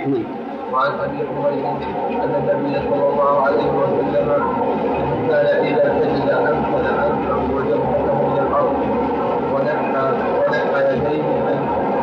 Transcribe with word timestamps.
وعن 0.00 0.12
ابي 0.12 0.26
حميد 0.26 0.26
وعن 0.72 0.94
أبي 0.98 1.18
حميد 1.20 2.20
أن 2.20 2.34
النبي 2.34 2.74
صلى 2.90 3.08
الله 3.08 3.42
عليه 3.42 3.70
وسلم 3.80 4.42
كان 5.28 5.46
إذا 5.66 5.86
سجد 6.00 6.28
امكن 6.30 6.84
انفه 6.86 7.54
وجبهته 7.54 8.14
من 8.28 8.38
الأرض 8.46 8.76
ونحى 9.54 10.12
ونحى 10.48 10.80
يديه 10.94 11.22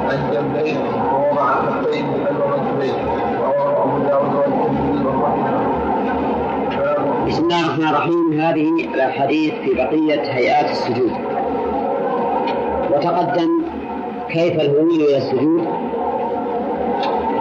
عن 0.10 0.20
جنبيه 0.34 0.78
ووضع 1.14 1.48
كفيه 1.56 2.06
خلف 2.26 2.42
منكبيه 2.46 2.98
رواه 3.42 3.84
أبو 3.84 3.98
داود 3.98 4.34
والترمذي 4.36 5.06
وصححه 5.06 5.58
بسم 7.28 7.44
الله 7.44 7.66
الرحمن 7.66 7.88
الرحيم. 7.88 8.42
هذه 8.42 8.70
الأحاديث 8.94 9.54
في 9.54 9.74
بقية 9.74 10.22
هيئات 10.34 10.72
السجود. 10.72 11.12
وتقدم 12.92 13.50
كيف 14.30 14.54
الهوي 14.54 14.96
إلى 14.96 15.18
السجود. 15.18 15.68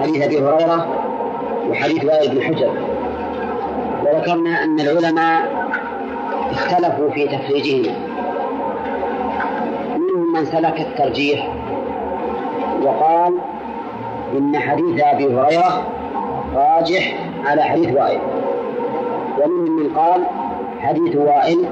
حديث 0.01 0.23
أبي 0.23 0.39
هريرة 0.43 0.87
وحديث 1.71 2.05
وائل 2.05 2.35
بن 2.35 2.43
حجر. 2.43 2.71
وذكرنا 4.05 4.65
أن 4.65 4.81
العلماء 4.81 5.67
اختلفوا 6.51 7.11
في 7.11 7.29
تخريجهما 7.29 7.97
منهم 9.97 10.33
من 10.33 10.45
سلك 10.45 10.81
الترجيح 10.81 11.49
وقال 12.83 13.35
إن 14.39 14.59
حديث 14.59 15.03
أبي 15.05 15.25
هريرة 15.25 15.87
راجح 16.55 17.17
على 17.45 17.63
حديث 17.63 17.97
وائل. 17.97 18.21
ومنهم 19.39 19.77
من 19.77 19.97
قال 19.97 20.23
حديث 20.81 21.17
وائل 21.17 21.65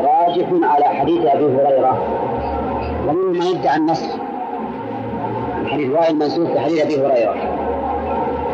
راجح 0.00 0.46
على 0.62 0.84
حديث 0.84 1.26
أبي 1.26 1.44
هريرة. 1.44 1.98
ومنهم 3.08 3.32
من 3.32 3.42
يدعي 3.42 3.76
النصر 3.76 4.15
حديث 5.66 5.90
وائل 5.90 6.16
منسوخ 6.16 6.50
بحديث 6.50 6.82
أبي 6.82 6.96
هريرة. 6.96 7.34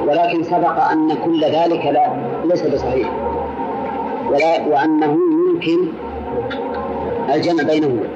ولكن 0.09 0.43
سبق 0.43 0.91
أن 0.93 1.15
كل 1.25 1.45
ذلك 1.45 1.87
لا 1.87 2.07
ليس 2.45 2.67
بصحيح. 2.67 3.11
ولا 4.31 4.67
وأنه 4.67 5.19
يمكن 5.51 5.89
الجمع 7.35 7.63
بينهما 7.63 8.09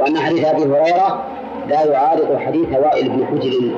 وأن 0.00 0.18
حديث 0.18 0.44
أبي 0.44 0.62
هريرة 0.62 1.22
لا 1.68 1.84
يعارض 1.84 2.36
حديث 2.36 2.68
وائل 2.68 3.08
بن 3.08 3.26
حجر. 3.26 3.70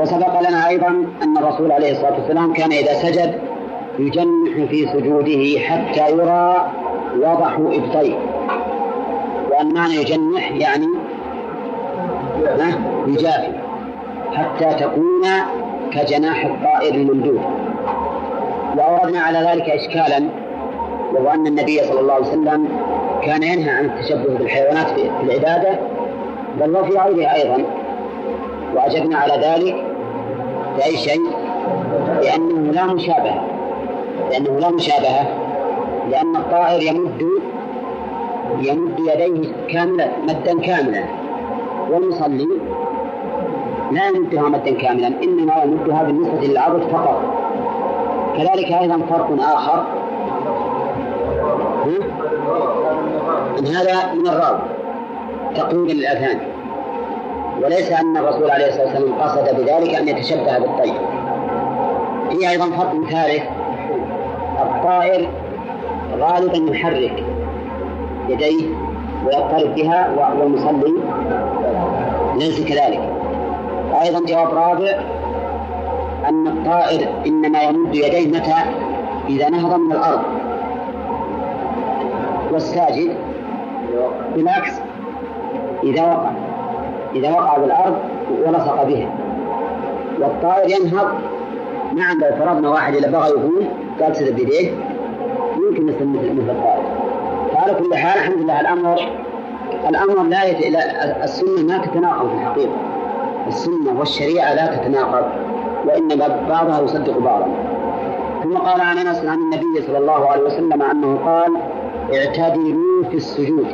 وسبق 0.00 0.40
لنا 0.40 0.68
أيضا 0.68 0.88
أن 1.22 1.36
الرسول 1.38 1.72
عليه 1.72 1.92
الصلاة 1.92 2.14
والسلام 2.20 2.52
كان 2.52 2.72
إذا 2.72 2.94
سجد 2.94 3.40
يجنح 3.98 4.70
في 4.70 4.86
سجوده 4.92 5.60
حتى 5.60 6.12
يرى 6.12 6.70
وضح 7.16 7.56
إبطيه. 7.58 8.14
وأن 9.50 9.74
معنى 9.74 9.94
يجنح 9.94 10.52
يعني 10.52 10.86
يجافي 13.06 13.52
حتى 14.32 14.74
تكون 14.84 15.22
كجناح 15.92 16.44
الطائر 16.44 16.94
الممدود. 16.94 17.40
وأوردنا 18.76 19.20
على 19.20 19.38
ذلك 19.38 19.70
إشكالا 19.70 20.28
وهو 21.12 21.30
أن 21.30 21.46
النبي 21.46 21.78
صلى 21.78 22.00
الله 22.00 22.14
عليه 22.14 22.26
وسلم 22.26 22.68
كان 23.22 23.42
ينهى 23.42 23.70
عن 23.70 23.84
التشبه 23.84 24.38
بالحيوانات 24.38 24.86
في 24.90 25.10
العبادة 25.22 25.78
بل 26.60 26.76
وفي 26.76 26.98
غيرها 26.98 27.34
أيضا. 27.34 27.64
وأجبنا 28.74 29.16
على 29.18 29.32
ذلك 29.34 29.84
بأي 30.76 30.96
شيء؟ 30.96 31.20
لأنه 32.22 32.72
لا 32.72 32.84
مشابهة 32.84 33.44
لأنه 34.30 34.58
لا 34.60 34.70
مشابهة 34.70 35.28
لأن 36.10 36.36
الطائر 36.36 36.82
يمد 36.82 37.22
يمد 38.60 38.98
يديه 38.98 39.52
كاملة 39.68 40.08
مدا 40.28 40.60
كاملا. 40.60 41.04
والمصلي 41.90 42.48
لا 43.92 44.08
يمدها 44.08 44.42
مدا 44.42 44.74
كاملا 44.74 45.06
إنما 45.06 45.62
يمدها 45.62 46.02
بالنسبة 46.02 46.46
للعضد 46.46 46.82
فقط. 46.82 47.22
كذلك 48.36 48.72
أيضا 48.72 48.98
فرق 49.10 49.42
آخر. 49.42 49.84
أن 53.58 53.66
هذا 53.66 54.12
من 54.14 54.28
الراوي 54.28 54.58
تقويم 55.54 55.86
للأذهان 55.86 56.38
وليس 57.62 57.92
أن 57.92 58.16
الرسول 58.16 58.50
عليه 58.50 58.68
الصلاة 58.68 58.84
والسلام 58.84 59.14
قصد 59.14 59.56
بذلك 59.56 59.94
أن 59.94 60.08
يتشبه 60.08 60.58
بالطير. 60.58 60.94
في 62.30 62.50
أيضا 62.50 62.64
فرق 62.64 62.92
ثالث 63.10 63.42
الطائر 64.62 65.28
غالبا 66.18 66.72
يحرك 66.72 67.24
يديه 68.28 68.66
ويضطرب 69.26 69.74
بها 69.74 70.10
والمصلي 70.40 70.94
ليس 72.36 72.64
كذلك. 72.64 73.21
أيضا 74.02 74.20
جواب 74.26 74.54
رابع 74.54 75.00
أن 76.28 76.46
الطائر 76.46 77.08
إنما 77.26 77.62
يمد 77.62 77.94
يديه 77.94 78.28
متى؟ 78.28 78.54
إذا 79.28 79.48
نهض 79.48 79.80
من 79.80 79.92
الأرض. 79.92 80.22
والساجد 82.52 83.16
بالعكس 84.34 84.72
إذا 85.82 86.02
وقع 86.02 86.30
إذا 87.14 87.30
وقع 87.30 87.58
بالأرض 87.58 87.98
ولصق 88.46 88.82
بها. 88.82 89.10
والطائر 90.20 90.70
ينهض. 90.70 91.08
نعم 91.94 92.20
لو 92.20 92.36
فرضنا 92.44 92.68
واحد 92.68 92.94
إذا 92.94 93.10
بغى 93.10 93.28
يقول 93.28 93.64
قال 94.00 94.16
سد 94.16 94.34
بيديه 94.36 94.70
يمكن 95.56 95.86
مثل 95.86 96.06
مثل 96.06 96.50
الطائر. 96.50 96.82
فعلى 97.54 97.74
كل 97.74 97.96
حال 97.96 98.18
الحمد 98.18 98.42
لله 98.42 98.60
الأمر 98.60 99.00
الأمر. 99.88 100.22
لا 100.22 101.24
السنة 101.24 101.62
ما 101.62 101.78
تتناقض 101.78 102.28
في 102.28 102.34
الحقيقة. 102.34 102.72
السنة 103.48 103.98
والشريعة 103.98 104.54
لا 104.54 104.76
تتناقض 104.76 105.24
وإنما 105.86 106.46
بعضها 106.48 106.82
يصدق 106.82 107.18
بعضا. 107.18 107.48
ثم 108.42 108.56
قال 108.56 108.80
عن 108.80 108.98
أنس 108.98 109.24
عن 109.24 109.38
النبي 109.38 109.86
صلى 109.86 109.98
الله 109.98 110.28
عليه 110.28 110.42
وسلم 110.42 110.82
أنه 110.82 111.18
قال 111.24 111.56
اعتدلوا 112.14 113.04
في 113.10 113.16
السجود 113.16 113.66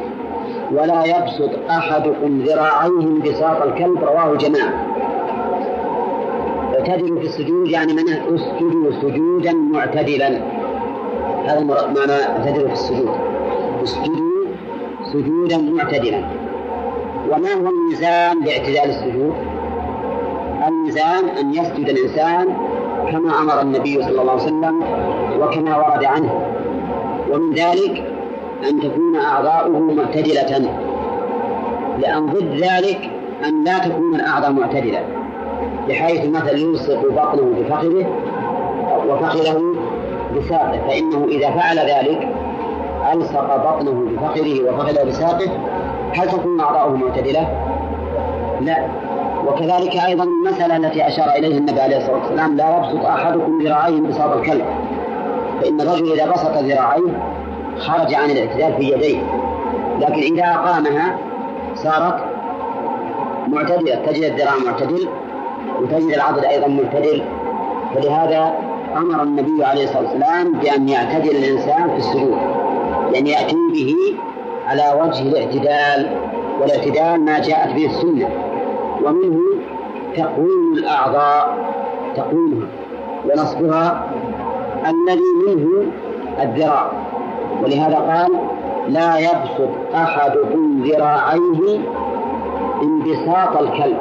ولا 0.73 1.05
يبسط 1.05 1.51
أحدكم 1.71 2.43
ذراعيه 2.47 3.01
انبساط 3.01 3.63
الكلب. 3.63 4.05
رواه 4.05 4.35
جماعة. 4.35 4.87
اعتدلوا 6.75 7.21
في 7.21 7.27
السجود 7.27 7.69
يعني 7.69 7.93
من 7.93 8.09
اسجدوا 8.09 8.93
سجودا 9.03 9.53
معتدلا. 9.53 10.29
هذا 11.45 11.61
معنى 11.97 12.13
اعتدلوا 12.13 12.67
في 12.67 12.73
السجود. 12.73 13.11
اسجدوا 13.83 14.45
سجودا 15.13 15.59
معتدلا. 15.59 16.23
وما 17.31 17.53
هو 17.53 17.71
الميزان 17.71 18.45
لاعتدال 18.45 18.91
السجود؟ 18.91 19.35
الميزان 20.89 21.29
أن 21.29 21.55
يسجد 21.55 21.89
الإنسان 21.89 22.47
كما 23.11 23.39
أمر 23.39 23.61
النبي 23.61 24.03
صلى 24.03 24.21
الله 24.21 24.33
عليه 24.33 24.43
وسلم 24.43 24.83
وكما 25.41 25.77
ورد 25.77 26.05
عنه. 26.05 26.41
ومن 27.31 27.55
ذلك 27.55 28.05
أن 28.69 28.81
تكون 28.81 29.17
أعضاؤه 29.17 29.79
معتدلة. 29.79 30.71
لأن 31.99 32.27
ضد 32.27 32.55
ذلك 32.55 33.11
أن 33.45 33.65
لا 33.65 33.79
تكون 33.79 34.15
الأعضاء 34.15 34.53
معتدلة. 34.53 35.01
بحيث 35.89 36.29
مثلا 36.29 36.59
يلصق 36.59 37.01
بطنه 37.01 37.55
بفخذه 37.59 38.07
وفخذه 39.09 39.75
بساقه. 40.37 40.81
فإنه 40.89 41.25
إذا 41.29 41.51
فعل 41.51 41.79
ذلك 41.79 42.29
ألصق 43.13 43.57
بطنه 43.57 44.05
بفخذه 44.11 44.63
وفخذه 44.63 45.05
بساقه. 45.05 45.51
هل 46.13 46.29
تكون 46.29 46.61
أعضاؤه 46.61 46.97
معتدلة؟ 46.97 47.49
لا. 48.61 49.08
وكذلك 49.49 49.97
أيضا 49.97 50.25
المسألة 50.25 50.77
التي 50.77 51.09
أشار 51.09 51.29
إليها 51.37 51.59
النبي 51.59 51.81
عليه 51.81 51.97
الصلاة 51.97 52.17
والسلام 52.17 52.57
لا 52.57 52.77
يبسط 52.77 53.05
أحدكم 53.05 53.63
ذراعيه 53.63 54.01
بساط 54.01 54.37
الكلب. 54.37 54.65
فإن 55.61 55.81
الرجل 55.81 56.13
إذا 56.13 56.31
بسط 56.31 56.57
ذراعيه 56.57 57.23
خرج 57.79 58.15
عن 58.15 58.31
الاعتدال 58.31 58.75
في 58.77 58.93
يديه. 58.93 59.23
لكن 60.01 60.35
إذا 60.35 60.45
أقامها 60.45 61.19
صارت 61.75 62.15
معتدلة 63.49 63.95
تجد 63.95 64.23
الذراع 64.25 64.55
معتدل 64.67 65.09
وتجد 65.81 66.13
العضد 66.15 66.45
أيضا 66.45 66.69
معتدل. 66.69 67.23
فلهذا 67.95 68.53
أمر 68.97 69.23
النبي 69.23 69.65
عليه 69.65 69.85
الصلاة 69.85 70.03
والسلام 70.03 70.53
بأن 70.53 70.89
يعتدل 70.89 71.31
الإنسان 71.31 71.91
في 71.91 71.97
السجود 71.97 72.39
لأن 73.13 73.27
يأتي 73.27 73.57
به 73.73 73.95
على 74.67 75.03
وجه 75.03 75.23
الاعتدال. 75.23 76.17
والاعتدال 76.61 77.25
ما 77.25 77.39
جاءت 77.39 77.73
به 77.73 77.87
السنة. 77.87 78.29
ومنه 79.05 79.41
تقويم 80.17 80.73
الأعضاء 80.75 81.57
تقويمها 82.17 82.67
ونصبها 83.25 84.11
الذي 84.87 85.31
منه 85.47 85.87
الذراع. 86.43 86.91
ولهذا 87.63 87.97
قال 87.97 88.33
لا 88.89 89.19
يبسط 89.19 89.95
أحدكم 89.95 90.83
ذراعيه 90.85 91.79
انبساط 92.83 93.61
الكلب. 93.61 93.99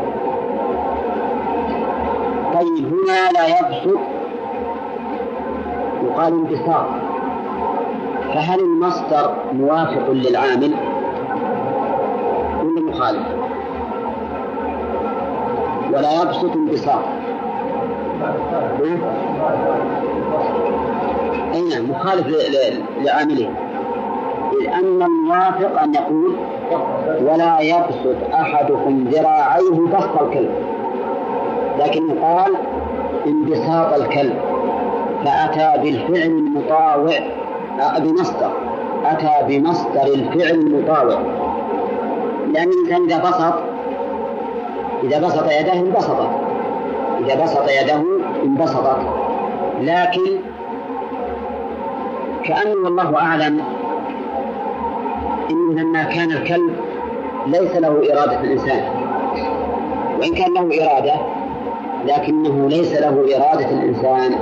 طيب 2.54 2.86
هنا 2.94 3.32
لا 3.34 3.48
يبسط 3.48 4.00
يقال 6.04 6.34
انبساط. 6.34 6.86
فهل 8.34 8.60
المصدر 8.60 9.36
موافق 9.54 10.12
للعامل 10.12 10.74
ولا 12.64 12.82
مخالف؟ 12.82 13.47
ولا 15.94 16.22
يبسط 16.22 16.52
انبساط 16.56 17.04
أي 21.54 21.62
نعم 21.62 21.90
مخالف 21.90 22.28
لعامله. 23.02 23.50
إذ 24.62 24.68
أن 24.68 25.02
الموافق 25.02 25.82
أن 25.82 25.94
يقول 25.94 26.36
ولا 27.22 27.60
يبسط 27.60 28.34
أحدكم 28.34 29.08
ذراعيه 29.12 29.98
بسط 29.98 30.22
الكلب. 30.22 30.52
لكن 31.80 32.20
قال 32.20 32.54
انبساط 33.28 33.94
الكلب. 33.94 34.34
فأتى 35.26 35.82
بالفعل 35.84 36.28
المطاوع 36.28 37.20
بمصدر. 37.98 38.52
أتى 39.06 39.32
بمصدر 39.48 40.04
الفعل 40.16 40.56
المطاوع. 40.56 41.20
لأن 42.54 42.70
الإنسان 42.70 43.04
إذا 43.04 43.30
بسط 43.30 43.54
إذا 45.08 45.20
بسط 45.20 45.52
يده 45.52 45.74
انبسطت 45.74 46.30
إذا 47.20 47.44
بسط 47.44 47.70
يده 47.82 48.04
انبسطت 48.44 49.00
لكن 49.82 50.40
كأنه 52.44 52.84
والله 52.84 53.18
أعلم 53.18 53.62
إن 55.52 55.76
لما 55.76 56.04
كان 56.04 56.32
الكلب 56.32 56.76
ليس 57.48 57.76
له 57.76 57.90
إرادة 57.90 58.40
الإنسان. 58.40 58.84
وإن 60.20 60.34
كان 60.36 60.54
له 60.54 60.62
إرادة 60.62 61.14
لكنه 62.06 62.70
ليس 62.70 62.94
له 62.94 63.26
إرادة 63.38 63.70
الإنسان. 63.70 64.36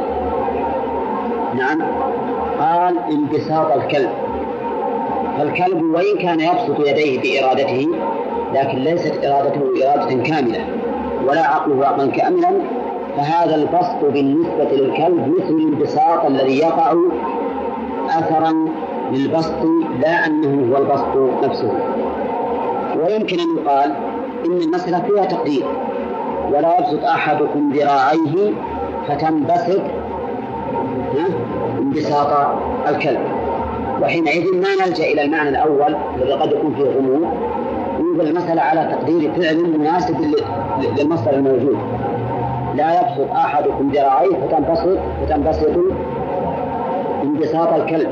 نعم. 1.56 1.82
قال 2.60 2.98
انبساط 3.12 3.72
الكلب. 3.72 4.10
فالكلب 5.38 5.84
وإن 5.84 6.18
كان 6.22 6.40
يبسط 6.40 6.80
يديه 6.80 7.20
بإرادته 7.20 7.90
لكن 8.56 8.78
ليست 8.78 9.26
إرادته 9.26 9.62
إرادة 9.86 10.24
كاملة 10.24 10.66
ولا 11.28 11.42
عقله 11.48 11.86
عقلا 11.88 12.12
كاملا 12.12 12.52
فهذا 13.18 13.56
البسط 13.56 14.14
بالنسبة 14.14 14.64
للكلب 14.72 15.34
مثل 15.38 15.50
الانبساط 15.54 16.26
الذي 16.26 16.58
يقع 16.58 16.94
أثرا 18.10 18.54
للبسط 19.12 19.66
لا 20.02 20.26
أنه 20.26 20.74
هو 20.74 20.78
البسط 20.82 21.44
نفسه. 21.44 21.72
ويمكن 22.98 23.40
أن 23.40 23.58
يقال 23.58 23.94
إن 24.46 24.52
المسألة 24.62 25.00
فيها 25.00 25.26
تقدير 25.26 25.66
ولا 26.52 26.80
يبسط 26.80 27.04
أحدكم 27.04 27.72
ذراعيه 27.74 28.52
فتنبسط 29.08 29.82
انبساط 31.80 32.48
الكلب. 32.88 33.20
وحينئذ 34.02 34.44
ما 34.62 34.86
نلجأ 34.86 35.04
إلى 35.04 35.22
المعنى 35.22 35.50
الأول 35.50 35.96
الذي 36.16 36.34
قد 36.34 36.52
يكون 36.52 36.76
فيه 36.76 36.84
غموض 36.84 37.28
ينزل 38.00 38.28
المسألة 38.28 38.62
على 38.62 38.96
تقدير 38.96 39.32
فعل 39.32 39.78
مناسب 39.78 40.16
للمصدر 41.00 41.34
الموجود. 41.34 41.78
لا 42.76 43.02
يبسط 43.02 43.32
أحدكم 43.32 43.92
ذراعيه 43.92 44.36
فتنبسط 44.36 44.98
فتنبسط 45.22 45.72
انبساط 47.24 47.74
الكلب. 47.74 48.10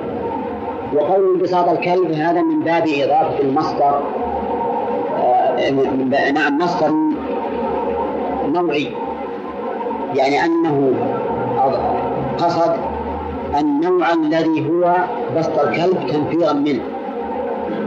وقول 0.96 1.34
انبساط 1.36 1.70
الكلب 1.70 2.12
هذا 2.12 2.42
من 2.42 2.60
باب 2.60 2.84
إضافة 2.88 3.40
المصدر 3.40 4.00
نعم 6.34 6.58
مصدر 6.58 6.92
نوعي. 8.54 8.88
يعني 10.16 10.46
أنه 10.46 10.94
قصد 12.38 12.76
النوع 13.60 14.14
الذي 14.14 14.70
هو 14.70 14.96
بسط 15.38 15.60
الكلب 15.60 16.08
تنفيرا 16.08 16.54
منه 16.54 16.84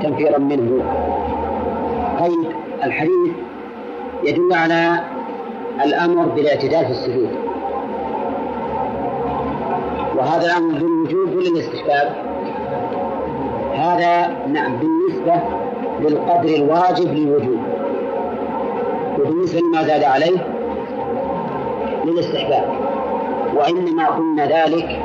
تنفيرا 0.03 0.39
منه. 0.39 0.83
طيب 2.21 2.53
الحديث 2.85 3.33
يدل 4.25 4.53
على 4.53 5.01
الأمر 5.85 6.25
بالاعتدال 6.29 6.85
في 6.85 6.91
السجود. 6.91 7.29
وهذا 10.17 10.47
الأمر 10.47 10.79
بالوجوب 10.79 11.37
ولا 11.37 11.49
الاستحباب؟ 11.49 12.13
هذا 13.75 14.37
نعم 14.53 14.77
بالنسبة 14.77 15.43
للقدر 16.01 16.49
الواجب 16.49 17.15
للوجوب. 17.15 17.61
وبالنسبة 19.19 19.61
لما 19.61 19.83
زاد 19.83 20.05
عليه 20.05 20.47
للاستحباب. 22.05 22.65
وإنما 23.57 24.07
قلنا 24.07 24.47
ذلك 24.47 25.01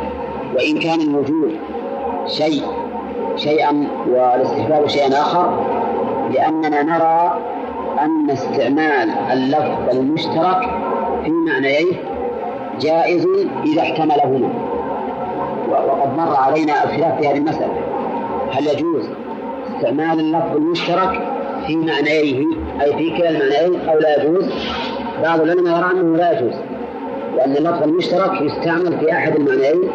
وإن 0.55 0.79
كان 0.79 1.01
الوجوب 1.01 1.51
شيء 2.25 2.63
شيئا 3.35 3.87
والاستحباب 4.09 4.87
شيئا 4.87 5.21
آخر 5.21 5.70
لأننا 6.33 6.83
نرى 6.83 7.39
أن 8.01 8.29
استعمال 8.29 9.09
اللفظ 9.33 9.95
المشترك 9.95 10.69
في 11.23 11.31
معنييه 11.31 11.93
جائز 12.79 13.27
إذا 13.65 13.81
احتملهما. 13.81 14.49
وقد 15.69 16.17
مر 16.17 16.35
علينا 16.35 16.83
الخلاف 16.83 17.17
في 17.21 17.27
هذه 17.27 17.37
المسألة. 17.37 17.73
هل 18.51 18.67
يجوز 18.67 19.09
استعمال 19.75 20.19
اللفظ 20.19 20.55
المشترك 20.55 21.21
في 21.67 21.75
معنييه؟ 21.75 22.45
أي 22.81 22.93
في 22.97 23.17
كلا 23.17 23.29
المعنيين 23.29 23.89
أو 23.89 23.99
لا 23.99 24.23
يجوز؟ 24.23 24.49
بعض 25.23 25.41
العلماء 25.41 25.77
يرى 25.77 25.91
أنه 25.91 26.17
لا 26.17 26.31
يجوز. 26.39 26.55
لأن 27.37 27.51
اللفظ 27.57 27.83
المشترك 27.83 28.41
يستعمل 28.41 28.97
في 28.99 29.11
أحد 29.13 29.35
المعنيين 29.35 29.89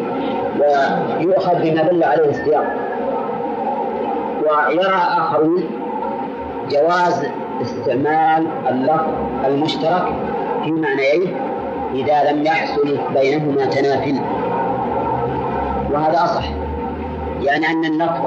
ويؤخذ 1.19 1.55
بما 1.55 1.83
دل 1.83 2.03
عليه 2.03 2.29
السياق. 2.29 2.65
ويرى 4.69 5.01
آخرون 5.17 5.63
جواز 6.71 7.25
استعمال 7.61 8.47
اللفظ 8.69 9.13
المشترك 9.45 10.13
في 10.63 10.71
معنييه 10.71 11.27
إذا 11.93 12.31
لم 12.31 12.45
يحصل 12.45 12.97
بينهما 13.13 13.65
تناف 13.65 14.13
وهذا 15.91 16.23
أصح. 16.23 16.49
يعني 17.41 17.67
أن 17.67 17.85
اللفظ 17.85 18.25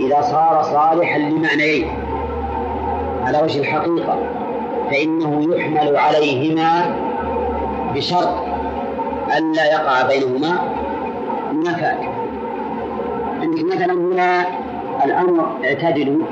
إذا 0.00 0.20
صار 0.20 0.62
صالحا 0.62 1.18
لمعنيين 1.18 1.88
على 3.22 3.38
وجه 3.42 3.60
الحقيقة. 3.60 4.18
فإنه 4.90 5.56
يحمل 5.56 5.96
عليهما 5.96 6.96
بشرط 7.94 8.34
ألا 9.36 9.64
يقع 9.72 10.02
بينهما 10.06 10.58
منافاة 11.52 11.98
عندك 13.42 13.64
مثلا 13.74 13.92
هنا 13.92 14.44
الأمر 15.04 15.46
اعتدلوا. 15.64 16.22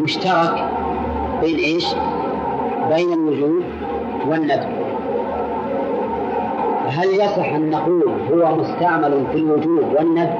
مشترك 0.00 0.68
بين 1.40 1.56
إيش؟ 1.56 1.86
بين 2.94 3.12
الوجوب 3.12 3.62
والندب 4.28 4.68
هل 6.88 7.08
يصح 7.08 7.52
أن 7.54 7.70
نقول 7.70 8.02
هو 8.32 8.56
مستعمل 8.56 9.24
في 9.32 9.38
الوجوب 9.38 9.84
والندب 9.98 10.34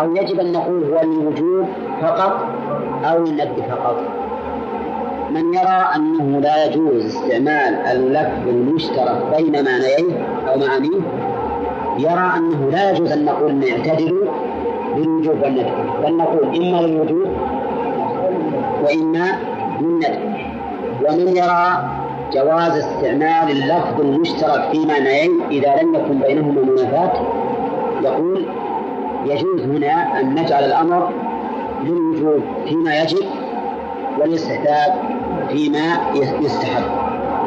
أو 0.00 0.16
يجب 0.16 0.40
أن 0.40 0.52
نقول 0.52 0.84
هو 0.84 1.00
الوجوب 1.00 1.66
فقط 2.02 2.46
أو 3.04 3.16
الندب 3.16 3.62
فقط؟ 3.70 3.96
من 5.30 5.54
يرى 5.54 5.84
أنه 5.96 6.40
لا 6.40 6.64
يجوز 6.64 7.04
استعمال 7.06 7.74
اللفظ 7.74 8.48
المشترك 8.48 9.22
بين 9.36 9.52
معنيين 9.64 10.24
أو 10.48 10.58
معانيه 10.58 11.00
يرى 11.98 12.32
أنه 12.36 12.70
لا 12.72 12.90
يجوز 12.90 13.12
أن 13.12 13.24
نقول 13.24 13.54
نعتدل 13.54 14.28
بالوجوب 14.96 15.42
والندب 15.42 15.72
بل 16.04 16.16
نقول 16.16 16.56
إما 16.56 16.86
للوجوب 16.86 17.28
وإما 18.84 19.38
للندب 19.80 20.18
ومن 21.08 21.36
يرى 21.36 21.88
جواز 22.32 22.76
استعمال 22.76 23.50
اللفظ 23.50 24.00
المشترك 24.00 24.68
في 24.72 24.86
معنيين 24.86 25.40
إذا 25.50 25.82
لم 25.82 25.94
يكن 25.94 26.18
بينهما 26.18 26.62
منافاة 26.62 27.12
يقول 28.02 28.46
يجوز 29.24 29.60
هنا 29.60 30.20
أن 30.20 30.34
نجعل 30.34 30.64
الأمر 30.64 31.10
للوجوب 31.84 32.42
فيما 32.68 32.96
يجب 33.02 33.26
والاستحباب 34.18 34.94
فيما 35.48 35.96
يستحب 36.40 36.82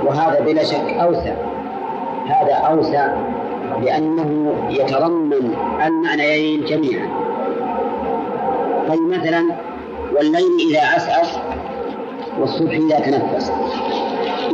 وهذا 0.05 0.39
بلا 0.39 0.63
شك 0.63 0.93
أوسع. 1.01 1.33
هذا 2.27 2.53
أوسع 2.53 3.07
لأنه 3.81 4.53
يتضمن 4.69 5.55
المعنيين 5.85 6.65
جميعا. 6.65 7.07
طيب 8.89 9.01
مثلا 9.01 9.45
والليل 10.15 10.69
إذا 10.71 10.81
عسعس 10.81 11.39
والصبح 12.39 12.71
إذا 12.71 12.99
تنفس. 12.99 13.51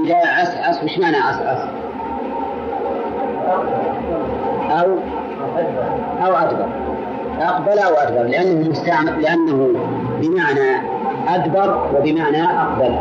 إذا 0.06 0.16
عسعس 0.16 0.84
وش 0.84 0.98
معنى 0.98 1.18
عسعس؟ 1.18 1.60
أو 4.72 4.98
أو 6.26 6.36
أدبر. 6.36 6.68
أقبل 7.42 7.80
أو 7.80 7.94
أدبر 7.94 8.24
لأنه 8.24 8.70
مستعمل 8.70 9.22
لأنه 9.22 9.74
بمعنى 10.22 10.82
أدبر 11.28 11.90
وبمعنى 11.96 12.44
أقبل. 12.44 12.96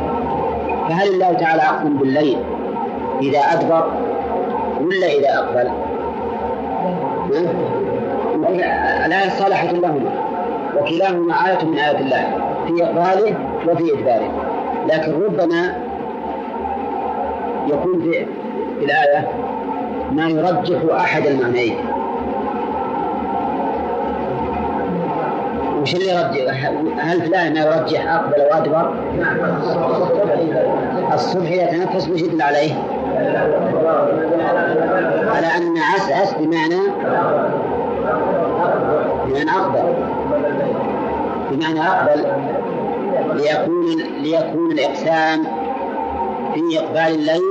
فهل 0.88 1.08
الله 1.08 1.32
تعالى 1.32 1.62
أقسم 1.62 1.96
بالليل 1.96 2.38
إذا 3.22 3.38
أدبر 3.38 3.90
ولا 4.80 5.06
إذا 5.06 5.38
أقبل؟ 5.38 5.70
الآية 9.06 9.28
صالحة 9.28 9.66
لهما 9.72 10.10
وكلاهما 10.80 11.34
آية 11.48 11.64
من 11.64 11.78
آيات 11.78 12.00
الله 12.00 12.24
في 12.66 12.84
إقباله 12.84 13.36
وفي 13.68 13.92
إدباره 13.94 14.30
لكن 14.88 15.12
ربما 15.22 15.74
يكون 17.66 18.00
في 18.02 18.26
الآية 18.84 19.28
ما 20.12 20.28
يرجح 20.28 20.94
أحد 20.94 21.26
المعنيين 21.26 21.76
وش 25.82 25.94
اللي 25.94 26.08
يرجح؟ 26.08 26.70
هل 26.98 27.20
في 27.20 27.26
الآية 27.26 27.50
ما 27.50 27.60
يرجح 27.60 28.14
أقبل 28.14 28.40
وأدبر؟ 28.50 28.94
الصبح 31.14 31.50
يتنفس 31.50 32.08
وش 32.08 32.20
يدل 32.20 32.42
عليه؟ 32.42 32.72
على 35.34 35.46
أن 35.46 35.78
عسعس 35.94 36.34
بمعنى 36.34 36.80
بمعنى 39.26 39.50
أقبل. 39.50 39.94
بمعنى 41.50 41.80
أقبل. 41.88 42.26
ليكون 43.34 43.96
ليكون 44.22 44.72
الإقسام 44.72 45.44
في 46.54 46.78
إقبال 46.78 47.14
الليل 47.14 47.42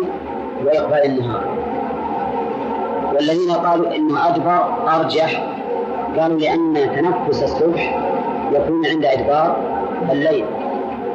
وإقبال 0.65 1.05
النهار. 1.05 1.44
والذين 3.15 3.51
قالوا 3.51 3.96
إنه 3.96 4.27
أدبر 4.27 4.60
أرجح. 4.96 5.44
قالوا 6.20 6.39
لأن 6.39 6.74
تنفس 6.96 7.44
الصبح 7.44 8.00
يكون 8.51 8.86
عند 8.86 9.05
إدبار 9.05 9.58
الليل 10.12 10.46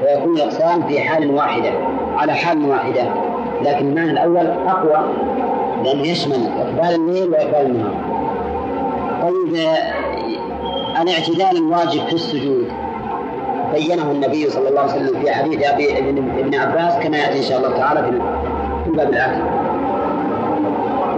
ويكون 0.02 0.36
الإقسام 0.36 0.82
في 0.82 1.00
حال 1.00 1.30
واحدة 1.30 1.70
على 2.16 2.34
حال 2.34 2.70
واحدة. 2.70 3.02
لكن 3.62 3.88
المعنى 3.88 4.10
الأول 4.10 4.46
أقوى 4.66 5.06
لأنه 5.84 6.02
يشمل 6.02 6.50
إقبال 6.58 6.94
الليل 6.94 7.30
وإقبال 7.30 7.66
النهار. 7.66 7.94
طيب 9.22 9.56
الاعتدال 11.02 11.56
الواجب 11.56 12.06
في 12.06 12.12
السجود. 12.12 12.68
بينه 13.72 14.10
النبي 14.10 14.50
صلى 14.50 14.68
الله 14.68 14.80
عليه 14.80 14.92
وسلم 14.92 15.20
في 15.20 15.32
حديث 15.32 15.66
أبي 15.66 15.98
ابن 16.40 16.54
عباس 16.54 17.04
كما 17.04 17.16
يأتي 17.16 17.38
إن 17.38 17.42
شاء 17.42 17.58
الله 17.58 17.78
تعالى 17.78 18.02
في 18.84 18.90
الباب 18.90 19.08
الاتي 19.08 19.42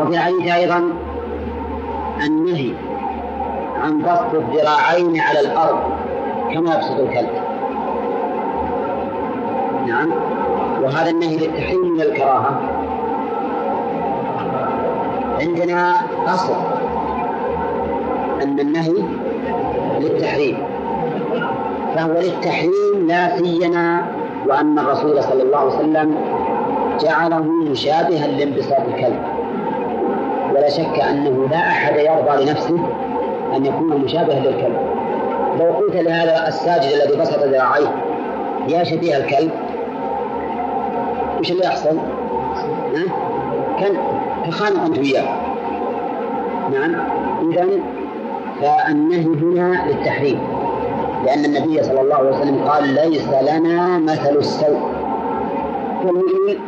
وفي 0.01 0.15
الحديث 0.15 0.53
أيضا 0.53 0.83
النهي 2.27 2.73
عن 3.83 4.03
بسط 4.03 4.35
الذراعين 4.35 5.21
على 5.21 5.41
الأرض 5.41 5.79
كما 6.55 6.75
يبسط 6.75 7.01
الكلب. 7.01 7.31
نعم. 9.87 10.11
وهذا 10.83 11.11
النهي 11.11 11.37
للتحريم 11.37 11.93
من 11.95 12.01
الكراهة. 12.01 12.61
عندنا 15.41 15.95
أصل 16.27 16.55
أن 18.43 18.61
النهي 18.61 18.93
للتحريم. 20.03 20.59
فهو 21.95 22.13
للتحريم 22.13 23.07
لا 23.09 23.37
سيما 23.37 24.03
وأن 24.49 24.79
الرسول 24.79 25.23
صلى 25.23 25.43
الله 25.43 25.59
عليه 25.59 25.75
وسلم 25.75 26.15
جعله 27.01 27.43
مشابها 27.43 28.27
لانبساط 28.27 28.81
الكلب. 28.89 29.23
ولا 30.55 30.69
شك 30.69 31.01
أنه 31.11 31.49
لا 31.51 31.59
أحد 31.59 31.97
يرضى 31.97 32.45
لنفسه 32.45 32.79
أن 33.57 33.67
يكون 33.67 33.97
مشابها 34.05 34.41
للكلب. 34.41 34.77
لو 35.61 35.73
قلت 35.73 35.97
لهذا 35.97 36.49
الساجد 36.49 36.93
الذي 36.93 37.21
بسط 37.21 37.39
ذراعيه 37.39 37.95
يا 38.69 38.85
شبيه 38.85 39.17
الكلب 39.17 39.51
وش 41.41 41.51
اللي 41.51 41.65
يحصل؟ 41.65 41.97
ها؟ 42.95 43.05
كان 43.81 43.97
تخانق 44.49 44.85
أنت 44.85 44.99
وياه. 44.99 45.25
نعم. 46.73 46.95
إذا 47.51 47.67
فالنهي 48.62 49.25
هنا 49.25 49.87
للتحريم. 49.87 50.38
لأن 51.25 51.45
النبي 51.45 51.83
صلى 51.83 52.00
الله 52.00 52.14
عليه 52.14 52.31
وسلم 52.31 52.59
قال 52.69 52.88
ليس 52.95 53.28
لنا 53.28 53.99
مثل 53.99 54.37
السوء. 54.37 54.81
والمؤمن 56.04 56.59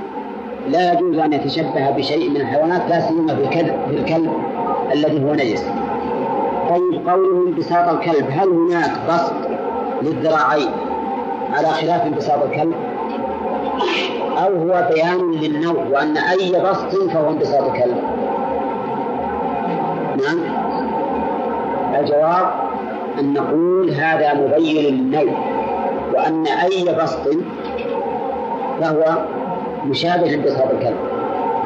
لا 0.68 0.92
يجوز 0.92 1.18
أن 1.18 1.32
يتشبه 1.32 1.90
بشيء 1.90 2.30
من 2.30 2.36
الحيوانات 2.36 2.82
لا 2.88 3.00
سيما 3.00 3.34
بالكلب 3.88 4.32
الذي 4.92 5.24
هو 5.24 5.34
نجس. 5.34 5.66
طيب 6.70 7.08
قوله 7.08 7.48
انبساط 7.48 7.88
الكلب 7.88 8.26
هل 8.30 8.48
هناك 8.48 8.90
بسط 9.08 9.34
للذراعين 10.02 10.68
على 11.52 11.66
خلاف 11.66 12.06
انبساط 12.06 12.42
الكلب؟ 12.42 12.74
أو 14.38 14.56
هو 14.56 14.88
بيان 14.94 15.30
للنوع 15.32 15.84
وأن 15.92 16.16
أي 16.16 16.62
بسط 16.70 16.94
فهو 17.10 17.30
انبساط 17.30 17.62
الكلب؟ 17.62 17.96
نعم. 20.22 20.63
الجواب 22.00 22.50
أن 23.18 23.32
نقول 23.32 23.90
هذا 23.90 24.34
مبين 24.34 24.94
للنوع 24.94 25.34
وأن 26.14 26.46
أي 26.46 26.94
بسط 27.02 27.28
فهو 28.80 29.16
مشابه 29.86 30.26
لانبساط 30.26 30.70
الكلب. 30.70 30.96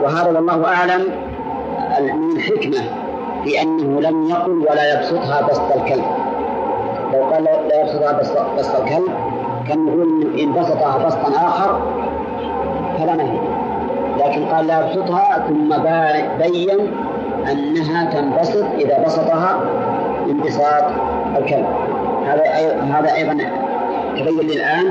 وهذا 0.02 0.26
والله 0.26 0.75
أعلم 0.75 1.04
من 2.00 2.37
الحكمة 2.37 2.82
في 3.44 3.62
أنه 3.62 4.00
لم 4.00 4.28
يقل 4.28 4.66
ولا 4.70 4.94
يبسطها 4.94 5.42
بسط 5.42 5.76
الكلب. 5.76 6.04
لو 7.14 7.25
قال 7.25 7.44
لا 7.44 7.80
يبسطها 7.80 8.12
بسط 8.58 8.80
الكلب 8.80 9.12
كان 9.68 9.88
يقول 9.88 10.40
إن 10.40 10.52
بسطها 10.52 11.06
بسطا 11.06 11.47
آخر 11.47 11.80
فلا 12.99 13.14
نهي. 13.14 13.38
لكن 14.18 14.44
قال 14.44 14.66
لا 14.66 14.80
يبسطها 14.80 15.47
ثم 15.49 15.68
بين 16.38 16.92
أنها 17.50 18.04
تنبسط 18.04 18.64
إذا 18.78 19.04
بسطها 19.06 19.61
انبساط 20.28 20.85
الكلب 21.38 21.66
هذا 22.26 22.42
هذا 22.82 23.14
أيضا 23.14 23.32
تبين 24.16 24.38
لي 24.49 24.54
الآن 24.56 24.87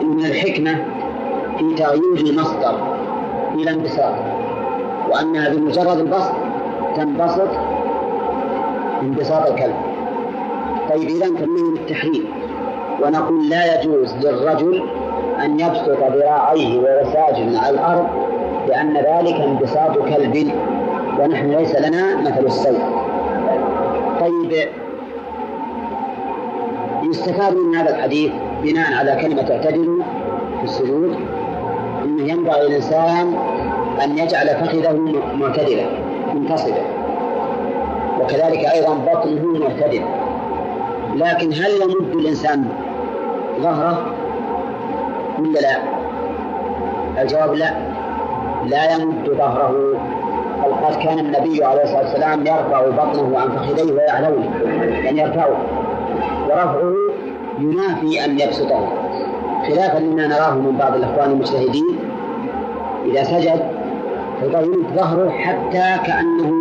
أن 0.00 0.06
من 0.06 0.24
الحكمة 0.26 0.84
في 1.58 1.74
تغيير 1.74 2.16
المصدر 2.30 2.96
إلى 3.54 3.70
انبساط 3.70 4.14
وأنها 5.10 5.48
بمجرد 5.48 5.98
البسط 5.98 6.32
تنبسط 6.96 7.48
انبساط 9.02 9.50
الكلب 9.50 9.76
طيب 10.90 11.08
إذا 11.08 11.26
تنمي 11.26 11.78
التحريم. 11.80 12.24
ونقول 13.02 13.48
لا 13.48 13.80
يجوز 13.80 14.14
للرجل 14.14 14.82
أن 15.44 15.60
يبسط 15.60 15.88
ذراعيه 15.88 16.78
وهو 16.78 17.04
على 17.58 17.70
الأرض 17.70 18.06
لأن 18.68 18.96
ذلك 18.96 19.34
انبساط 19.40 19.98
كلب 19.98 20.52
ونحن 21.20 21.50
ليس 21.50 21.76
لنا 21.76 22.16
مثل 22.20 22.46
السوء 22.46 23.03
طيب. 24.24 24.68
يستفاد 27.02 27.56
من 27.56 27.76
هذا 27.76 27.96
الحديث 27.96 28.32
بناء 28.62 28.94
على 28.94 29.16
كلمة 29.22 29.50
اعتدلوا 29.50 30.02
في 30.58 30.64
السجود 30.64 31.16
أنه 32.04 32.28
ينبغي 32.28 32.68
للإنسان 32.68 33.34
أن 34.04 34.18
يجعل 34.18 34.48
فخذه 34.48 34.92
معتدلا 35.34 35.86
منتصبا 36.34 36.82
وكذلك 38.20 38.64
أيضا 38.64 38.94
بطنه 38.94 39.58
معتدل 39.58 40.04
لكن 41.14 41.52
هل 41.52 41.70
يمد 41.82 42.14
الإنسان 42.14 42.64
ظهره 43.60 44.14
ولا 45.38 45.60
لا؟ 45.60 45.78
الجواب 47.22 47.54
لا. 47.54 47.74
لا 48.66 48.92
يمد 48.92 49.30
ظهره. 49.38 49.94
قد 50.84 50.94
كان 51.02 51.18
النبي 51.18 51.64
عليه 51.64 51.82
الصلاة 51.82 52.00
والسلام 52.02 52.40
يرفع 52.46 52.86
بطنه 52.88 53.38
عن 53.38 53.48
فخذيه 53.50 53.92
ويعلوه 53.92 54.44
يعني 55.04 55.20
يرفعه. 55.20 55.56
ورفعه 56.48 56.92
ينافي 57.58 58.24
أن 58.24 58.40
يبسطه. 58.40 58.88
خلافا 59.68 59.98
لما 59.98 60.26
نراه 60.26 60.54
من 60.54 60.76
بعض 60.78 60.94
الأخوان 60.94 61.30
المجتهدين 61.30 61.98
إذا 63.04 63.22
سجد 63.24 63.60
فيطول 64.40 64.84
ظهره 64.96 65.30
حتى 65.30 65.96
كأنه 66.06 66.52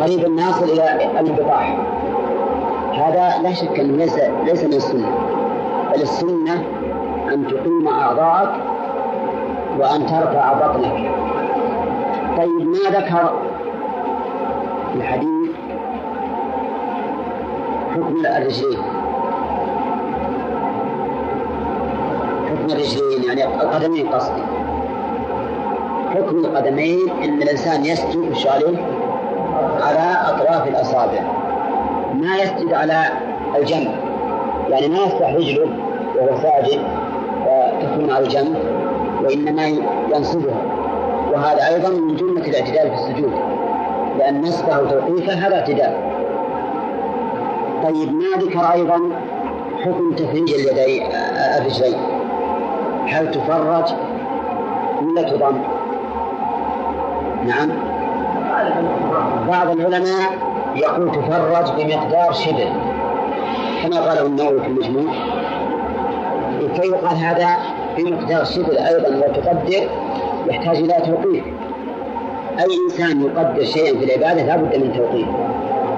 قريب 0.00 0.24
الناصر 0.24 0.64
إلى 0.64 1.10
الانبطاح 1.10 1.76
هذا 2.94 3.42
لا 3.42 3.52
شك 3.52 3.80
أنه 3.80 3.96
ليس 3.96 4.16
ليس 4.44 4.64
من 4.64 4.72
السنة 4.72 5.08
بل 5.94 6.02
السنة 6.02 6.64
أن 7.32 7.46
تقيم 7.46 7.88
أعضاءك 7.88 8.50
وأن 9.78 10.06
ترفع 10.06 10.52
بطنك. 10.52 11.10
طيب 12.36 12.68
ما 12.68 12.98
ذكر 12.98 13.32
الحديث 14.94 15.50
حكم 17.94 18.26
الرجلين. 18.26 18.78
حكم 22.48 22.66
الرجلين 22.70 23.24
يعني 23.28 23.44
القدمين 23.44 24.08
قصدي. 24.08 24.42
حكم 26.14 26.38
القدمين 26.38 27.10
إن 27.24 27.42
الإنسان 27.42 27.84
يسجد 27.84 28.32
عليه 28.46 28.78
على 29.80 30.16
أطراف 30.28 30.68
الأصابع. 30.68 31.20
ما 32.14 32.36
يسجد 32.36 32.72
على 32.72 33.04
الجنب. 33.58 33.94
يعني 34.68 34.88
ما 34.88 34.98
يفتح 34.98 35.34
رجله 35.34 35.66
وهو 36.16 36.36
ساجد 36.42 36.80
وتكون 37.46 38.10
على 38.10 38.24
الجنب 38.24 38.56
وإنما 39.24 39.66
ينصبها 40.14 40.62
وهذا 41.32 41.68
أيضا 41.74 41.88
من 41.88 42.16
جملة 42.16 42.46
الاعتدال 42.46 42.90
في 42.90 42.94
السجود. 42.94 43.32
لأن 44.18 44.40
نصبه 44.40 44.76
توقيفه 44.76 45.32
هذا 45.32 45.54
اعتدال 45.56 45.94
طيب 47.82 48.12
ما 48.12 48.44
ذكر 48.44 48.72
أيضا 48.72 49.00
حكم 49.84 50.12
تفريج 50.16 50.50
اليدين 50.50 51.06
الرجلين؟ 51.58 51.98
هل 53.06 53.30
تفرج 53.30 53.94
ولا 55.02 55.22
تضم؟ 55.22 55.62
نعم. 57.46 57.70
بعض 59.48 59.70
العلماء 59.70 60.32
يقول 60.76 61.12
تفرج 61.12 61.82
بمقدار 61.82 62.32
شبر 62.32 62.72
كما 63.82 64.00
قاله 64.00 64.26
النووي 64.26 64.60
في 64.60 64.66
المجموع. 64.66 65.12
كي 66.76 66.88
يقال 66.88 67.16
هذا؟ 67.16 67.56
بمقدار 67.96 68.44
شبر 68.44 68.72
أيضا 68.72 69.08
وتقدر 69.16 69.88
يحتاج 70.46 70.76
إلى 70.76 70.94
توقيف. 71.06 71.44
أي 72.58 72.66
إنسان 72.84 73.22
يقدر 73.22 73.64
شيئا 73.64 73.98
في 73.98 74.04
العبادة 74.04 74.42
لا 74.42 74.56
بد 74.56 74.76
من 74.76 74.92
توقيف. 74.96 75.28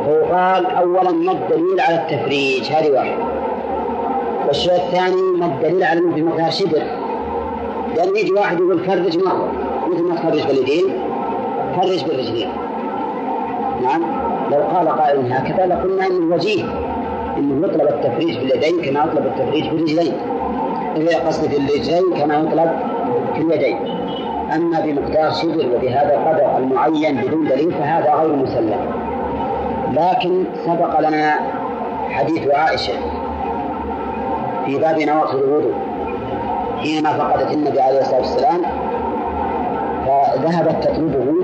وقال 0.09 0.67
أولا 0.67 1.11
ما 1.13 1.33
الدليل 1.33 1.81
على 1.81 1.95
التفريج؟ 1.95 2.73
هذه 2.73 2.91
واحدة. 2.91 3.25
والشيء 4.47 4.75
الثاني 4.75 5.23
ما 5.39 5.47
الدليل 5.47 5.85
على 5.85 6.01
أنه 6.01 6.15
بمقدار 6.15 6.51
شبر؟ 6.51 6.83
لأن 7.97 8.17
يجي 8.17 8.33
واحد 8.33 8.61
يقول 8.61 8.79
فرج 8.79 9.19
مرة 9.19 9.53
مثل 9.89 10.03
ما 10.03 10.15
تفرج 10.15 10.47
باليدين 10.47 10.85
فرج 11.77 12.05
بالرجلين. 12.05 12.49
نعم. 13.83 14.03
لو 14.53 14.59
قال 14.59 14.89
قائل 14.89 15.33
هكذا 15.33 15.67
لقلنا 15.67 16.07
إنه 16.07 16.35
وجيه. 16.35 16.65
إنه 17.39 17.67
يطلب 17.67 17.89
التفريج 17.89 18.39
باليدين 18.39 18.83
كما 18.83 19.05
يطلب 19.05 19.27
التفريج 19.27 19.69
بالرجلين. 19.69 20.13
إذا 20.97 21.19
قصد 21.19 21.49
في 21.49 21.57
الرجلين 21.57 22.21
كما 22.21 22.35
يطلب 22.35 22.71
في 23.35 23.41
اليدين. 23.41 24.04
أما 24.55 24.81
بمقدار 24.81 25.31
شبر 25.31 25.67
وبهذا 25.75 26.15
القدر 26.15 26.59
المعين 26.59 27.17
بدون 27.17 27.49
دليل 27.49 27.73
فهذا 27.73 28.15
غير 28.15 28.37
مسلم. 28.37 28.81
لكن 29.93 30.45
سبق 30.67 31.01
لنا 31.01 31.35
حديث 32.11 32.55
عائشة 32.55 32.93
في 34.67 34.79
باب 34.79 34.99
نواقض 35.01 35.35
الوضوء. 35.39 35.75
حينما 36.81 37.13
فقدت 37.13 37.53
النبي 37.53 37.81
عليه 37.81 38.01
الصلاة 38.01 38.19
والسلام 38.19 38.61
فذهبت 40.07 40.85
تطلبه 40.85 41.35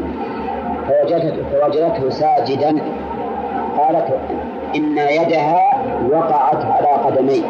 فوجدته, 0.88 1.42
فوجدته 1.60 2.10
ساجدا. 2.10 2.78
قالت 3.78 4.18
إن 4.76 4.98
يدها 4.98 5.60
وقعت 6.12 6.64
على 6.64 6.88
قدميه. 7.04 7.44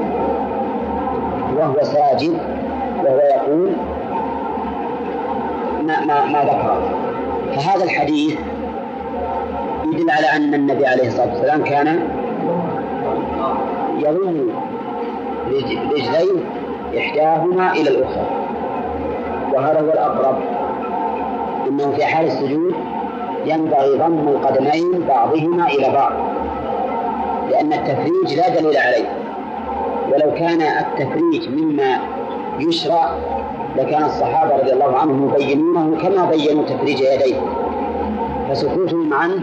وهو 1.56 1.82
ساجد 1.82 2.38
وهو 3.04 3.18
يقول 3.18 3.72
ما 5.90 6.04
ما 6.04 6.25
ما 6.25 6.40
ذكر 6.44 6.80
فهذا 7.56 7.85
الحديث 7.85 8.38
يدل 9.85 10.11
على 10.11 10.26
أن 10.26 10.54
النبي 10.54 10.87
عليه 10.87 11.09
الصلاة 11.09 11.28
والسلام 11.32 11.64
كان 11.64 12.09
يضم 13.99 14.50
رجلين 15.49 16.44
إحداهما 16.99 17.73
إلى 17.73 17.90
الأخرى. 17.90 18.26
وهذا 19.52 19.80
هو 19.80 19.92
الأقرب. 19.92 20.38
أنه 21.68 21.92
في 21.92 22.04
حال 22.04 22.26
السجود 22.26 22.75
ينبغي 23.47 23.99
ضم 23.99 24.28
القدمين 24.28 25.04
بعضهما 25.08 25.67
إلى 25.67 25.93
بعض 25.93 26.12
لأن 27.50 27.73
التفريج 27.73 28.38
لا 28.38 28.49
دليل 28.49 28.76
عليه. 28.76 29.08
ولو 30.12 30.34
كان 30.34 30.62
التفريج 30.62 31.49
مما 31.49 31.99
يشرع 32.58 33.10
لكان 33.76 34.04
الصحابة 34.04 34.56
رضي 34.56 34.73
الله 34.73 34.99
عنهم 34.99 35.30
يبينونه 35.35 35.97
كما 36.02 36.25
بينوا 36.25 36.65
تفريج 36.65 37.00
يديه. 37.00 37.41
فسكوتهم 38.50 39.15
عنه 39.15 39.43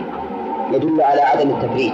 يدل 0.72 1.02
على 1.02 1.22
عدم 1.22 1.50
التفريج. 1.50 1.94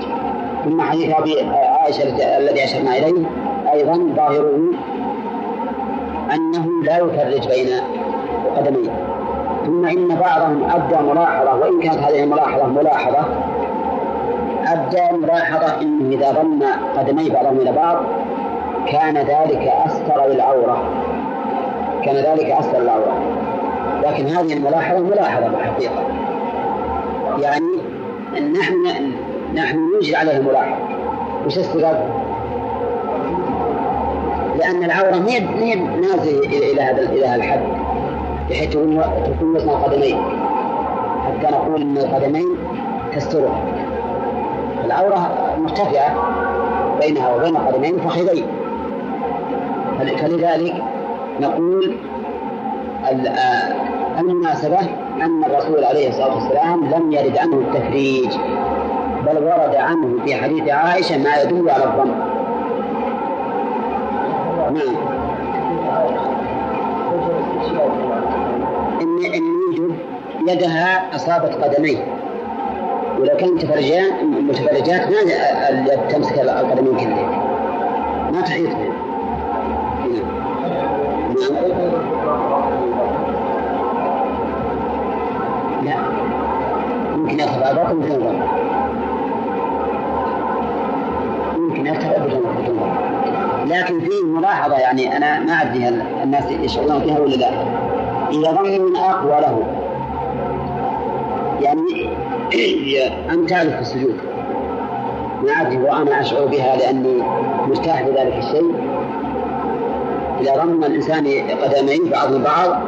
ثم 0.65 0.81
حديث 0.81 1.13
أبي 1.19 1.41
عائشة 1.51 2.03
الذي 2.37 2.63
أشرنا 2.63 2.97
إليه 2.97 3.25
أيضا 3.73 4.13
ظاهره 4.15 4.59
أنه 6.33 6.83
لا 6.83 6.97
يفرج 6.97 7.47
بين 7.47 7.67
قدميه. 8.57 9.13
ثم 9.65 9.85
إن 9.85 10.07
بعضهم 10.07 10.63
أبدى 10.63 11.11
ملاحظة 11.11 11.55
وإن 11.55 11.81
كانت 11.81 11.97
هذه 11.97 12.23
الملاحظة 12.23 12.67
ملاحظة 12.67 13.25
أبدى 14.67 15.17
ملاحظة 15.17 15.81
أنه 15.81 16.15
إذا 16.15 16.31
ضم 16.31 16.63
قدمي 16.97 17.29
بعضهم 17.29 17.57
إلى 17.57 17.71
بعض 17.71 17.97
كان 18.87 19.17
ذلك 19.17 19.73
أستر 19.85 20.27
للعورة 20.27 20.83
كان 22.05 22.15
ذلك 22.15 22.51
أستر 22.51 22.79
للعورة 22.79 23.17
لكن 24.03 24.27
هذه 24.27 24.53
الملاحظة 24.53 24.99
ملاحظة 24.99 25.47
بالحقيقة 25.47 26.03
يعني 27.39 27.77
نحن 28.59 28.75
نحن 29.55 29.77
نوجد 29.93 30.15
عليها 30.15 30.39
ملاحظة. 30.39 30.77
وش 31.45 31.57
السبب؟ 31.57 31.97
لأن 34.59 34.83
العورة 34.83 35.15
ما 35.15 35.29
هي 35.29 35.75
نازلة 35.75 36.39
إلى 36.39 36.81
هذا 36.81 37.01
إلى 37.01 37.35
الحد. 37.35 37.61
بحيث 38.49 38.69
تكون 38.69 39.55
وزن 39.55 39.69
القدمين. 39.69 40.17
حتى 41.25 41.51
نقول 41.51 41.81
أن 41.81 41.97
القدمين 41.97 42.47
تسترها 43.15 43.63
العورة 44.85 45.31
مرتفعة 45.57 46.15
بينها 47.01 47.35
وبين 47.35 47.55
القدمين 47.55 47.97
فخذين. 47.99 48.45
فلذلك 49.99 50.83
نقول 51.39 51.95
المناسبة 54.19 54.79
أن 55.21 55.43
الرسول 55.43 55.83
عليه 55.83 56.09
الصلاة 56.09 56.35
والسلام 56.35 56.85
لم 56.85 57.11
يرد 57.11 57.37
عنه 57.37 57.57
التفريج 57.57 58.29
بل 59.25 59.37
ورد 59.43 59.75
عنه 59.75 60.25
في 60.25 60.35
حديث 60.35 60.69
عائشة 60.69 61.17
ما 61.17 61.41
يدل 61.41 61.69
على 61.69 61.83
الضم 61.83 62.11
نعم. 64.73 64.95
إن 69.01 69.25
إن 69.33 69.43
يوجد 69.77 69.95
يدها 70.47 71.15
أصابت 71.15 71.53
قدميه. 71.63 71.97
ولو 73.19 73.37
كانت 73.37 73.65
متفرجات 74.23 75.01
ما 75.09 75.95
تمسك 76.09 76.39
القدمين 76.39 76.97
كلها 76.97 78.31
ما 78.33 78.41
تحيط 78.41 78.69
بهم 78.69 78.92
لا. 85.83 85.95
ممكن 87.15 87.39
يرتفع 87.39 87.71
الباطن 87.71 87.99
بدون 87.99 88.19
ضم 88.19 88.39
ممكن 91.61 91.87
يرتفع 91.87 92.17
بدون 92.25 92.41
بدون 92.57 93.13
لكن 93.65 93.99
في 93.99 94.21
ملاحظة 94.25 94.75
يعني 94.75 95.17
أنا 95.17 95.39
ما 95.39 95.53
أدري 95.53 95.85
هل 95.85 96.01
الناس 96.23 96.51
يشعرون 96.51 96.99
بها 96.99 97.19
ولا 97.19 97.35
لا. 97.35 97.49
إذا 98.31 98.51
ضم 98.51 98.95
أقوى 98.95 99.41
له 99.41 99.63
يعني 101.61 102.09
أن 103.33 103.45
تعرف 103.47 103.79
السجود. 103.79 104.17
ما 105.43 105.51
أدري 105.61 105.77
وأنا 105.77 106.21
أشعر 106.21 106.45
بها 106.45 106.75
لأني 106.77 107.23
مرتاح 107.67 108.01
بذلك 108.01 108.33
الشيء. 108.37 108.92
إذا 110.43 110.63
ضم 110.63 110.83
الإنسان 110.83 111.27
قدميه 111.63 112.11
بعض 112.11 112.33
البعض 112.33 112.81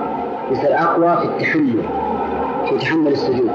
يصير 0.51 0.79
أقوى 0.79 1.17
في 1.17 1.25
التحمل 1.25 1.83
في 2.69 2.77
تحمل 2.77 3.11
السجود. 3.11 3.51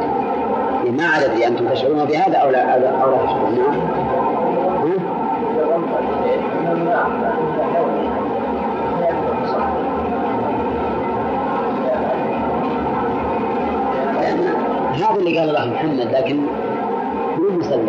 يعني 0.85 0.91
ما 0.91 1.05
أدري 1.05 1.47
أنتم 1.47 1.69
تشعرون 1.69 2.05
بهذا 2.05 2.37
أو 2.37 2.51
لا 2.51 2.75
أو 2.75 3.11
لا 3.11 3.17
تشعرون. 3.27 3.55
نعم. 3.55 3.81
هذا 14.95 15.19
اللي 15.19 15.39
قال 15.39 15.49
الله 15.49 15.75
محمد 15.75 16.15
لكن 16.15 16.37
مو 17.39 17.59
مسلم. 17.59 17.89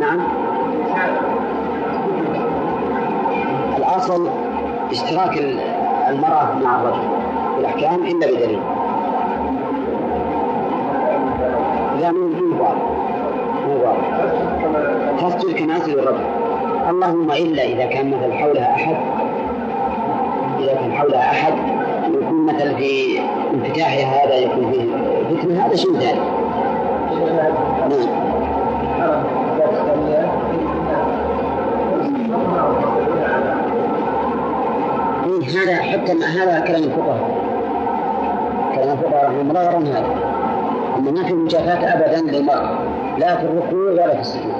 نعم. 0.00 0.45
الأصل 4.06 4.28
اشتراك 4.90 5.38
المرأة 6.08 6.54
مع 6.64 6.80
الرجل 6.80 7.08
في 7.54 7.60
الأحكام 7.60 8.04
إلا 8.04 8.26
بدليل. 8.26 8.60
لا 12.00 12.12
مو 12.12 12.26
واضح. 12.60 12.82
مو 13.66 13.74
واضح. 13.84 14.06
تسجد 15.18 15.60
يسجد 15.70 15.98
الرجل؟ 15.98 16.24
اللهم 16.90 17.30
إلا 17.30 17.62
إذا 17.62 17.86
كان 17.86 18.10
مثل 18.10 18.32
حولها 18.32 18.74
أحد 18.74 18.96
إذا 20.60 20.74
كان 20.74 20.92
حولها 20.92 21.30
أحد 21.30 21.52
يكون 22.14 22.46
مثل 22.46 22.76
في 22.76 23.20
انفتاحها 23.54 24.24
هذا 24.24 24.34
يكون 24.34 24.72
فيه 24.72 24.86
فتنة 25.36 25.66
هذا 25.66 25.76
شيء 25.76 25.92
ثاني. 25.92 26.20
نعم. 27.90 28.26
هذا 35.46 35.76
حتى 35.76 36.12
هذا 36.12 36.60
كلام 36.60 36.82
الفقهاء. 36.82 37.30
كلام 38.74 38.98
الفقهاء 38.98 39.24
رحمهم 39.24 39.50
الله 39.50 39.62
يرون 39.62 39.86
هذا 39.86 40.06
أن 40.98 41.14
ما 41.14 41.24
في 41.24 41.32
مجافاة 41.34 41.94
أبدا 41.94 42.30
للمرأة 42.32 42.78
لا 43.18 43.36
في 43.36 43.44
الركوع 43.44 43.90
ولا 43.92 44.14
في 44.14 44.20
السجود. 44.20 44.54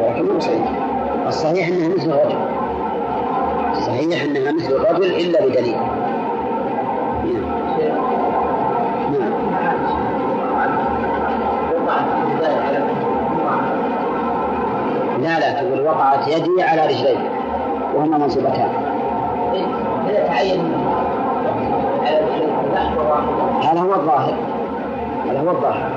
ولكن 0.00 0.32
مو 0.32 0.40
صحيح. 0.40 0.68
الصحيح 1.26 1.68
أنها 1.68 1.88
مثل 1.88 2.10
الرجل. 2.10 2.38
الصحيح 3.72 4.22
أنها 4.22 4.52
مثل 4.52 4.72
الرجل 4.72 5.04
إلا 5.04 5.46
بدليل. 5.46 5.76
لا 15.22 15.40
لا 15.40 15.52
تقول 15.52 15.86
وقعت 15.86 16.28
يدي 16.28 16.62
على 16.62 16.86
رجلي 16.86 17.16
وهما 17.94 18.28
تعين 18.28 18.73
هذا 23.62 23.80
هو 23.80 23.94
الظاهر؟ 23.94 24.34
هذا 25.30 25.40
هو 25.40 25.50
الظاهر؟ 25.50 25.90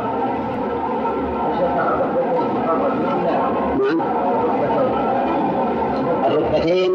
نعم. 3.79 4.01
الركبتين 6.25 6.91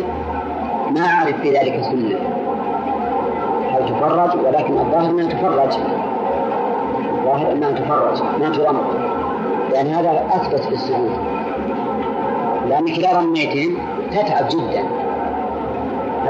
ما 0.91 1.01
أعرف 1.01 1.41
في 1.41 1.51
ذلك 1.51 1.83
سنة 1.83 2.19
هل 3.71 3.89
تفرج؟ 3.89 4.45
ولكن 4.47 4.79
الظاهر 4.79 5.11
أنها 5.11 5.29
تفرج. 5.29 5.79
الظاهر 7.19 7.53
أنها 7.53 7.73
تفرج 7.73 8.23
ما 8.41 8.49
ترم 8.49 8.79
لأن 9.73 9.87
هذا 9.87 10.25
أثبت 10.31 10.61
في 10.61 10.75
السجود 10.75 11.11
لأنك 12.69 12.99
إذا 12.99 13.19
رميتين 13.19 13.79
تتعب 14.11 14.49
جدا. 14.49 15.02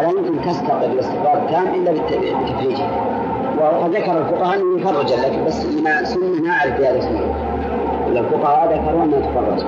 فلا 0.02 0.10
يمكن 0.10 0.40
تستقر 0.42 0.84
الاستقرار 0.84 1.38
التام 1.38 1.74
إلا 1.74 1.92
بتفريجها 1.92 2.90
وذكر 3.60 4.18
الفقهاء 4.18 4.56
أنه 4.56 4.80
يفرج 4.80 5.12
لكن 5.12 5.44
بس 5.44 5.66
لما 5.66 6.04
سنة 6.04 6.42
ما 6.42 6.50
أعرف 6.50 6.78
بهذا 6.78 6.98
السنة 6.98 7.34
الفقهاء 8.08 8.72
ذكروا 8.72 9.04
أنه 9.04 9.16
يتفرج. 9.16 9.64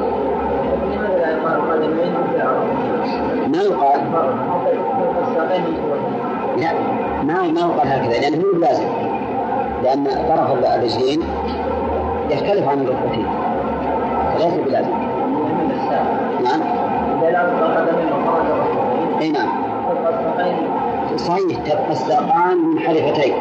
ما 3.49 3.63
يقال 3.63 4.01
لا 6.57 6.73
ما 7.23 7.43
ما 7.53 7.61
يقال 7.61 7.89
هكذا 7.89 8.21
لأنه 8.21 8.45
هو 8.47 8.59
لازم. 8.59 8.85
لأن 9.83 10.05
طرف 10.05 10.53
الرجلين 10.53 11.23
يختلف 12.31 12.69
عن 12.69 12.81
الركبتين 12.81 13.27
فليس 14.35 14.55
بلازم 14.55 14.95
نعم 16.45 16.61
اي 19.21 19.31
نعم 19.31 19.65
صحيح 21.17 21.59
تبقى 21.59 21.74
الساقان 21.91 22.59
منحرفتين 22.59 23.35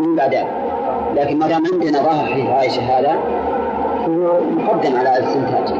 من 0.00 0.16
بعدها 0.16 0.46
لكن 1.14 1.38
ما 1.38 1.48
دام 1.48 1.62
عندنا 1.72 2.02
ظاهر 2.02 2.32
حديث 2.32 2.46
عائشة 2.46 2.82
هذا 2.82 3.18
هو 4.08 4.40
مقدم 4.56 4.96
على 4.96 5.18
الاستنتاج 5.18 5.72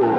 نعم. 0.00 0.16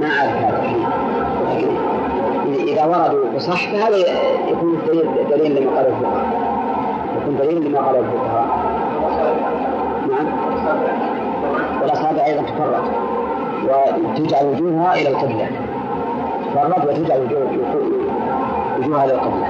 ما 0.00 0.06
أعرف 0.06 0.36
هذا 0.36 0.64
إذا 2.46 2.84
وردوا 2.84 3.30
بصح 3.36 3.70
فهذا 3.72 3.96
يكون 4.48 4.78
دليل 4.86 5.08
دليل 5.30 5.62
لما 5.62 5.76
قال 5.76 5.86
الفقهاء. 5.86 6.26
يكون 7.20 7.36
دليل 7.36 7.64
لما 7.64 7.78
قال 7.78 7.96
الفقهاء. 7.96 8.46
نعم. 10.10 10.26
والأصابع 11.82 12.26
أيضا 12.26 12.42
تفرد 12.42 13.13
وتجعل 13.64 14.46
وجوهها 14.46 14.94
إلى 14.94 15.08
القبلة. 15.08 15.48
تفرد 16.54 16.88
وتجعل 16.88 17.20
وجوهها 17.20 19.04
إلى 19.04 19.14
القبلة. 19.14 19.48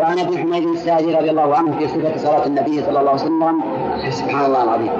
وعن 0.00 0.18
أبي 0.18 0.38
حميد 0.38 0.66
الساعدي 0.68 1.14
رضي 1.14 1.30
الله 1.30 1.56
عنه 1.56 1.76
في 1.78 1.88
صفة 1.88 2.16
صلاة 2.16 2.46
النبي 2.46 2.82
صلى 2.82 3.00
الله 3.00 3.10
عليه 3.10 3.22
وسلم. 3.22 3.60
سبحان 4.10 4.44
الله 4.44 4.64
العظيم. 4.64 4.92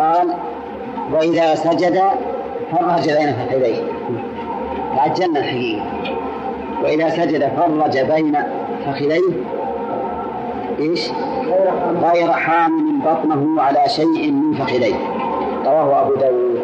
قال 0.00 0.34
وإذا 1.12 1.54
سجد 1.54 2.00
فرج 2.72 3.10
بين 3.10 3.32
فخذيه. 3.32 3.82
تعجلنا 4.96 5.40
الحقيقة. 5.40 5.84
وإذا 6.84 7.08
سجد 7.08 7.48
فرج 7.56 7.98
بين 7.98 8.36
فخذيه. 8.86 9.32
إيش؟ 10.78 11.10
غير 12.02 12.32
حامل 12.32 13.00
بطنه 13.06 13.62
على 13.62 13.80
شيء 13.86 14.30
من 14.30 14.54
فخذيه. 14.54 14.94
رواه 15.70 16.02
أبو 16.06 16.14
داود 16.14 16.60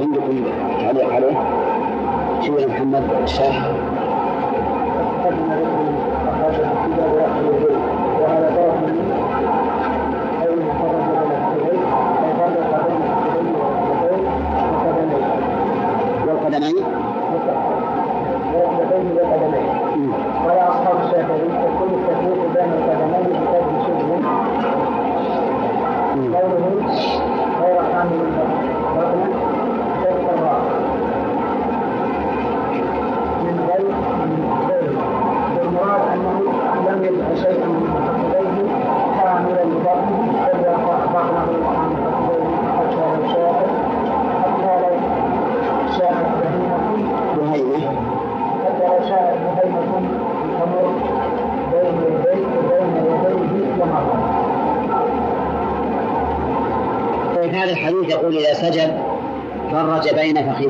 عندكم 0.00 0.44
تعليق 0.80 1.12
عليه؟ 1.12 1.36
شو 2.46 2.58
يا 2.58 2.66
محمد 2.66 3.04
الشيخ؟ 3.22 3.54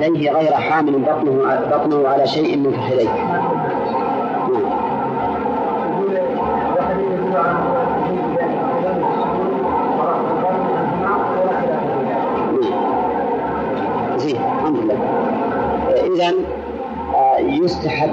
فخذيه 0.01 0.31
غير 0.31 0.53
حامل 0.53 0.93
بطنه 0.93 1.61
بطنه 1.71 2.09
على 2.09 2.27
شيء 2.27 2.57
من. 2.57 2.71
نعم. 7.33 7.61
زين 14.19 14.37
الحمد 14.37 14.77
لله. 14.77 14.97
إذا 16.15 16.35
يستحب 17.39 18.11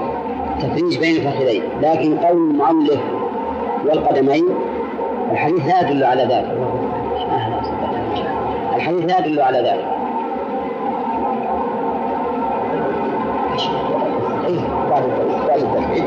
تفريج 0.60 1.00
بين 1.00 1.16
الفخذين، 1.16 1.64
لكن 1.82 2.18
قول 2.18 2.38
المؤلف 2.38 3.02
والقدمين 3.86 4.46
الحديث 5.32 5.68
لا 5.68 5.90
يدل 5.90 6.04
على 6.04 6.24
ذلك. 6.24 6.58
الحديث 8.76 9.06
لا 9.06 9.26
يدل 9.26 9.42
على 9.42 9.58
ذلك. 9.58 9.97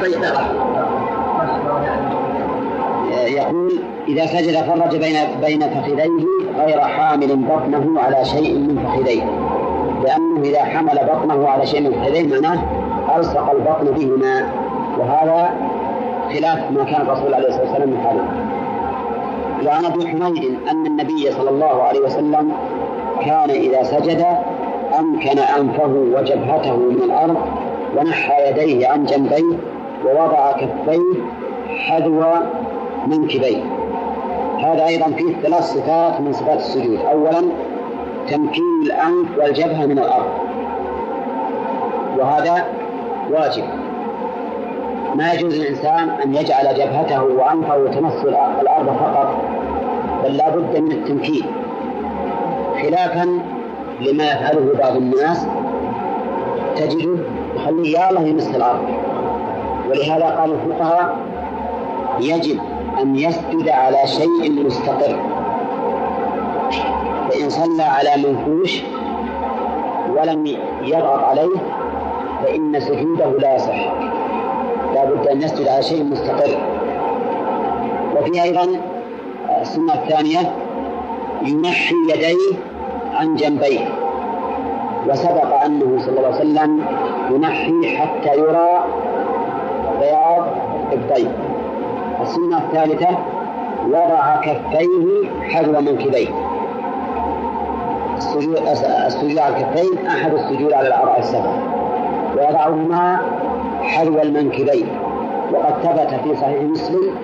طيب 0.01 0.23
يقول 3.27 3.83
إذا 4.09 4.27
سجد 4.27 4.57
فرج 4.57 4.97
بين 4.97 5.17
بين 5.41 5.61
فخذيه 5.61 6.27
غير 6.59 6.81
حامل 6.81 7.37
بطنه 7.37 8.01
على 8.01 8.25
شيء 8.25 8.59
من 8.59 8.87
فخذيه. 8.87 9.23
لأنه 10.05 10.41
إذا 10.45 10.65
حمل 10.65 10.99
بطنه 11.13 11.49
على 11.49 11.67
شيء 11.67 11.81
من 11.81 11.93
فخذيه 11.93 12.27
معناه 12.27 12.63
ألصق 13.17 13.51
البطن 13.51 13.85
بهما. 13.85 14.53
وهذا 14.99 15.51
خلاف 16.35 16.71
ما 16.71 16.85
كان 16.85 17.01
الرسول 17.01 17.35
عليه 17.35 17.49
الصلاة 17.49 17.65
والسلام 17.65 17.93
يفعله. 17.93 18.25
وعن 19.67 19.85
أبي 19.85 20.09
حميد 20.09 20.59
أن 20.71 20.87
النبي 20.87 21.31
صلى 21.31 21.51
الله 21.51 21.83
عليه 21.83 22.01
وسلم 22.01 22.53
كان 23.25 23.51
إذا 23.51 23.83
سجد 23.83 24.27
أمكن 24.99 25.39
أنفه 25.39 25.87
وجبهته 26.15 26.77
من 26.77 27.03
الأرض 27.03 27.37
ونحى 27.97 28.51
يديه 28.51 28.89
عن 28.89 29.05
جنبيه 29.05 29.57
ووضع 30.05 30.53
كفيه 30.53 31.21
حذو 31.69 32.23
منكبيه 33.07 33.63
هذا 34.65 34.87
أيضا 34.87 35.07
فيه 35.07 35.37
ثلاث 35.43 35.65
صفات 35.65 36.21
من 36.21 36.33
صفات 36.33 36.59
السجود. 36.59 36.99
اولا 37.13 37.43
تمكين 38.29 38.83
الأنف 38.83 39.39
والجبهة 39.39 39.87
من 39.87 39.99
الأرض. 39.99 40.31
وهذا 42.19 42.65
واجب. 43.31 43.65
ما 45.15 45.33
يجوز 45.33 45.55
للإنسان 45.55 46.11
أن 46.25 46.35
يجعل 46.35 46.75
جبهته 46.75 47.25
وأنفه 47.25 47.89
تمس 47.89 48.25
الأرض 48.61 48.87
فقط 48.87 49.37
بل 50.25 50.37
لا 50.37 50.51
بد 50.51 50.77
من 50.77 50.93
التمكين. 50.93 51.43
خلافا 52.83 53.41
لما 54.01 54.25
يفعله 54.25 54.73
بعض 54.79 54.97
الناس 54.97 55.47
تجده 56.77 57.19
يخليه 57.57 57.99
يا 57.99 58.11
الله 58.11 58.23
يمس 58.23 58.55
الأرض. 58.57 59.10
ولهذا 59.91 60.25
قال 60.25 60.53
الفقهاء 60.53 61.17
يجب 62.21 62.61
أن 63.01 63.17
يسجد 63.17 63.69
على 63.69 64.07
شيء 64.07 64.65
مستقر. 64.67 65.17
فإن 67.31 67.51
صلى 67.51 67.83
على 67.83 68.11
منفوش 68.17 68.83
ولم 70.17 70.47
يضغط 70.83 71.25
عليه 71.25 71.57
فإن 72.45 72.81
سجوده 72.81 73.31
لا 73.39 73.55
يصح. 73.55 73.93
لا 74.95 75.05
بد 75.05 75.27
أن 75.27 75.43
يسجد 75.43 75.69
على 75.69 75.83
شيء 75.83 76.05
مستقر. 76.05 76.59
وفي 78.17 78.43
أيضا 78.43 78.69
السنة 79.61 79.95
الثانية 79.95 80.53
ينحي 81.43 81.95
يديه 82.09 82.59
عن 83.15 83.37
جنبيه. 83.37 83.89
وسبق 85.09 85.65
أنه 85.65 85.99
صلى 85.99 86.19
الله 86.19 86.27
عليه 86.27 86.37
وسلم 86.37 86.85
ينحي 87.31 87.97
حتى 87.97 88.39
يرى 88.39 88.80
بياض 90.31 90.47
الطيب 90.93 91.31
السنة 92.23 92.59
الثالثة 92.59 93.09
وضع 93.87 94.37
كفيه 94.41 95.29
حذو 95.51 95.81
منكبيه. 95.81 96.29
السجود 99.07 99.39
على 99.39 99.57
الكفين 99.57 100.07
أحد 100.07 100.35
السجود 100.35 100.73
على 100.73 100.89
الأربع 100.89 101.17
السبع. 101.17 101.53
ويضعهما 102.37 103.21
حذو 103.83 104.19
المنكبين. 104.23 104.89
وقد 105.53 105.75
ثبت 105.83 106.21
في 106.25 106.37
صحيح 106.37 106.63
مسلم 106.63 107.15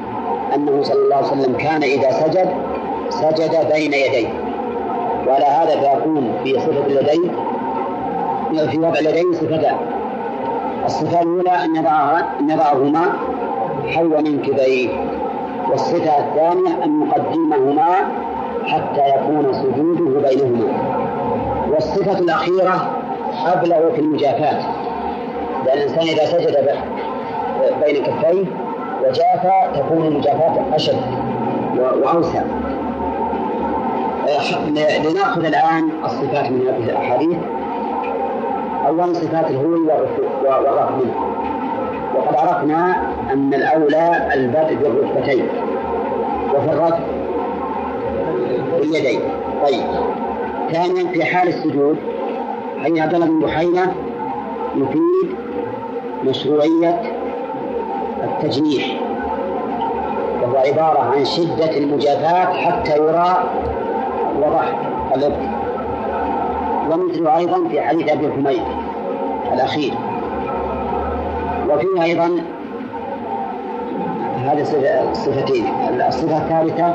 أنه 0.54 0.82
صلى 0.82 1.02
الله 1.04 1.16
عليه 1.16 1.26
وسلم 1.26 1.56
كان 1.56 1.82
إذا 1.82 2.10
سجد 2.10 2.48
سجد 3.10 3.72
بين 3.72 3.92
يديه. 3.92 4.28
وعلى 5.28 5.44
هذا 5.44 5.80
فيكون 5.80 6.32
في 6.44 6.60
صفة 6.60 6.86
اليدين 6.86 7.30
في 8.70 8.78
وضع 8.78 8.98
اليدين 8.98 9.32
صفتان 9.32 9.76
الصفة 10.86 11.22
الأولى 11.22 11.64
أن 11.64 11.76
يضعهما 12.50 13.12
حول 13.86 14.24
منكبيه 14.24 14.88
والصفة 15.70 16.18
الثانية 16.18 16.84
أن 16.84 17.02
يقدمهما 17.06 17.94
حتى 18.66 19.08
يكون 19.08 19.52
سجوده 19.52 20.28
بينهما. 20.28 20.72
والصفة 21.70 22.18
الأخيرة 22.18 22.90
أبلغ 23.46 23.92
في 23.94 24.00
المجافاة 24.00 24.58
لأن 25.66 25.78
الإنسان 25.78 26.02
إذا 26.08 26.24
سجد 26.26 26.56
بين 27.84 28.04
كفيه 28.04 28.44
وجافى 29.02 29.80
تكون 29.80 30.06
المجافاة 30.06 30.54
أشد 30.74 31.00
وأوسع. 32.02 32.42
لنأخذ 35.04 35.44
الآن 35.44 35.90
الصفات 36.04 36.50
من 36.50 36.60
هذه 36.68 36.90
الأحاديث. 36.90 37.38
أولا 38.86 39.12
صفات 39.12 39.50
الهوي 39.50 39.80
والرفع 40.44 40.90
منه 40.90 41.14
وقد 42.14 42.34
عرفنا 42.36 42.96
أن 43.32 43.54
الأولى 43.54 44.28
البدء 44.34 44.74
بالركبتين. 44.74 45.46
وفي 46.54 46.72
الرفع 46.72 46.98
باليدين. 48.80 49.20
طيب. 49.66 49.82
ثانيا 50.72 51.12
في 51.12 51.24
حال 51.24 51.48
السجود 51.48 51.96
حديث 52.84 52.98
عبد 53.02 53.14
الله 53.14 53.26
بن 53.26 53.40
بحيرة 53.40 53.94
يفيد 54.76 55.34
مشروعية 56.24 57.00
التجنيح 58.24 59.00
وهو 60.42 60.56
عبارة 60.56 60.98
عن 60.98 61.24
شدة 61.24 61.76
المجافاة 61.76 62.44
حتى 62.52 62.96
يرى 62.96 63.36
وضح 64.42 64.72
الإبط 65.16 65.55
ومثله 66.90 67.36
أيضا 67.36 67.68
في 67.68 67.80
حديث 67.80 68.12
أبي 68.12 68.32
حميد 68.32 68.62
الأخير. 69.52 69.94
وفيه 71.68 72.02
أيضا 72.02 72.30
هذه 74.44 74.60
الصفتين 75.10 75.64
الصفة 76.08 76.36
الثالثة 76.36 76.94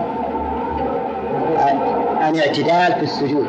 الاعتدال 2.29 2.93
في 2.93 3.03
السجود. 3.03 3.47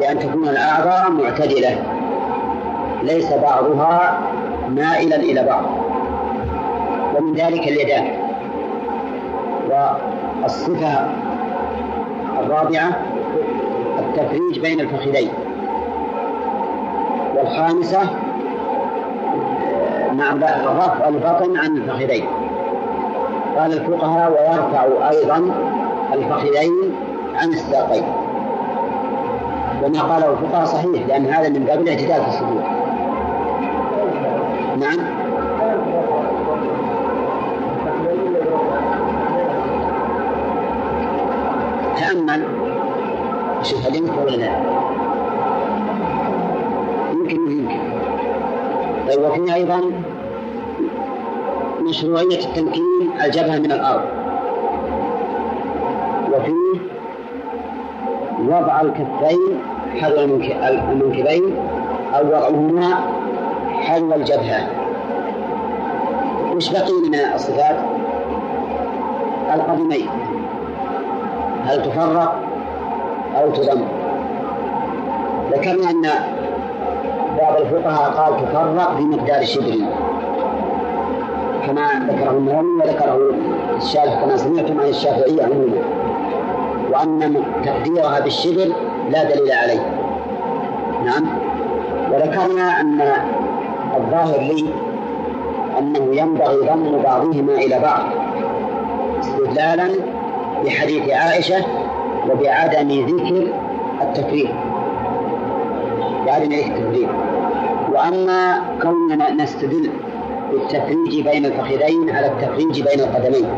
بأن 0.00 0.18
تكون 0.18 0.48
الأعضاء 0.48 1.10
معتدلة. 1.10 1.76
ليس 3.02 3.32
بعضها 3.32 4.20
مائلا 4.68 5.16
إلى 5.16 5.42
بعض. 5.42 5.64
ومن 7.16 7.34
ذلك 7.34 7.68
اليدان. 7.68 8.06
والصفة 10.42 11.06
الرابعة 12.40 12.92
التفريج 14.14 14.58
بين 14.58 14.80
الفخذين. 14.80 15.30
والخامسة 17.34 18.00
نعم 20.16 20.44
رفع 20.78 21.08
البطن 21.08 21.56
عن 21.56 21.76
الفخذين. 21.76 22.26
قال 23.58 23.72
الفقهاء 23.72 24.30
ويرفع 24.30 25.08
أيضا 25.10 25.50
الفخذين 26.12 26.94
عن 27.34 27.48
الساقين. 27.48 28.04
وما 29.82 30.02
قاله 30.02 30.32
الفقهاء 30.32 30.64
صحيح 30.64 31.06
لأن 31.08 31.26
هذا 31.26 31.48
من 31.48 31.64
باب 31.64 31.80
الاعتدال 31.80 32.22
في 32.22 32.28
السجود 32.28 32.64
نعم. 34.78 34.98
تأمل. 41.96 42.73
شوف 43.64 43.94
يمكن 43.94 44.18
ولا 44.18 44.36
لا؟ 44.36 44.50
يمكن 47.12 47.50
يمكن. 47.50 47.78
طيب 49.08 49.20
وفيه 49.20 49.54
أيضا 49.54 49.80
مشروعية 51.80 52.38
التمكين 52.38 53.10
الجبهة 53.24 53.58
من 53.58 53.72
الأرض. 53.72 54.04
وفيه 56.32 56.80
وضع 58.48 58.80
الكفين 58.80 59.58
حذو 60.00 60.24
المنكبين 60.24 61.56
أو 62.14 62.26
وضعهما 62.26 62.98
حذو 63.80 64.14
الجبهة. 64.14 64.68
وش 66.56 66.70
بقي 66.72 66.92
من 66.92 67.14
الصفات؟ 67.34 67.76
القدمين. 69.54 70.08
هل 71.64 71.82
تفرق؟ 71.82 72.43
أو 73.44 73.50
تضم 73.50 73.82
ذكرنا 75.52 75.90
أن 75.90 76.02
بعض 77.38 77.60
الفقهاء 77.60 78.10
قال 78.10 78.46
تفرق 78.46 78.98
بمقدار 78.98 79.44
شبر. 79.44 79.76
كما 81.66 82.06
ذكره 82.10 82.30
النووي 82.30 82.76
وذكره 82.76 83.18
الشارح 83.76 84.24
كما 84.24 84.36
سمعتم 84.36 84.80
عن 84.80 84.88
الشافعية 84.88 85.42
عموما 85.42 85.82
وأن 86.92 87.44
تقديرها 87.64 88.20
بالشبر 88.20 88.72
لا 89.10 89.24
دليل 89.24 89.52
عليه. 89.52 89.80
نعم. 91.04 91.24
وذكرنا 92.12 92.80
أن 92.80 93.02
الظاهر 93.96 94.40
لي 94.40 94.64
أنه 95.78 96.16
ينبغي 96.16 96.56
ضم 96.56 97.02
بعضهما 97.02 97.52
إلى 97.52 97.78
بعض. 97.78 98.02
استدلالا 99.20 99.88
بحديث 100.64 101.10
عائشة 101.10 101.64
وبعدم 102.30 102.88
ذكر 102.88 103.52
التكريم. 104.02 104.48
بعدم 106.26 106.52
ذكر 106.52 106.66
التكريم. 106.66 107.08
وأما 107.92 108.62
كوننا 108.82 109.30
نستدل 109.30 109.90
بالتفريج 110.50 111.28
بين 111.28 111.46
الفخذين 111.46 112.10
على 112.10 112.26
التفريج 112.26 112.82
بين 112.82 113.00
القدمين. 113.00 113.48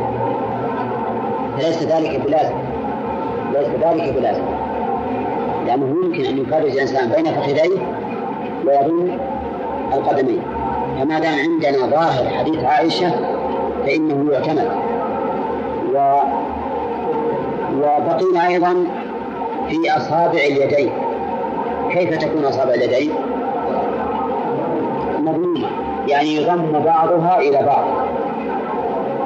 فليس 1.59 1.83
ذلك 1.83 2.21
بلازم. 2.27 2.55
ليس 3.55 3.69
ذلك 3.69 4.15
بلازم. 4.19 4.45
لأنه 5.67 5.97
يمكن 6.05 6.25
أن 6.25 6.39
يفرج 6.39 6.71
الإنسان 6.71 7.09
بين 7.09 7.25
فخذيه 7.25 7.79
ويضم 8.67 9.19
القدمين. 9.93 10.41
فما 11.01 11.19
دام 11.19 11.35
عندنا 11.39 11.87
ظاهر 11.87 12.29
حديث 12.29 12.65
عائشة 12.65 13.11
فإنه 13.87 14.33
يعتمد. 14.33 14.86
وبقينا 17.79 18.47
أيضا 18.47 18.85
في 19.69 19.97
أصابع 19.97 20.39
اليدين 20.39 20.91
كيف 21.91 22.19
تكون 22.19 22.45
أصابع 22.45 22.75
اليدين؟ 22.75 23.13
مضمومة 25.19 25.69
يعني 26.09 26.35
يضم 26.37 26.73
بعضها 26.85 27.39
إلى 27.39 27.63
بعض 27.67 27.85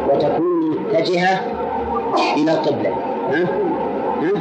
وتكون 0.08 0.70
متجهة 0.70 1.40
إلى 2.36 2.52
القبلة 2.52 2.90
ها؟ 3.30 3.42
ها؟ 4.22 4.32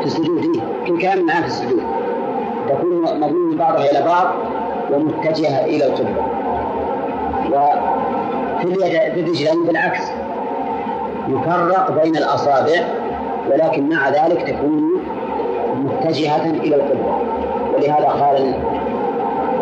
في 0.00 0.06
السجود 0.06 0.38
إيه؟ 0.44 0.60
كل 0.86 1.00
كلام 1.02 1.26
معاه 1.26 1.40
في 1.40 1.46
السجود 1.46 1.82
تكون 2.68 3.02
مضمومة 3.02 3.56
بعضها 3.56 3.90
إلى 3.90 4.04
بعض 4.06 4.26
ومتجهة 4.92 5.64
إلى 5.64 5.86
القبلة 5.86 6.22
وفي 7.46 8.64
اليد 8.64 9.12
في 9.14 9.20
الرجلين 9.20 9.64
بالعكس 9.66 10.02
يفرق 11.28 12.02
بين 12.02 12.16
الأصابع 12.16 12.84
ولكن 13.50 13.88
مع 13.88 14.08
ذلك 14.08 14.42
تكون 14.42 14.90
متجهة 15.76 16.50
إلى 16.50 16.76
القبلة 16.76 17.18
ولهذا 17.74 18.06
قال 18.06 18.54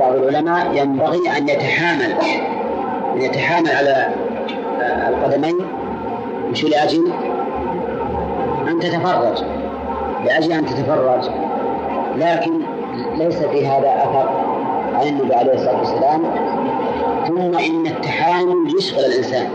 بعض 0.00 0.12
العلماء 0.14 0.66
ينبغي 0.74 1.30
أن 1.38 1.48
يتحامل 1.48 2.14
أن 3.14 3.20
يتحامل 3.22 3.70
على 3.70 4.08
القدمين 5.08 5.56
مش 6.50 6.64
لأجل 6.64 7.12
أن 8.68 8.78
تتفرج 8.80 9.42
لأجل 10.24 10.52
أن 10.52 10.66
تتفرج. 10.66 11.28
لكن 12.16 12.52
ليس 13.16 13.36
في 13.42 13.66
هذا 13.66 13.88
أثر 13.88 14.28
عن 14.94 15.06
النبي 15.06 15.34
عليه 15.34 15.54
الصلاة 15.54 15.78
والسلام. 15.78 16.22
ثم 17.26 17.58
إن 17.58 17.86
التحامل 17.86 18.74
يشغل 18.78 19.04
الإنسان. 19.04 19.48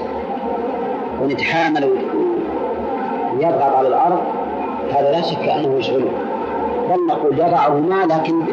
ونتحامل 1.22 1.90
ويضغط 3.42 3.76
على 3.76 3.88
الأرض 3.88 4.20
هذا 4.92 5.12
لا 5.12 5.22
شك 5.22 5.44
أنه 5.50 5.76
يشغله. 5.76 6.12
بل 6.90 7.06
نقول 7.08 7.40
يضعهما 7.40 8.06
لكن 8.14 8.46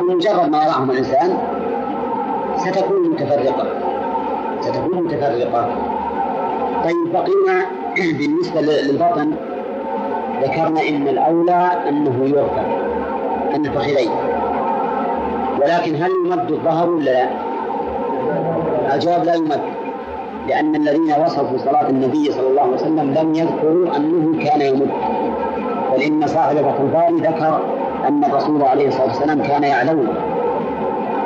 بمجرد 0.00 0.48
ما 0.48 0.62
يضعهما 0.64 0.92
الإنسان 0.92 1.38
ستكون 2.56 3.10
متفرقة. 3.10 3.66
ستكون 4.60 5.02
متفرقة. 5.04 5.68
طيب 6.84 7.12
بقينا 7.12 7.66
بالنسبة 8.18 8.60
للبطن 8.60 9.32
ذكرنا 10.42 10.88
إن 10.88 11.08
الأولى 11.08 11.70
أنه 11.88 12.24
يرفع 12.24 12.62
أن 13.54 13.66
الفخذين 13.66 14.10
ولكن 15.62 15.94
هل 15.94 16.10
يمد 16.10 16.50
الظهر 16.50 16.90
ولا 16.90 17.10
لا؟ 17.10 17.28
الجواب 18.94 19.24
لا 19.24 19.34
يمد. 19.34 19.60
لأن 20.48 20.76
الذين 20.76 21.14
وصفوا 21.24 21.58
صلاة 21.58 21.88
النبي 21.88 22.32
صلى 22.32 22.46
الله 22.50 22.62
عليه 22.62 22.74
وسلم 22.74 23.14
لم 23.14 23.34
يذكروا 23.34 23.96
أنه 23.96 24.44
كان 24.44 24.60
يمد 24.60 24.90
بل 25.92 26.02
إن 26.02 26.26
صاحب 26.26 26.56
البخاري 26.56 27.14
ذكر 27.16 27.60
أن 28.08 28.24
الرسول 28.24 28.62
عليه 28.62 28.88
الصلاة 28.88 29.06
والسلام 29.06 29.42
كان 29.42 29.62
يعلو 29.62 30.04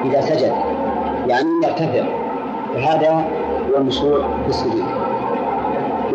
إذا 0.05 0.20
سجد 0.20 0.53
يعني 1.29 1.48
يرتفع. 1.64 2.05
وهذا 2.74 3.24
هو 3.70 3.77
المشروع 3.77 4.18
في 4.42 4.48
السجود. 4.48 4.85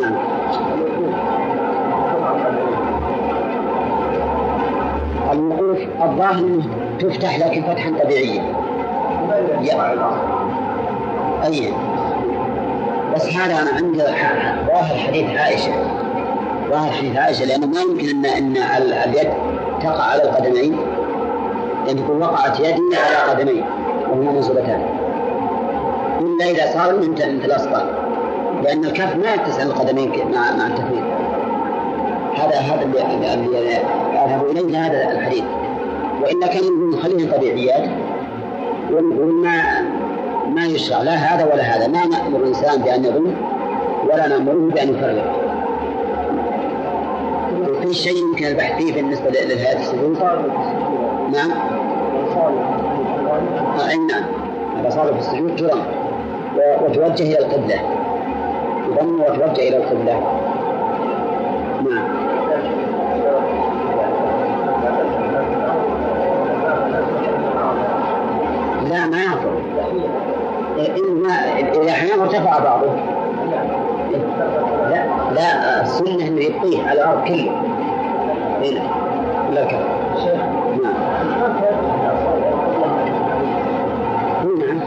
نعم. 0.01 0.15
الوقوف 5.31 5.77
الظاهر 6.03 6.61
تفتح 6.99 7.39
لكن 7.39 7.61
فتحا 7.63 7.91
طبيعيا. 8.03 8.43
أي 11.45 11.73
هذا 13.35 13.61
أنا 13.61 13.71
عندي 13.75 13.99
ظاهر 14.67 14.97
حديث 15.07 15.39
عائشة. 15.39 15.71
ظاهر 16.69 16.91
حديث 16.91 17.17
عائشة 17.17 17.45
لأنه 17.45 17.67
ما 17.67 17.81
يمكن 17.81 18.25
أن 18.25 18.57
أن 18.57 18.57
اليد 19.09 19.29
تقع 19.81 20.03
على 20.03 20.23
القدمين. 20.23 20.77
لأن 21.85 21.97
يكون 21.97 22.21
وقعت 22.21 22.59
يدي 22.59 22.95
على 22.95 23.31
قدمين 23.31 23.63
وهما 24.09 24.31
منصوبتان 24.31 24.81
إلا 26.21 26.45
إذا 26.45 26.71
صار 26.73 26.97
مثل 26.97 27.11
مثل 27.11 27.45
الأصغر. 27.45 27.93
لأن 28.63 28.85
الكف 28.85 29.15
ما 29.15 29.33
يتسع 29.33 29.63
القدمين 29.63 30.09
مع 30.09 30.55
مع 30.55 30.67
التفريق 30.67 31.03
هذا 32.35 32.59
هذا 32.59 32.81
اللي 32.81 33.33
اللي 33.33 33.77
أذهب 34.25 34.45
إليه 34.51 34.77
هذا 34.85 35.11
الحديث. 35.11 35.43
وإلا 36.21 36.47
كان 36.47 36.63
يقول 36.63 37.01
خليهم 37.03 37.31
طبيعيات 37.31 37.89
ونقول 38.91 39.33
ما 39.33 39.78
ما 39.78 39.78
يشرع 40.75 41.01
لا 41.01 41.11
هذا 41.15 41.53
ولا 41.53 41.63
هذا. 41.63 41.87
ما 41.87 42.05
نأمر 42.05 42.39
الإنسان 42.39 42.81
بأن 42.81 43.05
يظن 43.05 43.35
ولا 44.03 44.27
نأمره 44.27 44.71
بأن 44.73 44.89
يفرق. 44.89 45.49
في 47.81 47.93
شيء 47.93 48.17
يمكن 48.17 48.45
البحث 48.45 48.77
فيه 48.77 48.93
بالنسبة 48.93 49.29
لهذه 49.29 49.79
السجود 49.79 50.17
نعم. 51.33 51.51
أي 53.89 53.97
نعم. 53.97 54.89
صار 54.89 55.13
في 55.13 55.19
السجود 55.19 55.55
ترم 55.55 55.81
وتوجه 56.81 57.23
إلى 57.23 57.39
القبلة. 57.39 57.79
تضم 58.87 59.21
وتوجه 59.21 59.67
إلى 59.67 59.77
القبلة. 59.77 60.13
نعم. 61.89 62.19
لا 68.89 69.05
ما 69.05 69.35
يعفر 70.83 71.81
إذا 71.81 71.91
أحيانا 71.91 72.23
ارتفع 72.23 72.59
بعضه. 72.59 72.87
لا 74.89 75.05
لا 75.35 75.81
السنة 75.81 76.27
أنه 76.27 76.41
يبقيه 76.41 76.83
على 76.87 77.01
الأرض 77.01 77.27
كله. 77.27 77.51
هنا 78.63 78.81
لا 79.53 79.65
كذا 79.65 79.99
نعم. 80.83 80.93
نعم. 84.59 84.79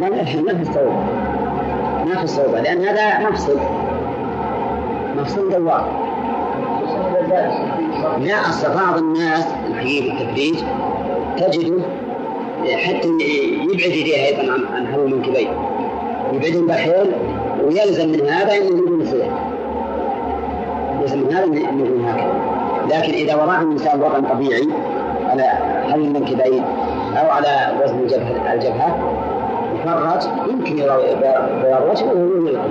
لا 0.00 0.08
ما 0.08 0.54
في 0.54 0.62
الصوبة 0.62 0.92
ما 2.06 2.16
في 2.16 2.24
الصوبة 2.24 2.60
لأن 2.60 2.84
هذا 2.84 3.28
مفصل. 3.28 3.58
مفصل 5.16 5.50
دوار. 5.50 6.08
لا 8.18 8.34
أصل 8.48 8.74
بعض 8.74 8.98
الناس 8.98 9.46
الحقيقة 9.70 10.18
بالتفريج 10.18 10.64
تجده 11.36 11.82
حتى 12.76 13.08
يبعد 13.62 13.92
يديه 13.92 14.26
أيضا 14.26 14.52
عن 14.52 14.60
عن 14.74 14.86
حول 14.92 15.04
المنكبين. 15.04 15.48
يبعدهم 16.32 16.66
بالحيل 16.66 17.12
ويلزم 17.64 18.08
من 18.08 18.28
هذا 18.28 18.52
إنه 18.56 18.78
يكون 18.78 19.04
صيغ 19.04 19.30
يلزم 21.00 21.18
من 21.18 21.32
هذا 21.32 21.44
إنه 21.44 21.84
يكون 21.84 22.04
هكذا 22.04 22.58
لكن 22.90 23.12
إذا 23.12 23.34
وضعه 23.34 23.62
الإنسان 23.62 24.00
وضعا 24.00 24.20
طبيعي 24.34 24.68
على 25.28 25.42
حل 25.92 26.00
المنكبين 26.00 26.64
أو 27.16 27.30
على 27.30 27.80
وزن 27.84 27.98
الجبهه 27.98 28.54
الجبهة 28.54 28.98
يفرج 29.74 30.50
يمكن 30.50 30.76
بياض 30.76 31.90
وجهه 31.90 32.06
وهو 32.06 32.46
يلقى. 32.46 32.68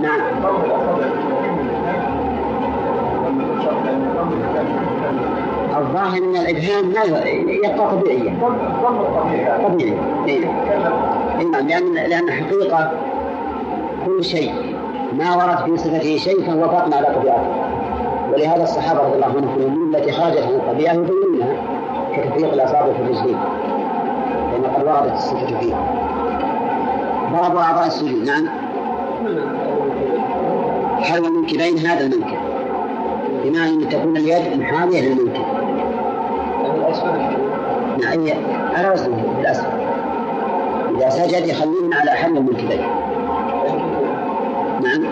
نعم. 0.00 0.20
الظاهر 5.78 6.18
إن 6.18 6.32
ما 6.32 7.04
يبقى 7.64 7.90
طبيعيا. 7.90 8.36
طبيعي. 9.68 9.94
نعم 11.52 11.68
لأن 11.68 11.94
لأن 11.94 12.30
حقيقة 12.30 12.90
كل 14.06 14.24
شيء 14.24 14.52
ما 15.18 15.36
ورد 15.36 15.64
في 15.64 15.76
صفته 15.76 16.16
شيء 16.16 16.46
فهو 16.46 16.60
باق 16.60 16.94
على 16.96 17.06
طبيعته. 17.16 17.68
ولهذا 18.32 18.62
الصحابة 18.62 19.00
رضي 19.00 19.14
الله 19.14 19.26
عنهم 19.26 19.56
الأمور 19.56 19.98
التي 19.98 20.12
خرجت 20.12 20.42
عن 20.42 20.54
الطبيعة 20.54 20.92
يبينونها 20.92 21.56
كتفريق 22.16 22.52
الأصابع 22.52 22.92
في 22.92 23.02
الرجلين 23.02 23.38
لأن 24.52 24.64
قد 24.76 24.86
وردت 24.86 25.12
الصفة 25.12 25.60
فيه 25.60 25.74
بعض 27.32 27.56
أعضاء 27.56 27.86
السجود 27.86 28.24
نعم. 28.24 28.48
حول 31.02 31.24
المنكبين 31.26 31.78
هذا 31.78 32.00
المنكب 32.00 32.38
بمعنى 33.44 33.70
أن 33.70 33.88
تكون 33.88 34.16
اليد 34.16 34.60
محاذيه 34.60 35.00
للمنكب 35.00 35.42
نعم 38.24 38.74
على 38.76 38.90
وزنه 38.90 39.34
بالاسفل 39.36 39.78
إذا 40.96 41.08
سجد 41.08 41.46
يخليه 41.46 41.94
على 41.94 42.10
حمل 42.10 42.36
المنكبين 42.36 42.86
نعم. 44.82 45.02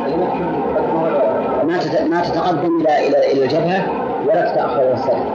ما 1.66 1.80
ما 2.10 2.20
تتقدم 2.20 2.80
إلى 2.80 3.08
إلى 3.08 3.32
إلى 3.32 3.44
الجبهة 3.44 3.86
ولا 4.26 4.52
تتأخر 4.52 4.82
إلى 4.82 4.94
الصدر 4.94 5.26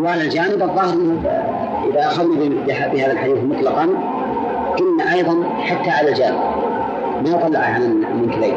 وعلى 0.00 0.22
الجانب 0.22 0.62
الظاهر 0.62 0.96
إذا 1.90 2.00
اخذنا 2.00 2.64
بهذا 2.66 3.12
الحديث 3.12 3.38
مطلقا 3.44 3.88
قلنا 4.78 5.12
أيضا 5.14 5.44
حتى 5.60 5.90
على 5.90 6.08
الجانب. 6.08 6.38
ما 7.22 7.30
يطلع 7.30 7.60
عن 7.60 7.82
المنكبين 7.82 8.54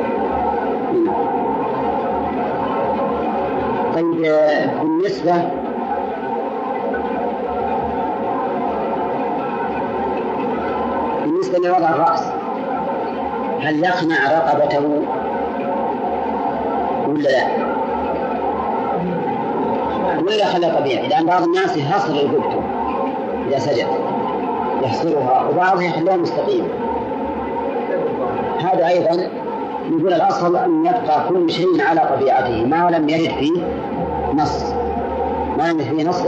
طيب 3.95 4.31
بالنسبة 4.81 5.33
بالنسبة 11.45 11.69
لوضع 11.69 11.89
الرأس. 11.89 12.23
هل 13.61 13.83
يخنع 13.83 14.31
رقبته 14.31 15.01
ولا 17.07 17.29
لا؟ 17.29 17.47
ولا 20.21 20.45
خلى 20.45 20.71
طبيعي 20.79 21.07
لأن 21.07 21.25
بعض 21.25 21.43
الناس 21.43 21.77
يحصر 21.77 22.13
رقبته 22.13 22.61
إذا 23.47 23.59
سجد. 23.59 23.87
يحصرها 24.83 25.47
وبعضهم 25.49 25.81
يخليها 25.81 26.17
مستقيمة 26.17 26.67
هذا 28.59 28.87
أيضا 28.87 29.29
يقول 29.91 30.13
الأصل 30.13 30.55
أن 30.57 30.85
يبقى 30.85 31.27
كل 31.29 31.51
شيء 31.51 31.81
على 31.89 32.01
طبيعته 32.15 32.65
ما 32.65 32.89
لم 32.89 33.09
يرد 33.09 33.31
فيه 33.31 33.61
نص. 34.33 34.73
ما 35.57 35.77
فيه 35.77 36.09
نص 36.09 36.21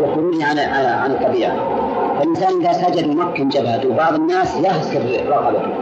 بخروجه 0.00 0.46
عن 0.46 1.10
الطبيعة. 1.10 1.79
فالإنسان 2.20 2.60
إذا 2.60 2.72
سجد 2.72 3.06
يمكن 3.06 3.48
جبهته. 3.48 3.94
بعض 3.94 4.14
الناس 4.14 4.56
يخسر 4.56 5.00
رقبته. 5.28 5.72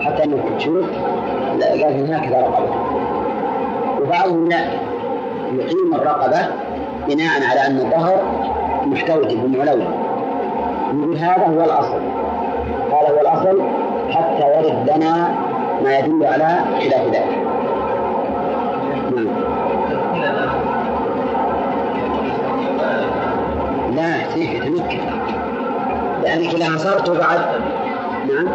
حتى 0.00 0.24
أنك 0.24 0.42
تشوف 0.58 0.84
قال 1.82 2.14
هكذا 2.14 2.40
رقبته 2.40 2.74
وبعضهم 4.02 4.48
لا. 4.48 4.60
يقيم 5.52 5.94
الرقبة 5.94 6.46
بناء 7.08 7.44
على 7.50 7.66
أن 7.66 7.76
الظهر 7.76 8.22
محتوج 8.86 9.34
بمعلوي 9.34 9.84
يقول 10.94 11.16
هذا 11.16 11.46
هو 11.46 11.64
الأصل. 11.64 12.00
هذا 12.90 13.08
هو 13.10 13.20
الأصل 13.20 13.62
حتى 14.10 14.42
يرد 14.58 14.90
لنا 14.96 15.34
ما 15.84 15.98
يدل 15.98 16.26
على 16.26 16.58
خلاف 16.80 17.06
ذلك 17.06 17.38
نعم 19.16 19.26
لا 23.96 24.36
يتمكن 24.36 24.98
لأنك 26.34 26.54
إذا 26.54 26.68
نصرت 26.68 27.10
بعد 27.10 27.38
نعم. 28.28 28.48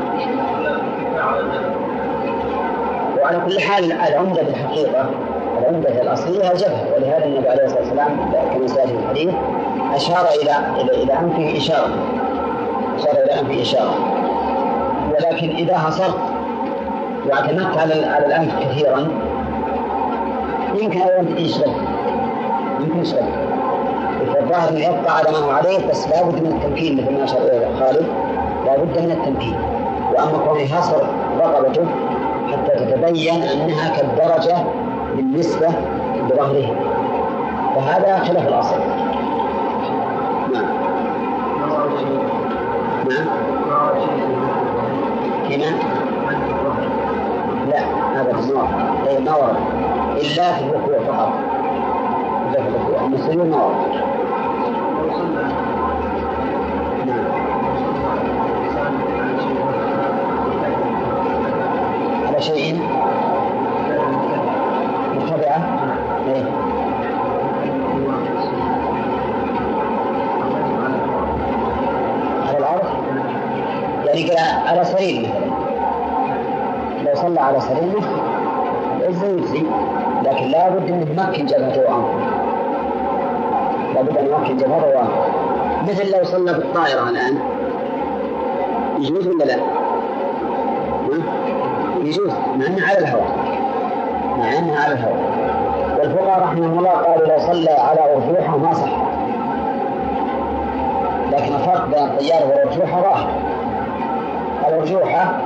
وعلى 3.22 3.42
كل 3.46 3.60
حال 3.60 3.92
العمدة 3.92 4.42
بالحقيقة 4.44 5.10
العمدة 5.62 6.02
الأصلية 6.02 6.52
الجبهة 6.52 6.86
ولهذا 6.96 7.26
النبي 7.26 7.50
عليه 7.50 7.64
الصلاة 7.66 7.80
والسلام 7.82 8.32
كما 8.54 8.68
سيأتي 8.68 8.88
في 8.92 8.98
الحديث 9.00 9.34
أشار 9.96 10.28
إلى 10.42 10.82
إلى 10.82 11.04
إلى 11.04 11.14
أنفه 11.14 11.58
إشارة. 11.58 11.90
أشار 12.98 13.12
إلى 13.24 13.40
أنفه 13.42 13.62
إشارة. 13.62 13.96
ولكن 15.12 15.50
إذا 15.56 15.78
حصرت 15.78 16.20
واعتمدت 17.30 17.78
على 17.78 18.06
على 18.06 18.26
الأنف 18.26 18.52
كثيرا 18.60 19.08
يمكن 20.76 21.02
أيضا 21.02 21.40
يشغل 21.40 21.72
يمكن 22.80 23.00
يشغل 23.02 23.24
فالظاهر 24.50 24.70
انه 24.70 24.80
يبقى 24.80 25.18
على 25.18 25.32
ما 25.32 25.38
هو 25.38 25.50
عليه 25.50 25.88
بس 25.90 26.08
لابد 26.08 26.34
من 26.44 26.52
التمكين 26.52 26.98
مثل 26.98 27.12
ما 27.12 27.24
اليه 27.24 27.80
خالد 27.80 28.06
لابد 28.66 29.00
من 29.00 29.12
التمكين. 29.12 29.56
وأما 30.14 30.38
كونه 30.48 30.62
يحصر 30.62 31.02
رقبته 31.40 31.86
حتى 32.52 32.86
تتبين 32.86 33.44
أنها 33.44 33.90
كالدرجة 33.90 34.58
بالنسبة 35.16 35.68
لظهره. 36.30 36.76
فهذا 37.76 38.20
خلاف 38.20 38.48
الأصل. 38.48 38.80
نعم. 40.54 40.66
نعم. 43.10 43.28
لا 47.70 47.80
هذا 48.16 48.34
في 48.34 48.50
النار 48.50 48.68
اي 49.08 49.20
ما 49.20 49.36
ورد. 49.36 49.56
إلا 50.16 50.54
في 50.54 50.64
الركوع 50.64 51.00
فقط. 51.08 51.32
إلا 52.50 52.64
في 52.64 52.70
الركوع. 52.70 53.06
المسلمين 53.06 53.50
ما 53.52 53.74
على 62.28 62.42
شيء؟ 62.42 62.80
مرتفعة 65.16 65.62
إيه؟ 66.28 66.44
على 72.48 72.58
الأرض؟ 72.58 72.86
يعني 74.06 74.40
على 74.68 74.86
سرير. 74.86 75.30
مثلا 77.02 77.10
لو 77.10 77.16
صلى 77.16 77.40
على 77.40 77.60
سرير 77.62 78.02
العزة 79.00 79.28
يجزي. 79.28 79.64
لكن 80.24 80.46
لا 80.48 80.70
بد 80.70 80.92
أن 80.92 81.02
يمكن 81.02 81.46
جبهته 81.46 81.82
وأنفه 81.82 82.29
لا 84.00 84.06
بد 84.06 84.18
أن 84.18 84.26
يمكن 84.26 84.58
جبهته 84.58 84.88
وأنفه 84.88 85.10
مثل 85.88 86.18
لو 86.18 86.24
صلى 86.24 86.54
بالطائرة 86.54 87.10
الآن. 87.10 87.40
يجوز 89.00 89.28
ولا 89.28 89.44
لا؟ 89.44 89.56
يجوز 92.04 92.32
مع 92.58 92.66
أنها 92.68 92.88
على 92.90 92.98
الهواء. 93.00 93.36
مع 94.38 94.58
أنها 94.58 94.84
على 94.84 94.94
الهواء. 94.94 95.24
والفقهاء 96.00 96.42
رحمهم 96.44 96.80
الله 96.80 96.90
قالوا 96.90 97.28
لو 97.28 97.40
صلى 97.40 97.72
على 97.72 98.00
أرجوحة 98.16 98.58
ما 98.58 98.74
صح. 98.74 98.90
لكن 101.32 101.56
الفرق 101.56 101.86
بين 101.86 102.04
الطيارة 102.04 102.46
والأرجوحة 102.48 103.02
ظاهر 103.02 103.30
الأرجوحة 104.68 105.42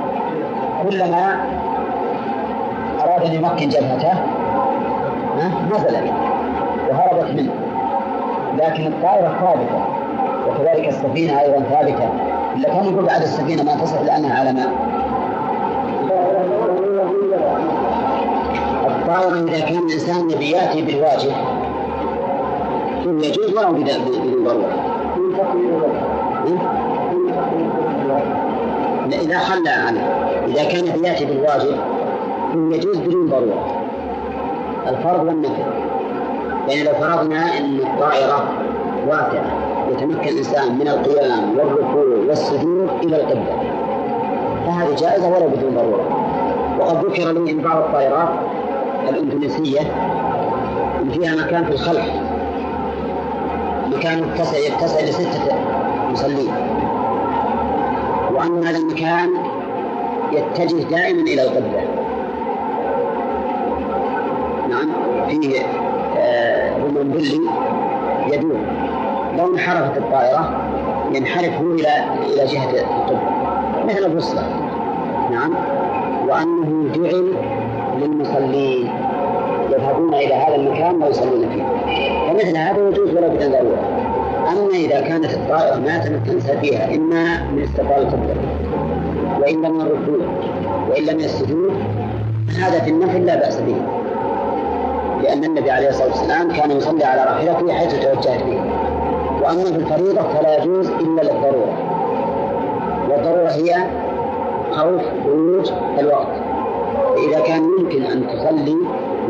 كلما 0.82 1.36
أراد 3.00 3.22
أن 3.22 3.32
يمكن 3.32 3.68
جبهته 3.68 4.14
نزل 5.70 6.04
منه 6.04 6.13
لكن 8.58 8.86
الطائرة 8.86 9.36
ثابتة. 9.40 9.84
وكذلك 10.48 10.88
السفينة 10.88 11.40
أيضا 11.40 11.62
ثابتة. 11.70 12.08
إلا 12.56 12.68
كان 12.68 12.84
يقول 12.84 13.04
بعد 13.04 13.22
السفينة 13.22 13.62
ما 13.62 13.74
تصح 13.74 14.00
لأنها 14.00 14.40
على 14.40 14.52
ماء. 14.52 14.70
الطائرة 18.86 19.44
إذا 19.48 19.60
كان 19.60 19.78
الإنسان 19.78 20.30
يبي 20.30 20.50
يأتي 20.50 20.82
بالواجب 20.82 21.32
يجوز 23.06 23.56
ولو 23.56 23.72
بدون 23.72 24.44
ضرورة. 24.44 24.72
إذا 29.12 29.38
خلى 29.38 29.70
عنه 29.70 30.00
إذا 30.46 30.64
كان 30.64 31.04
يأتي 31.04 31.24
بالواجب 31.24 31.76
يجوز 32.54 32.96
بدون 32.98 33.28
ضرورة. 33.28 33.84
الفرض 34.88 35.26
والنفل 35.26 35.62
يعني 36.68 36.82
لو 36.82 36.94
فرضنا 36.94 37.58
أن 37.58 37.76
الطائرة 37.76 38.48
واسعة 39.08 39.44
يتمكن 39.90 40.28
الإنسان 40.28 40.78
من 40.78 40.88
القيام 40.88 41.58
والركوع 41.58 42.04
والسجود 42.28 42.88
إلى 43.02 43.16
القبلة. 43.16 43.58
فهذه 44.66 44.94
جائزة 44.94 45.28
ولو 45.28 45.48
بدون 45.48 45.74
ضرورة. 45.74 46.08
وقد 46.80 47.04
ذكر 47.04 47.32
لي 47.32 47.50
أن 47.50 47.58
بعض 47.58 47.76
الطائرات 47.76 48.28
الإندونيسية 49.08 49.80
فيها 51.12 51.34
مكان 51.44 51.64
في 51.64 51.72
الخلف. 51.72 52.06
مكان 53.96 54.18
يتسع 54.18 54.58
يتسع 54.58 55.00
لستة 55.00 55.54
مصلين. 56.10 56.52
وأن 58.34 58.64
هذا 58.64 58.78
المكان 58.78 59.30
يتجه 60.32 60.82
دائما 60.82 61.20
إلى 61.20 61.42
القبلة. 61.42 61.84
نعم 64.68 64.88
فيه 65.28 65.83
رمل 66.84 67.04
بلي 67.04 67.40
يدور. 68.32 68.58
لو 69.38 69.54
انحرفت 69.54 69.96
الطائرة 69.96 70.62
ينحرف 71.12 71.60
هو 71.60 71.72
إلى 71.72 72.04
إلى 72.26 72.46
جهة 72.46 72.70
القبلة 72.70 73.20
مثل 73.88 74.04
البوصلة 74.04 74.42
نعم. 75.30 75.54
وأنه 76.28 76.92
جعل 76.94 77.34
للمصلين 78.00 78.88
يذهبون 79.70 80.14
إلى 80.14 80.34
هذا 80.34 80.54
المكان 80.54 81.02
ويصلون 81.02 81.48
فيه. 81.48 81.62
فمثل 82.28 82.56
هذا 82.56 82.88
يجوز 82.88 83.10
ولا 83.10 83.28
بدون 83.28 83.52
ضرورة. 83.52 84.04
أما 84.52 84.74
إذا 84.74 85.00
كانت 85.00 85.34
الطائرة 85.34 85.76
ما 85.76 85.98
تمكن 85.98 86.38
فيها 86.60 86.94
إما 86.94 87.50
من 87.50 87.62
استقبال 87.62 88.02
القبلة 88.02 88.34
وإلا 89.40 89.68
من 89.68 89.80
الركوع 89.80 90.26
وإلا 90.90 91.14
من 91.14 91.24
السجود 91.24 91.72
هذا 92.58 92.80
في 92.80 92.90
النفل 92.90 93.26
لا 93.26 93.36
بأس 93.36 93.60
به. 93.60 93.76
لأن 95.24 95.44
النبي 95.44 95.70
عليه 95.70 95.88
الصلاة 95.88 96.06
والسلام 96.08 96.52
كان 96.52 96.70
يصلي 96.70 97.04
على 97.04 97.20
راحلته 97.24 97.72
حيث 97.72 97.94
توجهت 97.94 98.42
به. 98.42 98.60
وأما 99.42 99.64
في 99.64 99.76
الفريضة 99.76 100.22
فلا 100.22 100.62
يجوز 100.62 100.88
إلا 100.88 101.22
للضرورة. 101.22 101.74
والضرورة 103.10 103.48
هي 103.50 103.74
خوف 104.70 105.02
خروج 105.24 105.72
الوقت. 105.98 106.28
إذا 107.28 107.40
كان 107.40 107.62
يمكن 107.78 108.02
أن 108.02 108.26
تصلي 108.28 108.76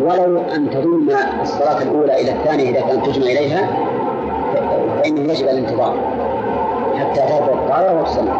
ولو 0.02 0.40
أن 0.54 0.70
تضم 0.70 1.08
الصلاة 1.42 1.82
الأولى 1.82 2.20
إلى 2.20 2.32
الثانية 2.32 2.70
إذا 2.70 2.80
كانت 2.80 3.06
تجمع 3.06 3.26
إليها 3.26 3.68
فإنه 5.02 5.32
يجب 5.32 5.48
الانتظار 5.48 5.96
حتى 6.98 7.20
تهبط 7.20 7.48
الطائرة 7.52 8.00
وتصلي 8.00 8.30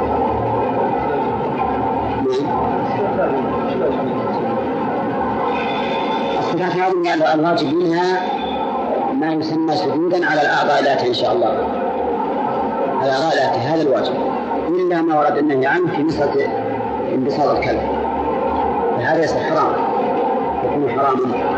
هذه 6.75 7.35
الواجب 7.35 7.75
منها 7.75 8.21
ما 9.13 9.33
يسمى 9.33 9.77
سجودا 9.77 10.27
على 10.27 10.43
الأعضاء 10.43 10.83
ذاتها 10.83 11.07
إن 11.07 11.15
شاء 11.15 11.33
الله. 11.33 11.49
على 13.01 13.09
الأعضاء 13.09 13.35
ذاتها 13.35 13.75
هذا 13.75 13.83
الواجب. 13.83 14.15
إلا 14.69 15.03
ما 15.03 15.19
ورد 15.19 15.39
النهي 15.39 15.67
عنه 15.67 15.97
في 15.97 16.03
مسألة 16.03 16.49
انبساط 17.15 17.49
الكلب. 17.49 17.81
فهذا 18.97 19.25
يصير 19.25 19.41
حرام. 19.41 19.73
يكون 20.65 20.91
حراما 20.91 21.55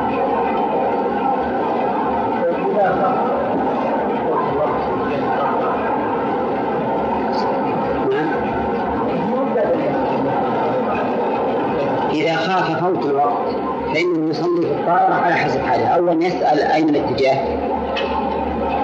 إذا 12.10 12.36
خاف 12.36 12.84
فوت 12.84 13.06
الوقت 13.06 13.56
فإنه 13.94 14.30
يصلي 14.30 14.60
في 14.60 14.72
الطائرة 14.72 15.14
على 15.14 15.34
حسب 15.34 15.60
حاله 15.60 15.85
أولا 15.96 16.26
يسأل 16.26 16.60
أين 16.60 16.88
الاتجاه؟ 16.88 17.38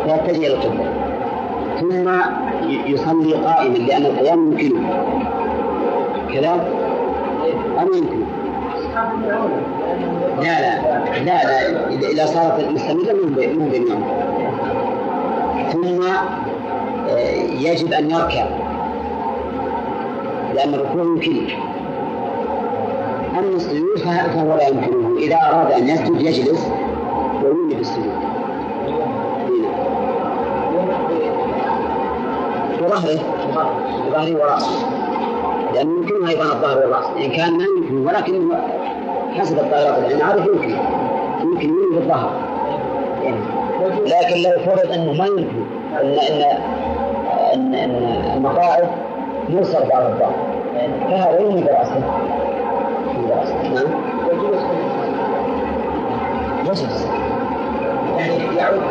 فيتجه 0.05 0.37
إلى 0.47 0.55
القبلة. 0.55 0.93
ثم 1.81 2.11
يصلي 2.87 3.35
قائما 3.35 3.79
لأن 3.79 4.07
القيام 4.07 4.53
يمكنه 4.53 4.89
كذا؟ 6.33 6.53
أم 7.83 7.89
يمكنه 7.95 8.27
لا 10.43 10.61
لا 10.61 10.81
لا 11.25 11.45
لا 11.45 12.11
إذا 12.13 12.27
صارت 12.27 12.69
مستمرة 12.69 13.13
مو 13.59 13.69
بالنوم 13.69 14.05
ثم 15.73 16.03
آه، 17.11 17.19
يجب 17.61 17.93
أن 17.93 18.11
يركع. 18.11 18.47
لأن 20.55 20.75
الركوع 20.75 21.03
يمكنه 21.03 21.49
أما 23.39 23.57
السجود 23.57 23.99
فهو 24.35 24.57
لا 24.57 24.69
يمكنه. 24.69 25.19
إذا 25.19 25.37
أراد 25.37 25.73
أن 25.73 25.89
يسجد 25.89 26.21
يجلس. 26.21 26.71
ويولي 27.45 27.75
بالسجود 27.75 28.13
وظهره 32.83 33.19
ظهره 34.13 34.35
ورأسه 34.43 34.87
لأنه 35.75 35.93
يمكنه 36.01 36.29
أيضا 36.29 36.43
الظهر 36.45 36.79
والرأس. 36.79 37.05
إن 37.17 37.31
كان 37.31 37.59
ما 37.59 37.65
يمكنه 37.65 38.07
ولكن 38.09 38.49
حسب 39.39 39.59
الطائرات. 39.59 39.99
العين 39.99 40.23
عارف 40.23 40.47
يمكن. 40.47 40.77
يمكن 41.43 41.69
يولي 41.69 41.97
بالظهر 41.97 42.31
لكن 44.07 44.43
لو 44.43 44.59
فرض 44.67 44.93
أنه 44.93 45.13
ما 45.13 45.27
يمكن 45.27 45.63
أن 46.01 46.07
أن 46.07 46.43
أن, 47.55 47.75
أن 47.75 47.95
المقاعد 48.37 48.89
يوصل 49.49 49.89
بعض 49.89 50.03
الظهر. 50.03 50.35
فهذا 51.11 51.41
يولي 51.41 51.63
برأسه 51.63 52.03
نعم. 53.75 53.87
يجلس 56.65 57.05
يعني 57.05 57.32
يعود 58.29 58.83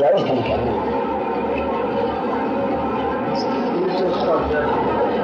يعود 0.00 0.20
كما 0.22 0.80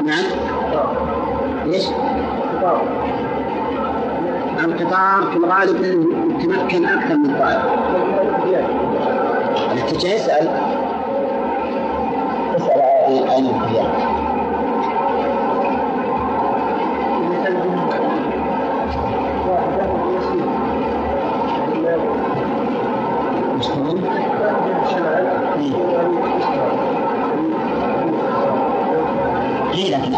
نعم 0.04 0.24
إيش؟ 1.72 1.86
القطار 4.64 5.30
في 5.32 5.36
الغالب 5.36 5.84
يتمكن 6.40 6.84
أكثر 6.86 7.14
من 7.16 7.30
الطائر 7.30 7.62
الاتجاه 9.72 10.16
اسال 10.16 10.48
اسال 12.56 13.28
عن 13.30 13.46
الاتجاه 13.46 14.15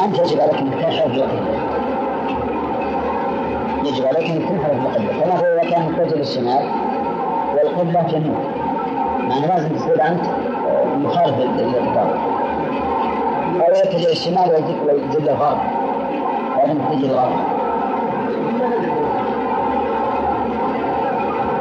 أنت 0.08 0.18
يجب 0.18 0.40
عليك 0.40 0.54
أن 0.58 0.70
تنحرف 0.70 1.12
يجب 3.84 4.06
عليك 4.06 4.30
أن 4.30 4.48
تنحرف 4.48 4.72
القبلة 4.72 5.20
كما 5.20 5.38
هو 5.40 5.44
إذا 5.44 5.70
كان 5.70 5.92
متجه 5.92 6.16
للشمال 6.16 6.62
والقبلة 7.54 8.02
جنوب 8.02 8.36
يعني 9.28 9.46
لازم 9.46 9.68
تصير 9.68 10.02
أنت 10.08 10.20
مخالف 10.96 11.38
للقطار 11.38 12.18
أو 13.60 13.72
يتجه 13.74 14.08
للشمال 14.08 14.50
ويجد 14.50 15.28
الغرب. 15.28 15.58
أو 16.56 16.66
يتجه 16.66 17.06
للغرب 17.06 17.40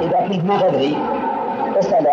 إذا 0.01 0.27
كنت 0.27 0.45
ما 0.45 0.61
تدري 0.61 0.97
اسأل 1.79 2.07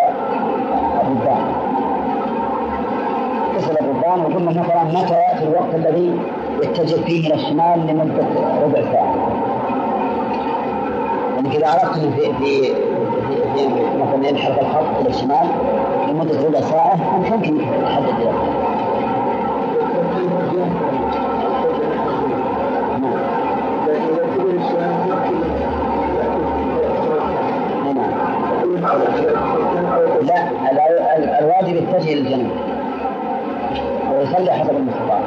اسأل 3.65 3.79
الربان 3.81 4.21
وقلنا 4.21 4.51
مثلا 4.51 4.85
متى 4.85 5.39
في 5.39 5.45
الوقت 5.45 5.75
الذي 5.75 6.19
يتجه 6.63 7.05
فيه 7.05 7.27
إلى 7.27 7.35
الشمال 7.35 7.87
لمدة 7.87 8.27
ربع 8.65 8.83
ساعة؟ 8.93 9.15
يعني 11.37 11.57
إذا 11.57 11.69
عرفت 11.69 11.99
في 12.01 12.33
في 12.35 12.75
في, 13.55 13.67
مثلا 13.99 14.29
ينحرف 14.29 14.59
الخط 14.61 15.01
إلى 15.01 15.09
الشمال 15.11 15.47
لمدة 16.09 16.47
ربع 16.47 16.61
ساعة 16.61 17.17
أنت 17.17 17.33
ممكن 17.33 17.59
تحدد 17.85 18.21
ذلك 18.21 18.65
لا 30.23 31.41
الواجب 31.41 31.77
يتجه 31.77 32.15
للجنوب 32.15 32.64
ويصلي 34.35 34.53
حسب 34.53 34.71
المستطاع 34.77 35.21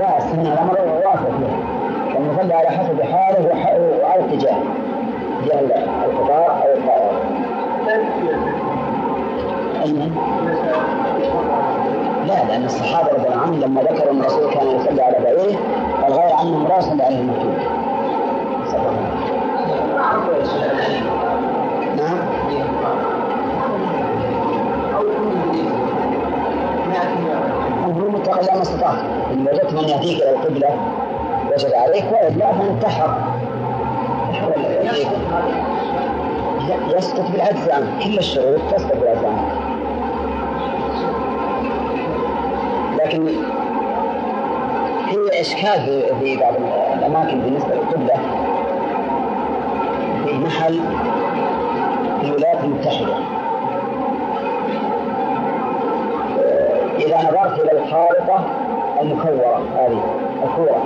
لا 0.00 0.18
السنة 0.18 0.52
الأمر 0.52 0.80
واسع 0.80 1.14
فيه 1.38 2.18
المصلي 2.18 2.54
على 2.54 2.68
حسب 2.68 3.02
حاله 3.02 3.54
أو 4.14 4.24
اتجاه. 4.24 4.56
جهة 5.46 5.60
القطار 6.04 6.62
أو 6.62 6.72
الطائرة 6.72 7.22
لا 12.26 12.44
لأن 12.48 12.64
الصحابة 12.64 13.08
رضي 13.08 13.26
الله 13.26 13.36
عنهم 13.42 13.60
لما 13.60 13.80
ذكروا 13.82 14.12
أن 14.12 14.20
الرسول 14.20 14.52
اتق 28.40 28.54
ما 28.54 28.62
استطعت 28.62 28.98
إن 29.32 29.40
وجدت 29.52 29.72
من 29.72 29.88
يهديك 29.88 30.22
إلى 30.22 30.30
القبلة 30.30 30.68
وجد 31.52 31.72
عليك 31.74 32.04
وإلا 32.12 32.52
فانتحر 32.52 33.14
يسقط 36.96 37.30
بالعجز 37.30 37.68
عنه 37.70 38.04
كل 38.04 38.18
الشروط 38.18 38.60
تسقط 38.74 38.96
بالعجز 38.96 39.24
عنه 39.24 39.48
لكن 43.04 43.26
في 45.10 45.40
إشكال 45.40 46.02
في 46.20 46.36
بعض 46.36 46.54
الأماكن 46.98 47.40
بالنسبة 47.40 47.74
للقبلة 47.74 48.14
في 50.26 50.38
محل 50.38 50.80
في 52.20 52.26
الولايات 52.28 52.64
المتحدة. 52.64 53.37
إذا 57.08 57.18
نظرت 57.18 57.60
إلى 57.60 57.72
الخارطة 57.72 58.44
المكورة 59.00 59.62
هذه 59.76 60.00
الكورة. 60.44 60.82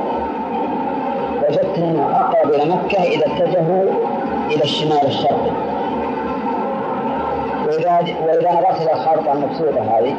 وجدت 1.49 1.79
أنه 1.79 2.11
أقرب 2.17 2.51
إلى 2.55 2.65
مكة 2.75 3.03
إذا 3.03 3.27
اتجهوا 3.27 3.91
إلى 4.51 4.63
الشمال 4.65 5.07
الشرقي. 5.07 5.51
وإذا 7.67 7.99
وإذا 8.27 8.53
نظرت 8.53 8.81
إلى 8.83 8.93
الخارطة 8.93 9.33
المبسوطة 9.33 9.81
هذه 9.83 10.15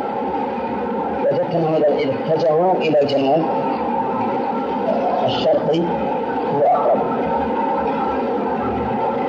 وجدت 1.21 1.55
أنهم 1.55 1.75
إذا 1.75 2.13
اتجهوا 2.27 2.73
إلى 2.73 3.01
الجنوب 3.01 3.45
الشرقي 5.25 5.79
هو 6.55 6.61
أقرب. 6.65 6.99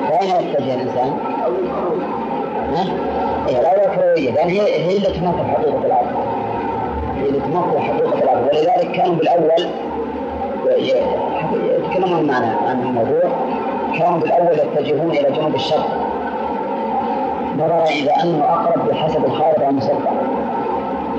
فأين 0.09 0.49
يتجه 0.49 0.73
الإنسان؟ 0.73 1.17
ها؟ 2.73 2.85
إيه 3.47 3.61
لا 3.61 3.85
الكروية 3.85 4.31
لأن 4.31 4.49
هي 4.49 4.61
هي 4.61 4.97
اللي 4.97 5.07
تمثل 5.07 5.45
حقيقة 5.49 5.85
الأرض 5.85 6.04
الأرض 7.29 8.47
ولذلك 8.53 8.91
كانوا 8.91 9.15
بالأول 9.15 9.69
يتكلمون 11.65 12.27
معنا 12.27 12.57
عن 12.67 12.81
الموضوع 12.81 13.31
كانوا 13.99 14.19
بالأول 14.19 14.59
يتجهون 14.59 15.11
إلى 15.11 15.31
جنوب 15.31 15.55
الشرق. 15.55 16.15
نظرا 17.57 17.83
إلى 17.83 18.11
أنه 18.23 18.43
أقرب 18.43 18.87
بحسب 18.87 19.25
الخارطة 19.25 19.69
المسطحة 19.69 20.11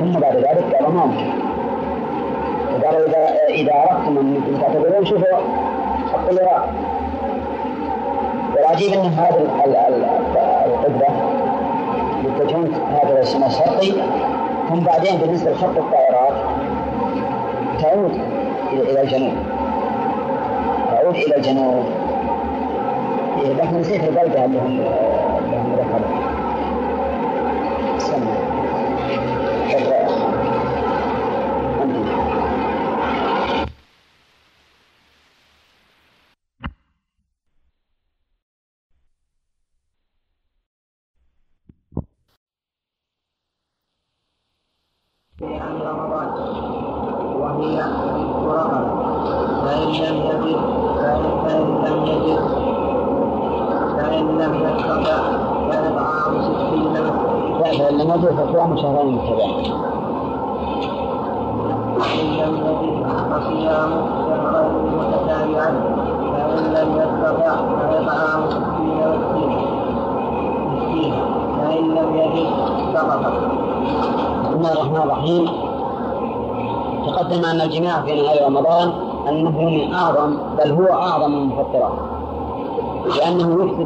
ثم 0.01 0.13
بعد 0.13 0.37
ذلك 0.37 0.75
قالوا 0.75 0.91
ما 0.93 1.07
ممكن 1.07 1.47
قالوا 2.87 3.07
إذا 3.09 3.45
إذا 3.49 3.73
أردتم 3.75 4.19
أن 4.19 4.59
تعتبرون 4.61 5.05
شوفوا 5.07 5.39
خط 6.13 6.31
العراق 6.33 6.69
والعجيب 8.57 8.93
أن 8.93 9.07
هذه 9.07 9.47
القدرة 10.67 11.31
يتجهون 12.25 12.75
هذا 12.75 13.21
الشمال 13.23 13.47
الشرقي 13.47 13.93
ثم 14.69 14.81
بعدين 14.81 15.17
بالنسبة 15.19 15.51
لخط 15.51 15.79
الطائرات 15.79 16.33
تعود 17.83 18.21
إلى 18.73 19.03
الجنوب. 19.03 19.35
تعود 20.91 21.15
إلى 21.15 21.37
الجنوب. 21.37 21.85
إيه، 23.43 23.53
لكن 23.53 23.81
نسيت 23.81 24.05
البلدة 24.05 24.45
اللي 24.45 24.59
هم 24.59 24.81
اللي 25.45 25.57
هم 25.57 26.26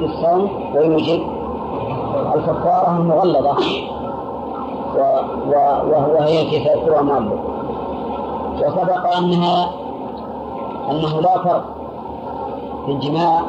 يفسد 0.00 0.18
الصوم 0.24 0.50
ويوجب 0.74 1.22
الكفارة 2.34 2.96
المغلظة. 2.96 3.56
وهي 5.48 6.42
التي 6.42 6.64
سيذكرها 6.64 7.22
وسبق 8.56 9.16
أنها 9.16 9.70
أنه 10.90 11.20
لا 11.20 11.38
فرق 11.44 11.64
في 12.86 12.92
الجماع 12.92 13.42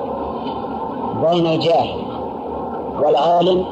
بين 1.22 1.48
الجاهل 1.48 2.02
والعالم 3.04 3.66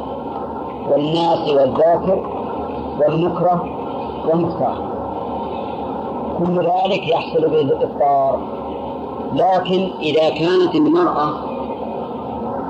والناس 0.92 1.50
والذاكر 1.50 2.26
والمكره 3.00 3.66
والمختار 4.28 4.78
كل 6.40 6.56
ذلك 6.56 7.08
يحصل 7.08 7.42
به 7.42 7.62
الإفطار 7.62 8.40
لكن 9.34 9.90
إذا 10.02 10.30
كانت 10.30 10.76
المرأة 10.76 11.49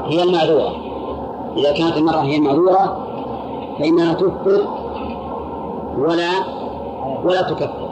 هي 0.10 0.24
المعذورة 0.24 0.72
إذا 1.58 1.72
كانت 1.72 1.98
المرأة 1.98 2.22
هي 2.22 2.36
المعذورة 2.36 2.98
فإنها 3.80 4.14
تفطر 4.14 4.68
ولا 5.98 6.30
ولا 7.24 7.42
تكفر. 7.42 7.90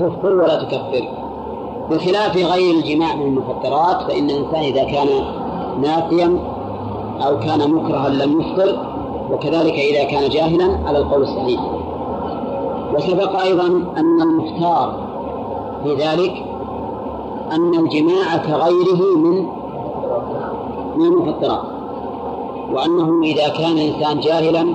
تفطر 0.00 0.34
ولا 0.34 0.64
تكفر. 0.64 1.08
بخلاف 1.90 2.36
غير 2.36 2.74
الجماع 2.74 3.14
من 3.14 3.26
المفطرات 3.26 4.02
فإن 4.02 4.30
الإنسان 4.30 4.60
إذا 4.60 4.84
كان 4.84 5.08
ناسيا 5.82 6.38
أو 7.26 7.38
كان 7.38 7.70
مكرها 7.70 8.08
لم 8.08 8.40
يفطر 8.40 8.78
وكذلك 9.30 9.74
إذا 9.74 10.04
كان 10.04 10.28
جاهلا 10.28 10.78
على 10.86 10.98
القول 10.98 11.22
الصحيح. 11.22 11.60
وسبق 12.94 13.40
أيضا 13.40 13.66
أن 13.96 14.22
المختار 14.22 15.04
في 15.84 15.94
ذلك 15.94 16.44
أن 17.52 17.74
الجماع 17.74 18.36
كغيره 18.36 19.16
من 19.16 19.46
من 20.96 21.06
المفطرات 21.06 21.62
وأنه 22.72 23.22
إذا 23.22 23.48
كان 23.48 23.72
الإنسان 23.72 24.20
جاهلا 24.20 24.74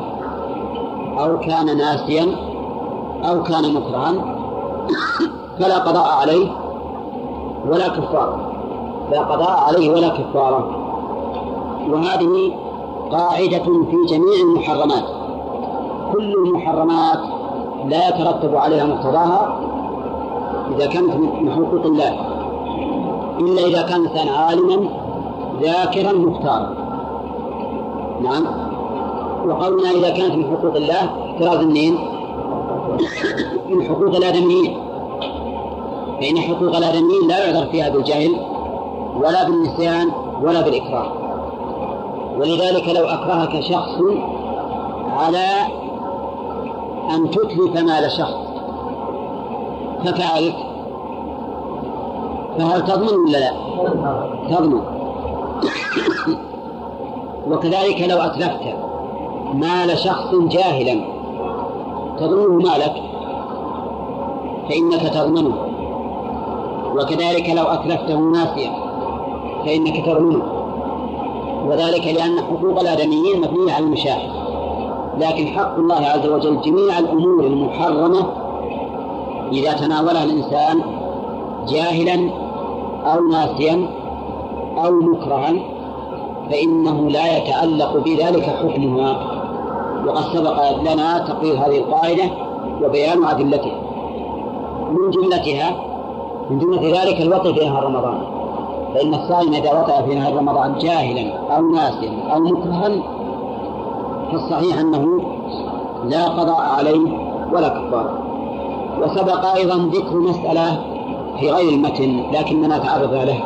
أو 1.19 1.39
كان 1.39 1.77
ناسيا 1.77 2.35
أو 3.29 3.43
كان 3.43 3.73
مكرها 3.73 4.13
فلا 5.59 5.77
قضاء 5.77 6.07
عليه 6.21 6.47
ولا 7.69 7.87
كفارة. 7.87 8.39
لا 9.11 9.19
قضاء 9.21 9.59
عليه 9.67 9.91
ولا 9.91 10.09
كفارة. 10.09 10.69
وهذه 11.89 12.53
قاعدة 13.11 13.63
في 13.63 13.97
جميع 14.09 14.35
المحرمات. 14.43 15.03
كل 16.13 16.33
المحرمات 16.33 17.19
لا 17.85 18.09
يترتب 18.09 18.55
عليها 18.55 18.85
مقتضاها 18.85 19.59
إذا 20.75 20.85
كانت 20.87 21.15
من 21.15 21.51
حقوق 21.51 21.85
الله. 21.85 22.19
إلا 23.39 23.61
إذا 23.67 23.81
كان 23.81 24.01
الإنسان 24.01 24.27
عالما 24.29 24.89
ذاكرا 25.61 26.13
مختارا. 26.13 26.75
نعم. 28.21 28.45
وقولنا 29.45 29.89
إذا 29.89 30.09
كانت 30.09 30.35
من 30.35 30.57
حقوق 30.57 30.75
الله 30.75 31.09
احتراز 31.25 31.65
منين؟ 31.65 31.97
من 33.69 33.83
حقوق 33.83 34.15
الآدميين. 34.15 34.77
فإن 36.21 36.37
حقوق 36.37 36.75
الآدميين 36.75 37.27
لا 37.27 37.45
يعذر 37.45 37.71
فيها 37.71 37.89
بالجهل 37.89 38.35
ولا 39.15 39.43
بالنسيان 39.43 40.11
ولا 40.41 40.61
بالإكراه. 40.61 41.11
ولذلك 42.39 42.89
لو 42.89 43.05
أكرهك 43.05 43.59
شخص 43.59 43.99
على 45.09 45.47
أن 47.15 47.29
تتلف 47.29 47.75
مال 47.75 48.11
شخص 48.11 48.49
ففعلت 50.05 50.55
فهل 52.57 52.85
تضمن 52.85 53.17
ولا 53.27 53.37
لا؟ 53.37 53.51
تضمن 54.49 54.98
وكذلك 57.51 58.01
لو 58.09 58.17
أتلفت 58.17 58.75
مال 59.53 59.97
شخص 59.97 60.35
جاهلا 60.35 61.01
تضمنه 62.19 62.69
مالك 62.69 62.93
فإنك 64.69 65.13
تضمنه. 65.13 65.55
وكذلك 66.95 67.49
لو 67.49 67.63
أتلفته 67.63 68.19
ناسيا 68.19 68.71
فإنك 69.65 70.05
تضمنه. 70.05 70.43
وذلك 71.67 72.07
لأن 72.07 72.39
حقوق 72.39 72.79
الآدميين 72.79 73.41
مبنية 73.41 73.73
على 73.73 73.85
المشاهد. 73.85 74.29
لكن 75.19 75.47
حق 75.47 75.75
الله 75.77 75.95
عز 75.95 76.27
وجل 76.27 76.61
جميع 76.61 76.99
الأمور 76.99 77.43
المحرمة 77.43 78.25
إذا 79.51 79.73
تناولها 79.73 80.23
الإنسان 80.23 80.81
جاهلا 81.67 82.29
أو 83.05 83.21
ناسيا 83.21 83.98
أو 84.85 84.91
مكرها 84.91 85.53
فإنه 86.49 87.09
لا 87.09 87.37
يتعلق 87.37 87.97
بذلك 87.97 88.43
حكمها. 88.43 89.17
وقد 90.07 90.23
سبق 90.33 90.79
لنا 90.81 91.17
تقرير 91.17 91.53
هذه 91.53 91.77
القاعدة 91.77 92.23
وبيان 92.83 93.25
أدلتها. 93.25 93.81
من 94.91 95.09
جملتها 95.09 95.75
من 96.49 96.59
جملة 96.59 97.01
ذلك 97.01 97.21
الوقت 97.21 97.47
في 97.47 97.65
نهار 97.65 97.83
رمضان. 97.83 98.39
فإن 98.93 99.13
الصائم 99.13 99.53
إذا 99.53 99.71
وقع 99.73 100.01
في 100.01 100.15
نهار 100.15 100.35
رمضان 100.35 100.77
جاهلا 100.77 101.55
أو 101.55 101.61
ناسيا 101.61 102.33
أو 102.33 102.39
مكرها 102.39 102.91
فالصحيح 104.31 104.79
أنه 104.79 105.21
لا 106.05 106.25
قضاء 106.25 106.61
عليه 106.77 107.29
ولا 107.53 107.67
كفارة 107.67 108.19
وسبق 109.01 109.45
أيضا 109.45 109.75
ذكر 109.75 110.19
مسألة 110.19 110.81
في 111.39 111.51
غير 111.51 111.69
المتن 111.69 112.23
لكننا 112.33 112.77
تعرض 112.77 113.13
له 113.13 113.39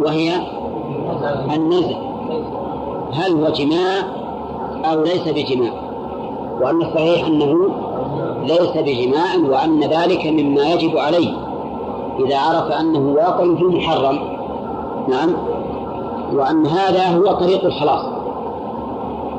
وهي 0.00 0.32
النزع 1.54 1.96
هل 3.12 3.32
هو 3.32 3.48
جماع 3.48 4.02
أو 4.84 5.02
ليس 5.02 5.28
بجماع؟ 5.28 5.72
وأن 6.60 6.82
الصحيح 6.82 7.26
أنه 7.26 7.68
ليس 8.42 8.76
بجماع 8.76 9.36
وأن 9.50 9.80
ذلك 9.80 10.26
مما 10.26 10.72
يجب 10.72 10.98
عليه. 10.98 11.30
إذا 12.18 12.38
عرف 12.38 12.72
أنه 12.72 13.14
واقع 13.14 13.54
في 13.54 13.64
محرم 13.64 14.18
نعم 15.08 15.32
وأن 16.32 16.66
هذا 16.66 17.08
هو 17.16 17.32
طريق 17.32 17.64
الخلاص. 17.64 18.04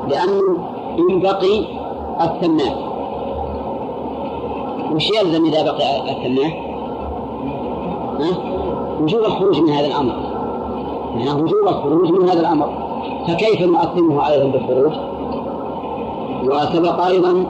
لأنه 0.08 0.58
إن 0.98 1.20
بقي 1.20 1.64
الثماه 2.20 2.90
وش 4.94 5.10
يلزم 5.10 5.44
إذا 5.44 5.62
بقي 5.62 6.10
الثماه؟ 6.10 6.52
ها؟ 8.20 8.30
وجوب 9.00 9.20
الخروج 9.20 9.60
من 9.60 9.70
هذا 9.70 9.86
الأمر. 9.86 10.29
يعني 11.16 11.42
وجوب 11.42 11.68
الخروج 11.68 12.10
من 12.10 12.28
هذا 12.28 12.40
الأمر 12.40 12.68
فكيف 13.28 13.62
نؤثمه 13.62 14.28
أيضا 14.28 14.46
بالخروج؟ 14.46 14.92
وسبق 16.44 17.06
أيضا 17.06 17.46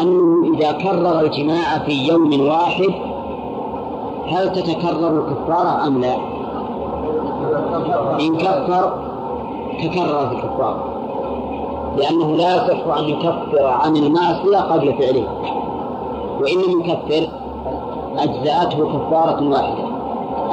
أنه 0.00 0.54
إذا 0.54 0.72
كرر 0.72 1.20
الجماع 1.20 1.78
في 1.78 1.92
يوم 1.92 2.40
واحد 2.40 2.90
هل 4.26 4.52
تتكرر 4.52 5.18
الكفارة 5.18 5.86
أم 5.86 6.00
لا؟ 6.00 6.16
إن 8.20 8.36
كفر 8.36 8.92
تكررت 9.82 10.32
الكفارة 10.32 10.84
لأنه 11.96 12.36
لا 12.36 12.56
يصح 12.56 12.98
أن 12.98 13.04
يكفر 13.04 13.66
عن 13.66 13.96
المعصية 13.96 14.58
قبل 14.58 14.94
فعله 14.94 15.26
وإن 16.40 16.56
لم 16.56 16.80
يكفر 16.80 17.28
أجزأته 18.18 18.78
كفارة 18.78 19.48
واحدة 19.48 19.84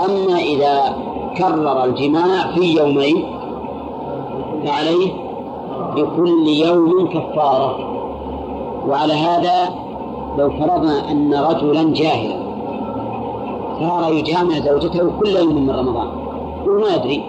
أما 0.06 0.38
إذا 0.38 1.07
كرر 1.38 1.84
الجماع 1.84 2.52
في 2.56 2.78
يومين 2.78 3.26
فعليه 4.66 5.12
بكل 5.96 6.48
يوم 6.48 7.08
كفارة. 7.08 7.98
وعلى 8.88 9.14
هذا 9.14 9.70
لو 10.38 10.50
فرضنا 10.50 11.12
أن 11.12 11.34
رجلا 11.34 11.94
جاهلا 11.94 12.48
صار 13.80 14.14
يجامع 14.14 14.60
زوجته 14.60 15.12
كل 15.20 15.30
يوم 15.30 15.66
من 15.66 15.70
رمضان 15.70 16.08
وما 16.68 16.96
يدري 16.96 17.24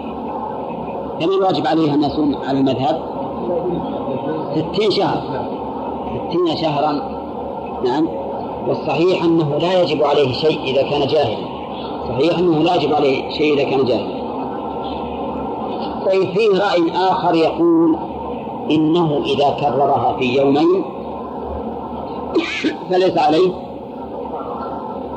كم 1.19 1.29
الواجب 1.31 1.67
عليه 1.67 1.93
أن 1.93 2.03
يصوم 2.03 2.35
على 2.47 2.59
المذهب؟ 2.59 3.01
ستين 4.55 4.91
شهر. 4.91 5.21
ستين 6.29 6.57
شهرا. 6.57 6.91
نعم. 7.85 8.07
والصحيح 8.67 9.23
أنه 9.23 9.57
لا 9.57 9.81
يجب 9.81 10.03
عليه 10.03 10.33
شيء 10.33 10.63
إذا 10.63 10.81
كان 10.89 11.07
جاهلا. 11.07 11.48
صحيح 12.09 12.37
أنه 12.37 12.63
لا 12.63 12.75
يجب 12.75 12.93
عليه 12.93 13.29
شيء 13.29 13.53
إذا 13.53 13.63
كان 13.63 13.85
جاهلا 13.85 14.19
طيب 16.05 16.29
فيه 16.29 16.49
رأي 16.49 17.11
آخر 17.11 17.35
يقول 17.35 17.97
إنه 18.71 19.21
إذا 19.25 19.49
كررها 19.59 20.15
في 20.19 20.37
يومين 20.37 20.83
فليس 22.89 23.17
عليه 23.17 23.51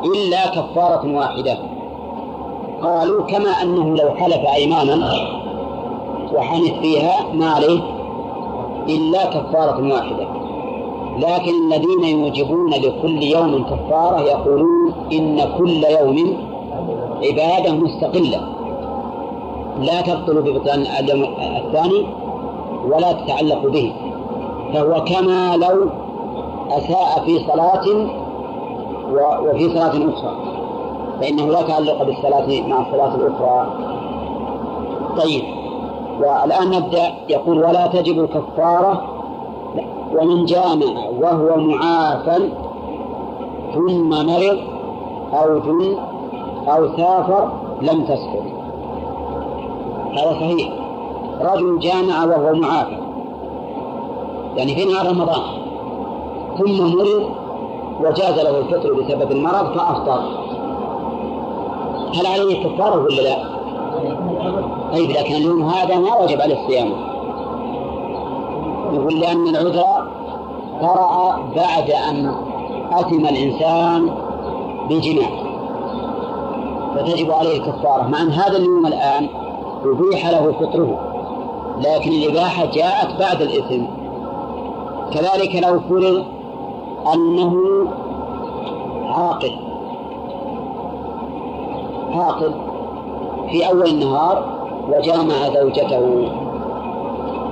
إلا 0.05 0.47
كفارة 0.47 1.17
واحدة. 1.17 1.59
قالوا 2.83 3.23
كما 3.23 3.51
أنه 3.63 3.97
لو 3.97 4.11
حلف 4.11 4.47
أيمانا 4.55 5.11
وحنث 6.35 6.73
فيها 6.81 7.33
ما 7.35 7.51
عليه 7.51 7.81
إلا 8.89 9.25
كفارة 9.25 9.93
واحدة. 9.93 10.27
لكن 11.19 11.53
الذين 11.67 12.05
يوجبون 12.05 12.71
لكل 12.71 13.23
يوم 13.23 13.65
كفارة 13.65 14.21
يقولون 14.21 14.93
إن 15.13 15.53
كل 15.59 15.85
يوم 15.85 16.52
عبادة 17.25 17.73
مستقلة. 17.73 18.41
لا 19.81 20.01
تبطل 20.01 20.43
ببطلان 20.43 20.81
الثاني 20.81 22.07
ولا 22.85 23.13
تتعلق 23.13 23.67
به. 23.67 23.93
فهو 24.75 25.05
كما 25.05 25.57
لو 25.57 25.91
أساء 26.71 27.23
في 27.25 27.39
صلاة 27.39 27.85
وفي 29.45 29.69
صلاة 29.69 29.89
أخرى. 29.89 30.37
فإنه 31.21 31.47
لا 31.47 31.63
تعلق 31.63 32.03
بالصلاة 32.03 32.69
مع 32.69 32.81
الصلاة 32.81 33.15
الأخرى. 33.15 33.67
طيب. 35.23 35.43
والآن 36.21 36.71
نبدأ. 36.71 37.13
يقول 37.29 37.59
ولا 37.59 37.87
تجب 37.87 38.21
الكفارة. 38.21 39.03
ومن 40.15 40.45
جامع 40.45 41.09
وهو 41.21 41.57
معافى 41.57 42.49
ثم 43.75 44.09
مرض 44.09 44.59
أو 45.33 45.59
جن 45.59 45.97
أو 46.69 46.97
سافر 46.97 47.51
لم 47.83 48.05
تسقط 48.05 48.43
هذا 50.13 50.33
صحيح. 50.33 50.73
رجل 51.41 51.79
جامع 51.79 52.25
وهو 52.25 52.55
معافى. 52.55 52.97
يعني 54.57 54.75
في 54.75 54.85
نهار 54.85 55.07
رمضان. 55.07 55.43
ثم 56.59 56.97
مرض 56.97 57.31
وجاز 58.01 58.39
له 58.39 58.59
الفطر 58.59 58.93
بسبب 58.93 59.33
المرض 59.33 59.79
فأفطر. 59.79 60.23
هل 62.15 62.27
عليه 62.27 62.65
كفارة 62.65 63.03
ولا 63.03 63.23
لا؟ 63.23 63.37
طيب 64.93 65.11
لكن 65.11 65.35
اليوم 65.35 65.63
هذا 65.63 65.99
ما 65.99 66.19
وجب 66.19 66.41
عليه 66.41 66.63
الصيام. 66.63 66.93
يقول 68.93 69.21
لأن 69.21 69.49
العذر 69.49 69.85
طرأ 70.81 71.39
بعد 71.57 71.91
أن 71.91 72.35
أتم 72.93 73.27
الإنسان 73.27 74.11
بجماع 74.91 75.52
فتجب 76.95 77.31
عليه 77.31 77.57
الكفارة 77.57 78.03
مع 78.03 78.23
أن 78.23 78.31
هذا 78.31 78.57
اليوم 78.57 78.87
الآن 78.87 79.29
أبيح 79.85 80.31
له 80.31 80.53
فطره. 80.53 80.99
لكن 81.79 82.11
الإباحة 82.11 82.67
جاءت 82.67 83.21
بعد 83.21 83.43
الإثم. 83.43 83.85
كذلك 85.13 85.65
لو 85.65 85.81
فرض 85.81 86.25
أنه 87.15 87.55
عاقل 89.09 89.53
عاقل 92.15 92.55
في 93.51 93.69
أول 93.69 93.87
النهار 93.87 94.45
وجامع 94.89 95.49
زوجته 95.55 96.29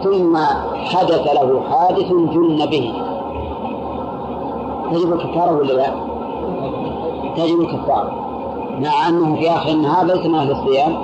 ثم 0.04 0.36
حدث 0.74 1.34
له 1.34 1.60
حادث 1.70 2.08
جن 2.08 2.66
به. 2.66 2.92
تجب 4.92 5.12
الكفارة 5.12 5.56
ولا 5.56 5.72
لا؟ 5.72 5.94
تجب 7.36 7.60
الكفارة 7.60 8.29
مع 8.80 9.08
أنه 9.08 9.36
في 9.36 9.50
آخر 9.50 9.70
النهار 9.70 10.06
ليس 10.06 10.26
من 10.26 10.34
أهل 10.34 10.50
الصيام 10.50 10.96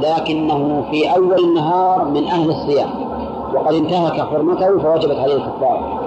لكنه 0.00 0.84
في 0.90 1.16
أول 1.16 1.44
النهار 1.44 2.04
من 2.04 2.24
أهل 2.24 2.50
الصيام. 2.50 3.08
وقد 3.54 3.74
انتهك 3.74 4.20
حرمته 4.20 4.78
فوجبت 4.78 5.18
عليه 5.18 5.34
الكفارة 5.34 6.00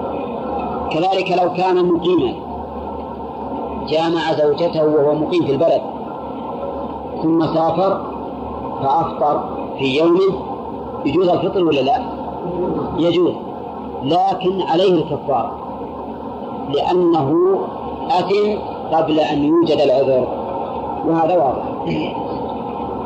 كذلك 0.91 1.31
لو 1.31 1.53
كان 1.53 1.85
مقيما 1.85 2.33
جامع 3.87 4.33
زوجته 4.33 4.85
وهو 4.85 5.15
مقيم 5.15 5.45
في 5.45 5.51
البلد 5.51 5.81
ثم 7.23 7.45
سافر 7.45 8.01
فأفطر 8.83 9.43
في 9.79 9.97
يومه 9.97 10.39
يجوز 11.05 11.29
الفطر 11.29 11.63
ولا 11.63 11.81
لا؟ 11.81 12.01
يجوز 12.97 13.33
لكن 14.03 14.61
عليه 14.61 14.93
الكفارة 14.93 15.51
لأنه 16.69 17.59
أتم 18.09 18.59
قبل 18.91 19.19
أن 19.19 19.43
يوجد 19.43 19.81
العذر. 19.81 20.27
وهذا 21.07 21.37
واضح. 21.37 21.65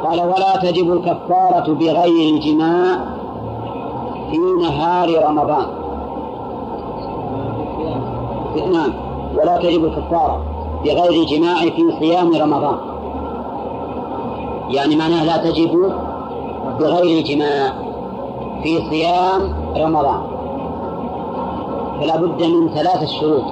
قال 0.03 0.19
ولا 0.19 0.55
تجب 0.71 0.93
الكفارة 0.93 1.73
بغير 1.73 2.33
الجماع 2.33 2.97
في 4.31 4.37
نهار 4.61 5.25
رمضان. 5.27 5.65
نعم. 8.71 8.93
ولا 9.37 9.57
تجب 9.57 9.85
الكفارة 9.85 10.41
بغير 10.83 11.21
الجماع 11.21 11.55
في 11.55 11.91
صيام 11.99 12.35
رمضان. 12.35 12.77
يعني 14.69 14.95
معناه 14.95 15.23
لا 15.23 15.37
تجب 15.37 15.91
بغير 16.79 17.23
جماع 17.25 17.73
في 18.63 18.89
صيام 18.89 19.53
رمضان. 19.77 20.21
فلا 22.01 22.15
بد 22.15 22.43
من 22.43 22.69
ثلاث 22.69 23.09
شروط 23.09 23.43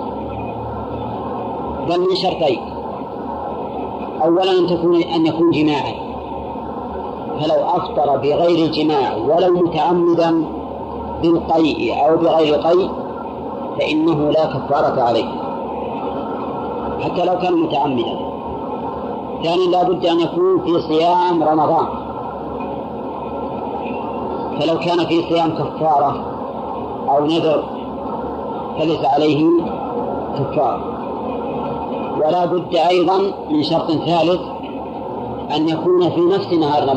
بل 1.90 2.00
من 2.00 2.16
شرطين. 2.16 2.73
أولا 4.24 4.52
أن 4.52 4.68
تكون 4.68 5.02
أن 5.02 5.26
يكون 5.26 5.52
جماعا. 5.52 5.94
فلو 7.40 7.66
أفطر 7.66 8.18
بغير 8.18 8.66
الجماع 8.66 9.16
ولو 9.16 9.54
متعمدا 9.54 10.46
بالقيء 11.22 11.94
أو 12.06 12.18
بغير 12.18 12.56
قيء 12.56 12.90
فإنه 13.80 14.32
لا 14.32 14.46
كفارة 14.46 15.02
عليه. 15.02 15.30
حتى 17.02 17.26
لو 17.26 17.38
كان 17.38 17.54
متعمدا. 17.54 18.20
ثانيا 19.44 19.68
لا 19.72 19.84
بد 19.84 20.06
أن 20.06 20.20
يكون 20.20 20.62
في 20.66 20.82
صيام 20.82 21.44
رمضان. 21.44 21.86
فلو 24.60 24.80
كان 24.80 25.06
في 25.06 25.22
صيام 25.30 25.50
كفارة 25.52 26.16
أو 27.10 27.26
نذر 27.26 27.64
فليس 28.80 29.06
عليه 29.06 29.50
كفارة. 30.40 30.93
ولا 32.18 32.46
بد 32.46 32.76
أيضا 32.76 33.18
من 33.50 33.64
شرط 33.64 33.92
ثالث 33.92 34.42
أن 35.56 35.70
يكون 35.70 36.10
في 36.10 36.22
نفس 36.22 36.54
نهار 36.54 36.90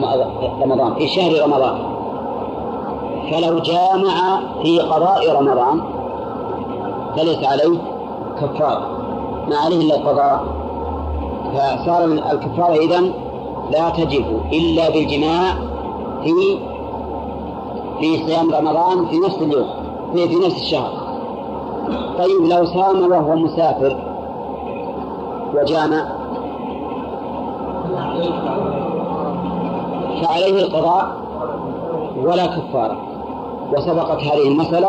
رمضان 0.62 0.95
في 0.95 1.09
شهر 1.09 1.43
رمضان. 1.45 1.79
فلو 3.31 3.59
جامع 3.59 4.41
في 4.62 4.81
قضاء 4.81 5.41
رمضان 5.41 5.81
فليس 7.17 7.45
عليه 7.45 7.79
كفارة 8.41 8.87
ما 9.49 9.57
عليه 9.57 9.81
إلا 9.81 9.97
القضاء. 9.97 10.45
فصار 11.53 12.05
الكفارة 12.05 12.75
إذن 12.75 13.12
لا 13.71 13.91
تجب 13.91 14.25
إلا 14.53 14.91
بالجماع 14.91 15.55
في 16.25 16.59
في 18.01 18.27
صيام 18.27 18.55
رمضان 18.55 19.07
في 19.07 19.19
نفس 19.19 19.39
اليوم 19.43 19.67
في 20.12 20.37
نفس 20.47 20.57
الشهر. 20.57 20.91
طيب 22.19 22.51
لو 22.51 22.64
صام 22.64 23.11
وهو 23.11 23.37
مسافر 23.37 24.16
وجامع 25.55 26.07
فعليه 30.22 30.64
القضاء 30.64 31.07
ولا 32.24 32.47
كفارة. 32.47 32.97
وسبقت 33.72 34.18
هذه 34.22 34.49
المسألة 34.49 34.88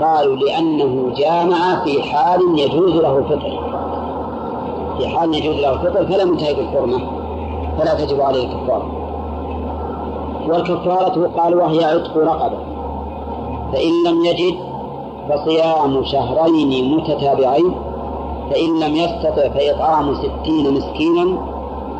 قالوا 0.00 0.36
لأنه 0.36 1.12
جامع 1.16 1.84
في 1.84 2.02
حال 2.02 2.40
يجوز 2.58 2.92
له 2.92 3.18
الفطر. 3.18 3.60
في 4.98 5.08
حال 5.08 5.34
يجوز 5.34 5.56
له 5.56 5.72
الفطر 5.72 6.06
فلم 6.06 6.28
ينتهك 6.28 6.58
الحرمة 6.58 6.98
فلا 7.78 7.94
تجب 7.94 8.20
عليه 8.20 8.46
الكفارة. 8.46 8.92
والكفارة 10.48 11.30
قال 11.36 11.54
وهي 11.54 11.84
عتق 11.84 12.16
رقبة. 12.16 12.58
فإن 13.72 13.90
لم 14.06 14.24
يجد 14.24 14.54
فصيام 15.28 16.04
شهرين 16.04 16.96
متتابعين 16.96 17.89
فإن 18.50 18.80
لم 18.80 18.96
يستطع 18.96 19.48
فإطعام 19.48 20.14
ستين 20.14 20.74
مسكينا 20.74 21.38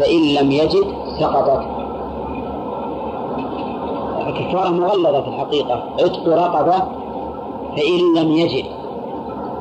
فإن 0.01 0.35
لم 0.35 0.53
يجد 0.53 0.85
سقطت. 1.21 1.63
الكفارة 4.27 4.69
مغلظة 4.69 5.21
في 5.23 5.29
الحقيقة. 5.29 5.83
عتق 6.01 6.29
رقبة 6.29 6.79
فإن 7.77 8.15
لم 8.17 8.33
يجد. 8.33 8.65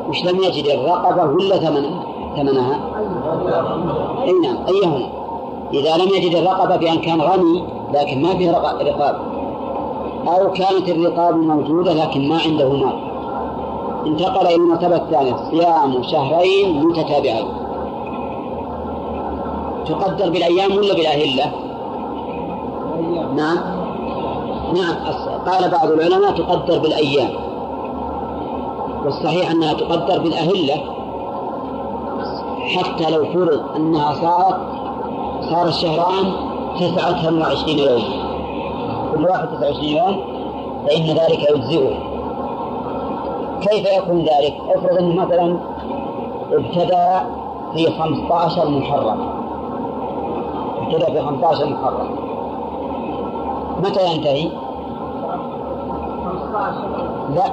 وش 0.10 0.26
لم 0.26 0.44
يجد 0.44 0.66
الرقبة 0.66 1.24
ولا 1.24 1.58
ثمنها 1.58 2.04
ثمنها؟ 2.36 2.80
أي 4.24 4.32
نعم 4.44 4.58
أيهما؟ 4.68 5.10
إذا 5.74 5.98
لم 5.98 6.10
يجد 6.16 6.36
الرقبة 6.36 6.76
بأن 6.76 6.98
كان 6.98 7.22
غني 7.22 7.64
لكن 7.94 8.22
ما 8.22 8.38
فيه 8.38 8.52
رقاب. 8.52 9.16
أو 10.28 10.52
كانت 10.52 10.90
الرقاب 10.90 11.36
موجودة 11.36 11.94
لكن 11.94 12.30
ما 12.30 12.40
عنده 12.46 12.70
مال. 12.70 13.09
انتقل 14.06 14.46
إلى 14.46 14.56
المرتبة 14.56 14.96
الثانية. 14.96 15.36
صيام 15.52 16.04
شهرين 16.04 16.86
متتابعين. 16.86 17.46
تقدر 19.86 20.30
بالأيام 20.30 20.78
ولا 20.78 20.94
بالأهلة؟ 20.94 21.52
نعم. 23.36 23.58
نعم. 24.76 24.96
قال 25.46 25.72
بعض 25.72 25.92
العلماء 25.92 26.32
تقدر 26.32 26.80
بالأيام. 26.80 27.30
والصحيح 29.06 29.52
أنها 29.52 29.74
تقدر 29.74 30.20
بالأهلة. 30.20 30.76
حتى 32.60 33.10
لو 33.10 33.26
فرض 33.26 33.62
أنها 33.76 34.14
صارت 34.14 34.60
صار 35.50 35.68
الشهران 35.68 36.34
تسعة 36.80 37.40
وعشرين 37.40 37.80
يوم. 37.80 38.04
كل 39.14 39.26
واحد 39.26 39.48
تسعة 39.48 39.68
وعشرين 39.68 39.98
يوم 39.98 40.20
فإن 40.88 41.06
ذلك 41.06 41.50
يجزئه. 41.52 42.09
كيف 43.62 43.98
يكون 43.98 44.20
ذلك؟ 44.20 44.54
افرض 44.76 44.98
أنه 44.98 45.26
مثلا 45.26 45.60
ابتدأ 46.52 47.26
في 47.74 47.92
15 47.92 48.70
محرم. 48.70 49.20
ابتدأ 50.82 51.06
في 51.06 51.22
15 51.22 51.66
محرم. 51.66 52.10
متى 53.80 54.16
ينتهي؟ 54.16 54.50
لا 57.36 57.44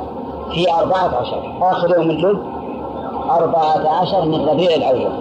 في 0.51 0.73
أربعة 0.81 1.21
عشر 1.21 1.53
آخر 1.63 1.97
يوم 1.97 2.11
الجد 2.11 2.43
أربعة 3.31 4.01
عشر 4.01 4.25
من 4.25 4.49
ربيع 4.49 4.75
الأول. 4.75 5.13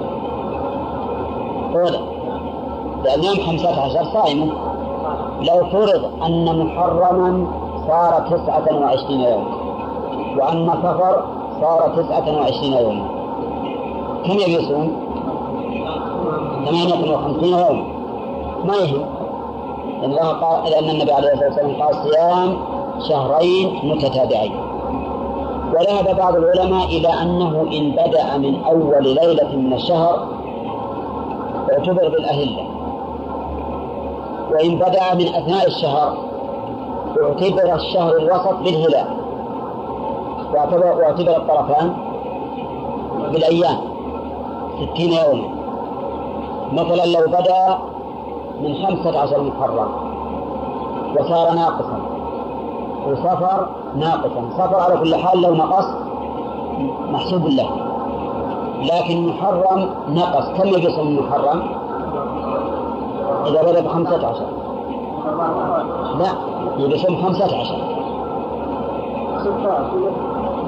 أولا 1.75 1.99
لأن 3.03 3.23
يوم 3.23 3.47
خمسة 3.47 3.81
عشر 3.81 4.03
صائم. 4.13 4.51
لو 5.41 5.65
فرض 5.65 6.23
أن 6.23 6.59
محرما 6.59 7.47
صار 7.87 8.27
تسعة 8.29 8.79
وعشرين 8.81 9.19
يوما. 9.21 9.64
وأن 10.37 10.69
سفر 10.83 11.23
صار 11.61 11.93
تسعة 11.95 12.37
وعشرين 12.37 12.73
يوما. 12.73 13.05
كم 14.25 14.33
يصوم؟ 14.33 14.91
ثمانية 16.65 17.13
وخمسين 17.13 17.53
يوما. 17.53 17.83
ما 18.65 18.75
يهم. 18.75 19.05
لأن 20.01 20.11
الله 20.11 20.31
قال 20.31 20.71
لأن 20.71 20.89
النبي 20.89 21.11
عليه 21.11 21.33
الصلاة 21.33 21.47
والسلام 21.47 21.81
قال 21.81 21.95
صيام 21.95 22.57
شهرين 23.09 23.79
متتابعين. 23.83 24.55
وذهب 25.73 26.17
بعض 26.17 26.35
العلماء 26.35 26.85
إلى 26.85 27.07
أنه 27.07 27.61
إن 27.61 27.91
بدأ 27.91 28.37
من 28.37 28.63
أول 28.63 29.03
ليلة 29.03 29.55
من 29.55 29.73
الشهر 29.73 30.27
اعتبر 31.71 32.09
بالأهلة. 32.09 32.67
وإن 34.51 34.75
بدأ 34.75 35.13
من 35.13 35.27
أثناء 35.27 35.67
الشهر 35.67 36.17
اعتبر 37.23 37.75
الشهر 37.75 38.17
الوسط 38.17 38.55
بالهلال. 38.63 39.24
واعتبر, 40.55 41.37
الطرفان 41.37 41.93
بالأيام 43.31 43.77
ستين 44.75 45.13
يوما. 45.13 45.47
مثلا 46.73 47.05
لو 47.05 47.27
بدأ 47.27 47.77
من 48.61 48.73
خمسة 48.73 49.19
عشر 49.19 49.41
محرم 49.43 49.87
وصار 51.19 51.53
ناقصا. 51.53 51.99
وصفر 53.07 53.67
ناقصا. 53.95 54.49
صفر 54.57 54.75
على 54.75 54.97
كل 54.97 55.15
حال 55.15 55.41
لو 55.41 55.55
نقص 55.55 55.87
محسوب 57.11 57.47
له. 57.47 57.69
لكن 58.81 59.27
محرم 59.27 59.89
نقص. 60.09 60.49
كم 60.49 60.67
يقسم 60.67 61.19
محرم 61.19 61.63
إذا 63.45 63.61
بدأ 63.61 63.81
بخمسة 63.81 64.27
عشر. 64.27 64.45
لا 66.19 66.31
يقسم 66.77 67.15
خمسة 67.15 67.45
عشر. 67.45 67.95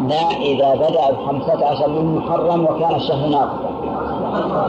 لا 0.05 0.31
إذا 0.41 0.75
بدأ 0.75 1.11
بخمسة 1.11 1.67
عشر 1.67 1.87
من 1.87 2.15
محرم 2.15 2.65
وكان 2.65 2.95
الشهر 2.95 3.27
ناقصا. 3.27 3.69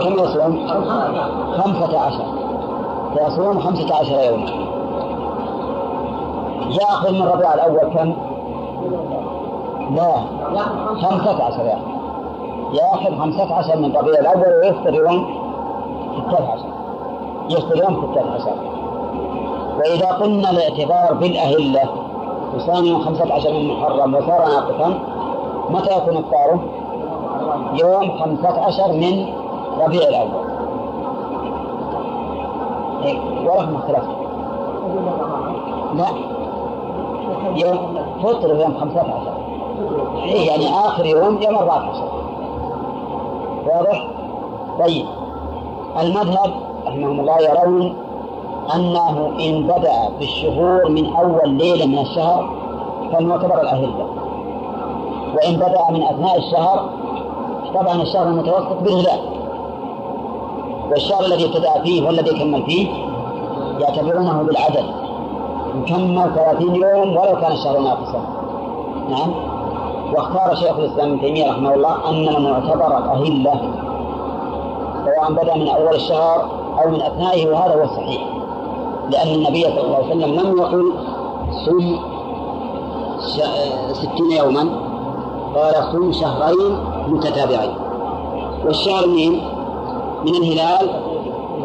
كم 0.00 0.12
يصوم؟ 0.12 0.68
خمسة 1.58 2.00
عشر. 2.00 2.24
فيصوم 3.14 3.60
خمسة 3.60 3.94
عشر 3.94 4.20
يوما. 4.20 4.50
يأخذ 6.70 7.12
من 7.12 7.22
ربيع 7.22 7.54
الأول 7.54 7.80
كم؟ 7.94 8.12
لا 9.94 10.12
خمسة 11.02 11.44
عشر 11.44 11.64
يأخذ 11.64 11.98
يأخذ 12.72 13.18
خمسة 13.18 13.54
عشر 13.54 13.76
من 13.76 13.96
ربيع 13.96 14.20
الأول 14.20 14.52
ويفطر 14.62 14.94
يوم 14.94 15.26
ستة 16.16 16.52
عشر. 16.52 16.68
يفطر 17.50 17.76
يوم 17.76 18.12
ستة 18.12 18.34
عشر. 18.34 18.56
وإذا 19.78 20.06
قلنا 20.06 20.50
الاعتبار 20.50 21.14
بالأهلة 21.20 21.88
وصام 22.56 22.98
خمسة 22.98 23.34
عشر 23.34 23.52
من 23.52 23.68
محرم 23.68 24.14
وصار 24.14 24.48
ناقصا 24.48 25.17
متى 25.70 25.96
يكون 25.96 26.16
إفطاره؟ 26.16 26.60
يوم 27.74 28.18
خمسة 28.18 28.60
عشر 28.60 28.92
من 28.92 29.26
ربيع 29.80 30.02
الأول. 30.08 30.48
إيه 33.04 33.18
ورغم 33.44 33.74
اختلفت 33.76 34.08
لا. 35.94 36.06
يوم 37.56 37.98
فطر 38.22 38.60
يوم 38.60 38.74
خمسة 38.80 39.00
عشر. 39.00 39.32
إيه 40.24 40.46
يعني 40.50 40.68
آخر 40.86 41.06
يوم 41.06 41.38
يوم 41.42 41.56
أربعة 41.56 41.90
عشر. 41.90 42.08
واضح؟ 43.66 44.06
طيب. 44.78 45.06
المذهب 46.00 46.50
رحمهم 46.86 47.20
الله 47.20 47.38
يرون 47.40 47.94
أنه 48.74 49.30
إن 49.40 49.62
بدأ 49.62 50.08
بالشهور 50.18 50.88
من 50.88 51.16
أول 51.16 51.48
ليلة 51.50 51.86
من 51.86 51.98
الشهر 51.98 52.50
فالمعتبر 53.12 53.60
الأهلة 53.60 54.17
وإن 55.39 55.57
بدأ 55.57 55.91
من 55.91 56.03
أثناء 56.03 56.39
الشهر 56.39 56.89
طبعا 57.74 58.03
الشهر 58.03 58.26
المتوسط 58.26 58.82
بالهلال. 58.82 59.20
والشهر 60.91 61.24
الذي 61.24 61.45
ابتدأ 61.47 61.82
فيه 61.82 62.07
والذي 62.07 62.39
كمل 62.39 62.62
فيه 62.62 62.89
يعتبرونه 63.80 64.43
بالعدد. 64.43 64.84
يكمل 65.74 66.30
ثلاثين 66.34 66.74
يوم 66.74 67.16
ولو 67.16 67.41
كان 67.41 67.53
الشهر 67.53 67.78
ناقصا 67.78 68.20
نعم. 69.11 69.32
واختار 70.14 70.55
شيخ 70.55 70.78
الإسلام 70.78 71.09
ابن 71.09 71.20
تيمية 71.20 71.51
رحمه 71.51 71.74
الله 71.74 72.09
أن 72.09 72.28
المعتبر 72.28 72.97
أهلة 72.97 73.61
سواء 75.05 75.32
بدأ 75.32 75.55
من 75.55 75.68
أول 75.68 75.95
الشهر 75.95 76.49
أو 76.82 76.91
من 76.91 77.03
أثنائه 77.03 77.51
وهذا 77.51 77.74
هو 77.74 77.84
الصحيح. 77.84 78.22
لأن 79.11 79.28
النبي 79.28 79.62
صلى 79.62 79.80
الله 79.80 79.97
عليه 79.97 80.07
وسلم 80.07 80.41
لم 80.41 80.59
يقل 80.59 80.93
صم 81.66 81.99
ستين 83.93 84.32
يوما. 84.39 84.88
قال 85.55 85.74
صم 85.92 86.12
شهرين 86.12 86.78
متتابعين. 87.09 87.74
والشهر 88.64 89.07
من 89.07 89.32
من 90.24 90.34
الهلال 90.34 90.90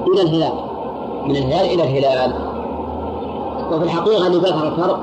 إلى 0.08 0.22
الهلال. 0.22 0.54
من 1.26 1.36
الهلال 1.36 1.66
إلى 1.66 1.84
الهلال. 1.84 2.34
وفي 3.72 3.84
الحقيقة 3.84 4.28
اللي 4.28 4.40
بيظهر 4.40 4.68
الفرق 4.68 5.00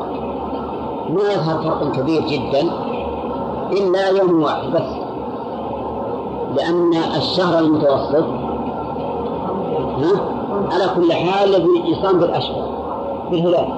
ما 1.09 1.33
يظهر 1.33 1.63
فرق 1.63 1.93
كبير 1.93 2.23
جدا 2.23 2.63
إلا 3.73 4.09
يوم 4.09 4.43
واحد 4.43 4.71
بس. 4.73 4.91
لأن 6.57 6.95
الشهر 7.17 7.59
المتوسط 7.59 8.25
ها 9.99 10.21
على 10.73 10.85
كل 10.97 11.13
حال 11.13 11.67
يصام 11.85 12.19
بالأشهر 12.19 12.65
بالهلال. 13.31 13.69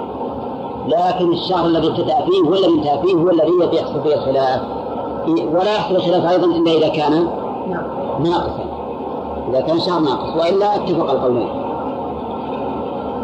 لكن 0.89 1.33
الشهر 1.33 1.67
الذي 1.67 1.89
ابتدأ 1.89 2.25
فيه 2.25 2.49
الذي 2.49 2.67
انتهى 2.67 3.03
فيه 3.03 3.15
هو 3.15 3.31
الذي 3.31 3.77
يحصل 3.77 4.03
فيه 4.03 4.15
الخلاف. 4.15 4.61
ولا 5.29 5.75
يحصل 5.75 5.97
الخلاف 5.97 6.31
أيضا 6.31 6.47
إلا 6.47 6.71
إذا 6.73 6.89
كان 6.89 7.29
ناقصا 8.21 8.65
إذا 9.49 9.61
كان 9.61 9.81
شهر 9.81 10.01
ناقص 10.01 10.37
وإلا 10.37 10.75
اتفق 10.75 11.11
القولين. 11.11 11.49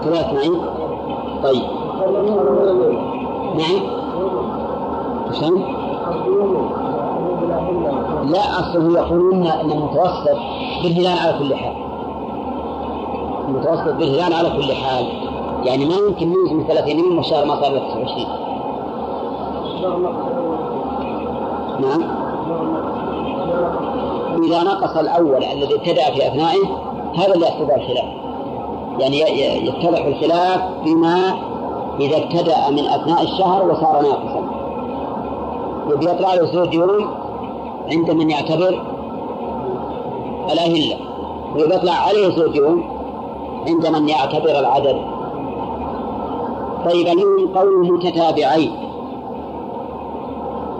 كذا 0.04 0.20
اسمعين 0.20 0.60
طيب. 1.42 1.62
نعم 3.58 3.80
شلون؟ 5.32 5.62
لا 8.30 8.60
أصله 8.60 8.98
يقولون 8.98 9.46
أن 9.46 9.72
المتوسط 9.72 10.38
بالهلال 10.82 11.18
على 11.18 11.38
كل 11.38 11.54
حال. 11.54 11.76
المتوسط 13.48 13.94
بالهلال 13.94 14.32
على 14.32 14.50
كل 14.50 14.72
حال. 14.72 15.06
يعني 15.64 15.84
ما 15.84 15.94
يمكن 15.94 16.28
من 16.28 16.64
30 16.66 16.98
يوم 16.98 17.16
والشهر 17.16 17.44
ما 17.44 17.60
صار 17.60 17.78
29 17.78 18.48
نعم. 21.80 22.02
إذا 24.44 24.62
نقص 24.62 24.96
الأول 24.96 25.44
الذي 25.44 25.74
ابتدأ 25.74 26.04
في 26.04 26.28
أثنائه 26.28 26.64
هذا 27.16 27.34
اللي 27.34 27.46
يحصل 27.46 27.64
الخلاف. 27.64 28.04
يعني 28.98 29.20
يتضح 29.66 30.04
الخلاف 30.04 30.60
فيما 30.84 31.34
إذا 32.00 32.16
ابتدأ 32.16 32.70
من 32.70 32.78
أثناء 32.78 33.22
الشهر 33.22 33.70
وصار 33.70 34.02
ناقصا. 34.02 34.42
يبي 35.90 36.04
يطلع 36.10 36.34
له 36.34 36.44
زوج 36.44 36.74
يوم 36.74 37.10
عند 37.92 38.10
من 38.10 38.30
يعتبر 38.30 38.82
الأهلة. 40.52 40.96
ويطلع 41.54 41.92
عليه 41.92 42.36
زوج 42.36 42.56
يوم 42.56 42.84
عند 43.68 43.86
من 43.86 44.08
يعتبر 44.08 44.58
العدد. 44.58 44.96
طيب 46.84 47.06
اليوم 47.06 47.58
قول 47.58 47.92
متتابعين. 47.92 48.87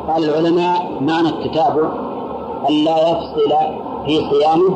قال 0.09 0.25
العلماء 0.25 0.93
معنى 1.01 1.29
التتابع 1.29 1.89
ألا 2.69 3.11
يفصل 3.11 3.53
في 4.07 4.21
صيامه 4.31 4.75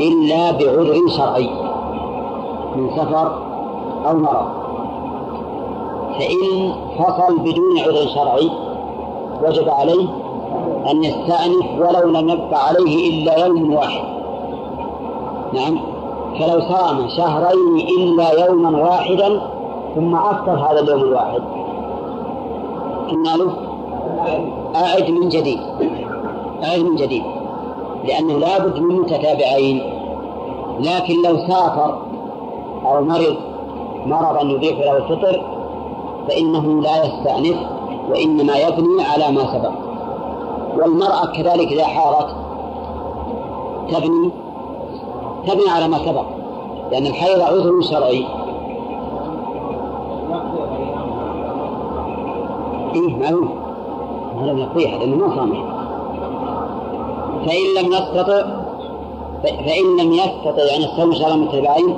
إلا 0.00 0.50
بعذر 0.50 1.08
شرعي 1.16 1.50
من 2.76 2.90
سفر 2.96 3.32
أو 4.06 4.16
مرض. 4.16 4.46
فإن 6.18 6.72
فصل 6.98 7.38
بدون 7.38 7.78
عذر 7.78 8.06
شرعي 8.14 8.50
وجب 9.42 9.68
عليه 9.68 10.08
أن 10.90 11.04
يستأنف 11.04 11.66
ولو 11.78 12.10
لم 12.10 12.28
يبقى 12.28 12.66
عليه 12.66 13.10
إلا 13.10 13.46
يوم 13.46 13.74
واحد. 13.74 14.04
نعم. 15.52 15.80
فلو 16.38 16.60
صام 16.60 17.08
شهرين 17.16 17.88
إلا 17.98 18.46
يوما 18.46 18.82
واحدا 18.82 19.40
ثم 19.94 20.16
أفطر 20.16 20.52
هذا 20.52 20.80
اليوم 20.80 21.00
الواحد. 21.00 21.42
قلنا 23.10 23.36
له. 23.36 23.52
أعد 24.76 25.10
من 25.10 25.28
جديد. 25.28 25.60
أعد 26.64 26.78
من 26.78 26.96
جديد. 26.96 27.22
لأنه 28.04 28.38
لابد 28.38 28.78
من 28.78 28.96
متتابعين. 28.96 29.82
لكن 30.80 31.14
لو 31.24 31.36
سافر 31.36 31.98
أو 32.84 33.04
مرض 33.04 33.36
مرضا 34.06 34.42
يضيف 34.42 34.78
له 34.78 34.96
الفطر 34.96 35.42
فإنه 36.28 36.82
لا 36.82 37.04
يستأنف 37.04 37.56
وإنما 38.10 38.56
يبني 38.56 39.02
على 39.02 39.32
ما 39.32 39.52
سبق. 39.52 39.72
والمرأة 40.76 41.26
كذلك 41.26 41.72
إذا 41.72 41.84
حارت 41.84 42.36
تبني 43.90 44.30
تبني 45.46 45.70
على 45.70 45.88
ما 45.88 45.98
سبق. 45.98 46.24
لأن 46.92 47.06
الحيض 47.06 47.40
عذر 47.40 47.80
شرعي. 47.80 48.24
إيه 52.94 53.16
معلوم. 53.16 53.59
هذا 54.42 54.58
يقضيها 54.58 54.98
لأنه 54.98 55.16
ما 55.16 55.36
صام 55.36 55.52
فإن 57.46 57.84
لم 57.84 57.92
يستطع 57.92 58.60
فإن 59.42 59.96
لم 60.00 60.12
يستطع 60.12 60.62
يعني 60.72 60.84
الصوم 60.84 61.12
شهر 61.14 61.36
متبعين 61.36 61.96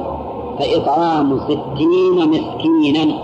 فإطعام 0.59 1.41
ستين 1.41 2.31
مسكينا. 2.31 3.15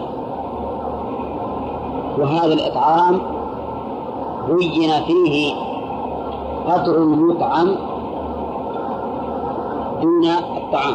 وهذا 2.18 2.52
الإطعام 2.54 3.20
بين 4.48 4.90
فيه 5.06 5.54
قدر 6.68 6.96
المطعم 6.96 7.76
دون 10.02 10.24
الطعام. 10.26 10.94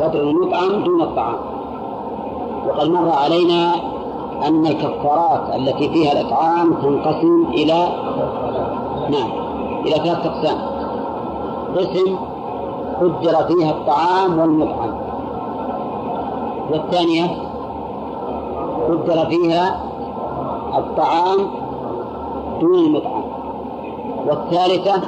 قدر 0.00 0.20
المطعم 0.20 0.84
دون 0.84 1.02
الطعام. 1.02 1.36
وقد 2.68 2.88
مر 2.88 3.08
علينا 3.08 3.72
أن 4.46 4.66
الكفارات 4.66 5.54
التي 5.54 5.88
فيها 5.88 6.12
الإطعام 6.12 6.74
تنقسم 6.74 7.46
إلى 7.52 7.88
نعم 9.10 9.30
إلى 9.86 9.94
ثلاثة 9.94 10.28
أقسام. 10.28 10.58
قسم 11.76 12.16
قدر 13.00 13.44
فيها 13.44 13.70
الطعام 13.70 14.38
والمطعم. 14.38 14.94
والثانية 16.70 17.26
قدر 18.88 19.26
فيها 19.26 19.80
الطعام 20.78 21.38
دون 22.60 22.74
المطعم. 22.74 23.22
والثالثة 24.26 25.02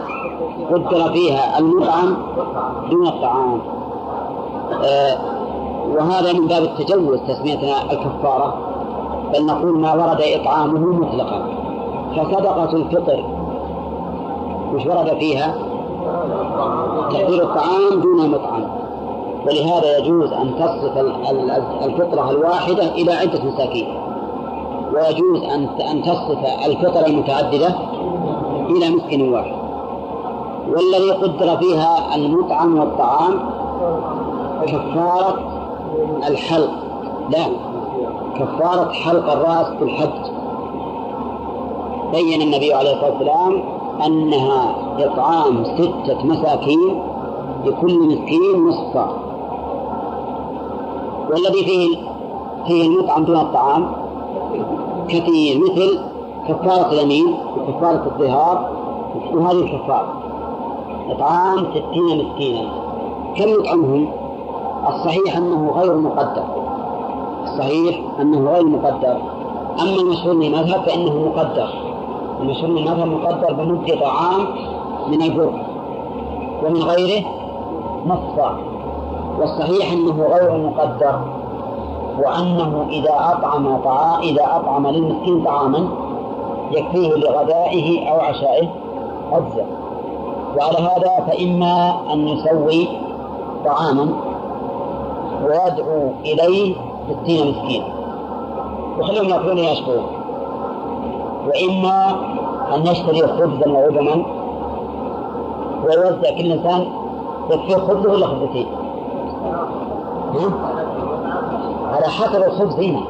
قدر 0.73 1.13
فيها 1.13 1.59
المطعم 1.59 2.17
دون 2.91 3.07
الطعام. 3.07 3.61
آه 4.85 5.19
وهذا 5.95 6.33
من 6.33 6.47
باب 6.47 6.63
التجوز 6.63 7.21
تسميتنا 7.21 7.93
الكفارة. 7.93 8.72
بل 9.33 9.47
نقول 9.47 9.79
ما 9.79 9.95
ورد 9.95 10.21
إطعامه 10.23 10.81
مطلقا. 10.81 11.43
فصدقة 12.17 12.77
الفطر. 12.77 13.25
وش 14.75 14.87
ورد 14.87 15.17
فيها؟ 15.19 15.55
تحضير 17.11 17.43
الطعام 17.43 18.01
دون 18.03 18.21
المطعم 18.25 18.65
ولهذا 19.47 19.99
يجوز 19.99 20.33
أن 20.33 20.55
تصف 20.59 20.99
الفطرة 21.85 22.31
الواحدة 22.31 22.95
إلى 22.95 23.13
عدة 23.13 23.45
مساكين. 23.45 23.87
ويجوز 24.95 25.43
أن 25.43 25.69
أن 25.91 26.03
تصف 26.03 26.39
الفطر 26.67 27.07
المتعددة 27.07 27.75
إلى 28.69 28.91
مسكين 28.91 29.33
واحد. 29.33 29.55
والذي 30.69 31.11
قدر 31.11 31.57
فيها 31.57 32.15
المطعم 32.15 32.79
والطعام 32.79 33.41
كفارة 34.67 35.39
الحلق. 36.29 36.71
لا. 37.31 37.72
كفارة 38.35 38.93
حلق 38.93 39.33
الرأس 39.33 39.67
في 39.67 39.85
الحج. 39.85 40.33
بين 42.13 42.43
النبي 42.43 42.75
عليه 42.75 42.93
الصلاة 42.93 43.11
والسلام 43.11 43.63
أنها 44.07 44.75
إطعام 44.99 45.65
ستة 45.65 46.25
مساكين 46.25 47.03
لكل 47.65 47.99
مسكين 47.99 48.67
نصف. 48.69 49.07
والذي 51.31 51.65
فيه 51.65 51.97
فيه 52.67 52.87
المطعم 52.87 53.25
دون 53.25 53.37
الطعام 53.37 53.93
كثير 55.09 55.61
مثل 55.61 56.01
كفارة 56.49 56.93
اليمين 56.93 57.35
وكفارة 57.57 58.07
الظهار 58.07 58.71
وهذه 59.35 59.61
الكفارة. 59.61 60.23
إطعام 61.11 61.67
ستين 61.71 62.27
مسكينا. 62.27 62.69
كم 63.37 63.49
يطعمهم؟ 63.49 64.09
الصحيح 64.89 65.37
أنه 65.37 65.71
غير 65.71 65.97
مقدر 65.97 66.62
الصحيح 67.53 68.01
أنه 68.21 68.51
غير 68.51 68.65
مقدر. 68.65 69.17
أما 69.81 69.97
المشهور 70.01 70.35
من 70.35 70.47
المذهب 70.47 70.83
فإنه 70.83 71.29
مقدر. 71.29 71.69
المشهور 72.41 72.71
من 72.71 72.79
المذهب 72.79 73.09
مقدر 73.09 73.53
بمد 73.53 73.99
طعام 74.01 74.47
من 75.09 75.23
البر 75.23 75.53
ومن 76.65 76.83
غيره 76.83 77.25
نصا 78.07 78.57
والصحيح 79.39 79.93
أنه 79.93 80.27
غير 80.27 80.59
مقدر 80.59 81.21
وأنه 82.19 82.87
إذا 82.91 83.15
أطعم 83.33 83.77
طعام 83.85 84.21
إذا 84.21 84.45
أطعم 84.45 84.87
للمسكين 84.87 85.45
طعاما 85.45 85.89
يكفيه 86.71 87.11
لغدائه 87.11 88.11
أو 88.11 88.21
عشائه 88.21 88.69
أجزأ 89.33 89.67
وعلى 90.57 90.79
هذا 90.79 91.27
فإما 91.27 91.95
أن 92.13 92.29
يسوي 92.29 92.89
طعاما 93.65 94.09
ويدعو 95.45 96.11
إليه 96.25 96.75
ستين 97.11 97.51
مسكين 97.51 97.83
وخليهم 98.99 99.29
يأكلون 99.29 99.59
يشكرون. 99.59 100.07
وإما 101.47 102.11
أن 102.75 102.87
يشتري 102.87 103.23
خبزا 103.23 103.71
وعدما 103.73 104.25
ويوزع 105.85 106.31
كل 106.39 106.53
إنسان 106.53 106.87
يكفيه 107.51 107.77
خبزه 107.77 108.13
ولا 108.13 108.27
خبزتين 108.27 108.67
على 111.93 112.07
حسب 112.07 112.43
الخبز 112.43 112.75
هنا. 112.81 113.01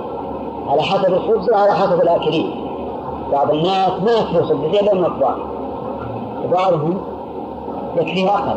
على 0.68 0.82
حسب 0.82 1.12
الخبز 1.14 1.50
وعلى 1.50 1.72
حسب 1.72 2.00
الآكلين 2.00 2.50
بعض 3.32 3.50
الناس 3.50 3.90
ما 4.02 4.12
يكفي 4.12 4.42
خبزتين 4.42 4.86
لهم 4.86 5.04
أطباق 5.04 5.36
وبعضهم 6.44 7.00
يكفيه 7.96 8.28
أقل 8.28 8.56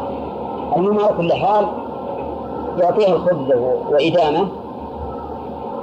المهم 0.77 0.99
على 0.99 1.13
كل 1.17 1.33
حال 1.33 1.65
يعطيه 2.77 3.07
الخبز 3.07 3.51
وإدامة 3.91 4.47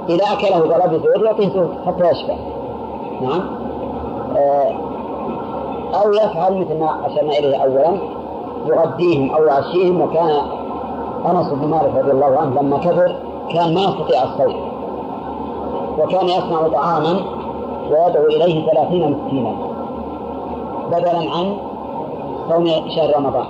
إذا 0.09 0.25
أكله 0.33 0.59
زور 0.97 1.25
يعطيه 1.25 1.67
حتى 1.85 2.09
يشبع. 2.09 2.35
نعم. 3.21 3.41
آه 4.37 4.73
أو 5.93 6.13
يفعل 6.13 6.61
مثل 6.61 6.79
ما 6.79 7.05
أشرنا 7.05 7.31
إليه 7.39 7.57
أولا 7.57 7.97
يغديهم 8.65 9.35
أو 9.35 9.43
يعشيهم 9.43 10.01
وكان 10.01 10.41
أنس 11.25 11.49
بن 11.53 11.67
مالك 11.67 11.95
رضي 11.95 12.11
الله 12.11 12.37
عنه 12.37 12.61
لما 12.61 12.77
كبر 12.77 13.15
كان 13.53 13.73
ما 13.73 13.81
يستطيع 13.81 14.23
الصوم 14.23 14.55
وكان 15.99 16.25
يصنع 16.25 16.67
طعاما 16.67 17.19
ويدعو 17.91 18.25
إليه 18.25 18.71
ثلاثين 18.71 19.11
مسكينا 19.11 19.55
بدلا 20.91 21.31
عن 21.31 21.57
صوم 22.49 22.65
شهر 22.67 23.17
رمضان. 23.17 23.45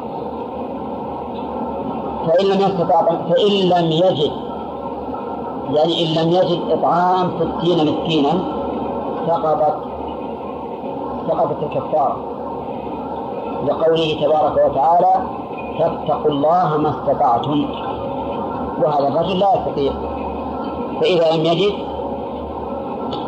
فإن 2.27 2.45
لم 2.45 2.61
يستطع 2.61 3.01
فإن 3.01 3.69
لم 3.69 3.91
يجد 3.91 4.31
يعني 5.73 6.03
إن 6.03 6.23
لم 6.23 6.31
يجد 6.31 6.59
إطعام 6.71 7.31
ستين 7.39 7.77
مسكينا 7.77 8.31
سقطت 9.27 9.75
سقطت 11.27 11.63
الكفارة. 11.63 12.17
لقوله 13.67 14.17
تبارك 14.21 14.71
وتعالى 14.71 15.27
فاتقوا 15.79 16.31
الله 16.31 16.77
ما 16.77 16.89
استطعتم. 16.89 17.65
وهذا 18.83 19.07
الرجل 19.07 19.39
لا 19.39 19.47
يستطيع. 19.55 19.93
فإذا 21.01 21.35
لم 21.35 21.45
يجد 21.45 21.73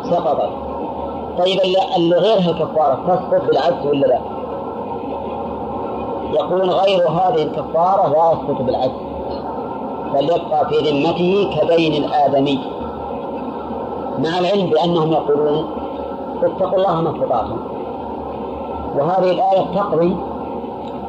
سقطت. 0.02 0.50
طيب 1.38 1.60
اللي 1.96 2.16
غيرها 2.16 2.52
كفارة 2.52 2.98
تسقط 3.06 3.46
بالعكس 3.46 3.86
ولا 3.86 4.06
لا؟ 4.06 4.20
يقول 6.32 6.70
غير 6.70 7.08
هذه 7.08 7.42
الكفارة 7.42 8.08
لا 8.08 8.32
يسقط 8.32 8.62
بالعكس 8.62 9.15
بل 10.14 10.24
يبقى 10.24 10.68
في 10.68 10.76
ذمته 10.90 11.50
كبين 11.60 12.04
الآدمي. 12.04 12.58
مع 14.18 14.38
العلم 14.38 14.70
بأنهم 14.70 15.12
يقولون 15.12 15.66
اتقوا 16.42 16.78
الله 16.78 17.00
ما 17.00 17.10
استطعتم. 17.10 17.56
وهذه 18.98 19.30
الآية 19.30 19.74
تقضي 19.74 20.16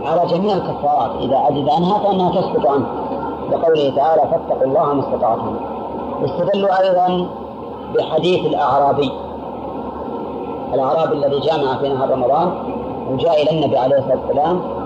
على 0.05 0.27
جميع 0.27 0.55
الكفارات. 0.55 1.11
إذا 1.21 1.37
عجز 1.37 1.69
عنها 1.69 1.99
فإنها 1.99 2.31
تسقط 2.31 2.67
عنه. 2.67 2.85
لقوله 3.51 3.95
تعالى 3.95 4.21
فاتقوا 4.21 4.67
الله 4.67 4.93
ما 4.93 4.99
استطعتم. 4.99 5.55
استدلوا 6.25 6.81
أيضا 6.81 7.27
بحديث 7.95 8.45
الأعرابي. 8.45 9.11
الأعرابي 10.73 11.13
الذي 11.13 11.39
جامع 11.39 11.77
في 11.77 11.89
نهار 11.89 12.09
رمضان 12.09 12.51
وجاء 13.11 13.41
إلى 13.41 13.51
النبي 13.51 13.77
عليه 13.77 13.97
الصلاة 13.97 14.17
والسلام 14.27 14.76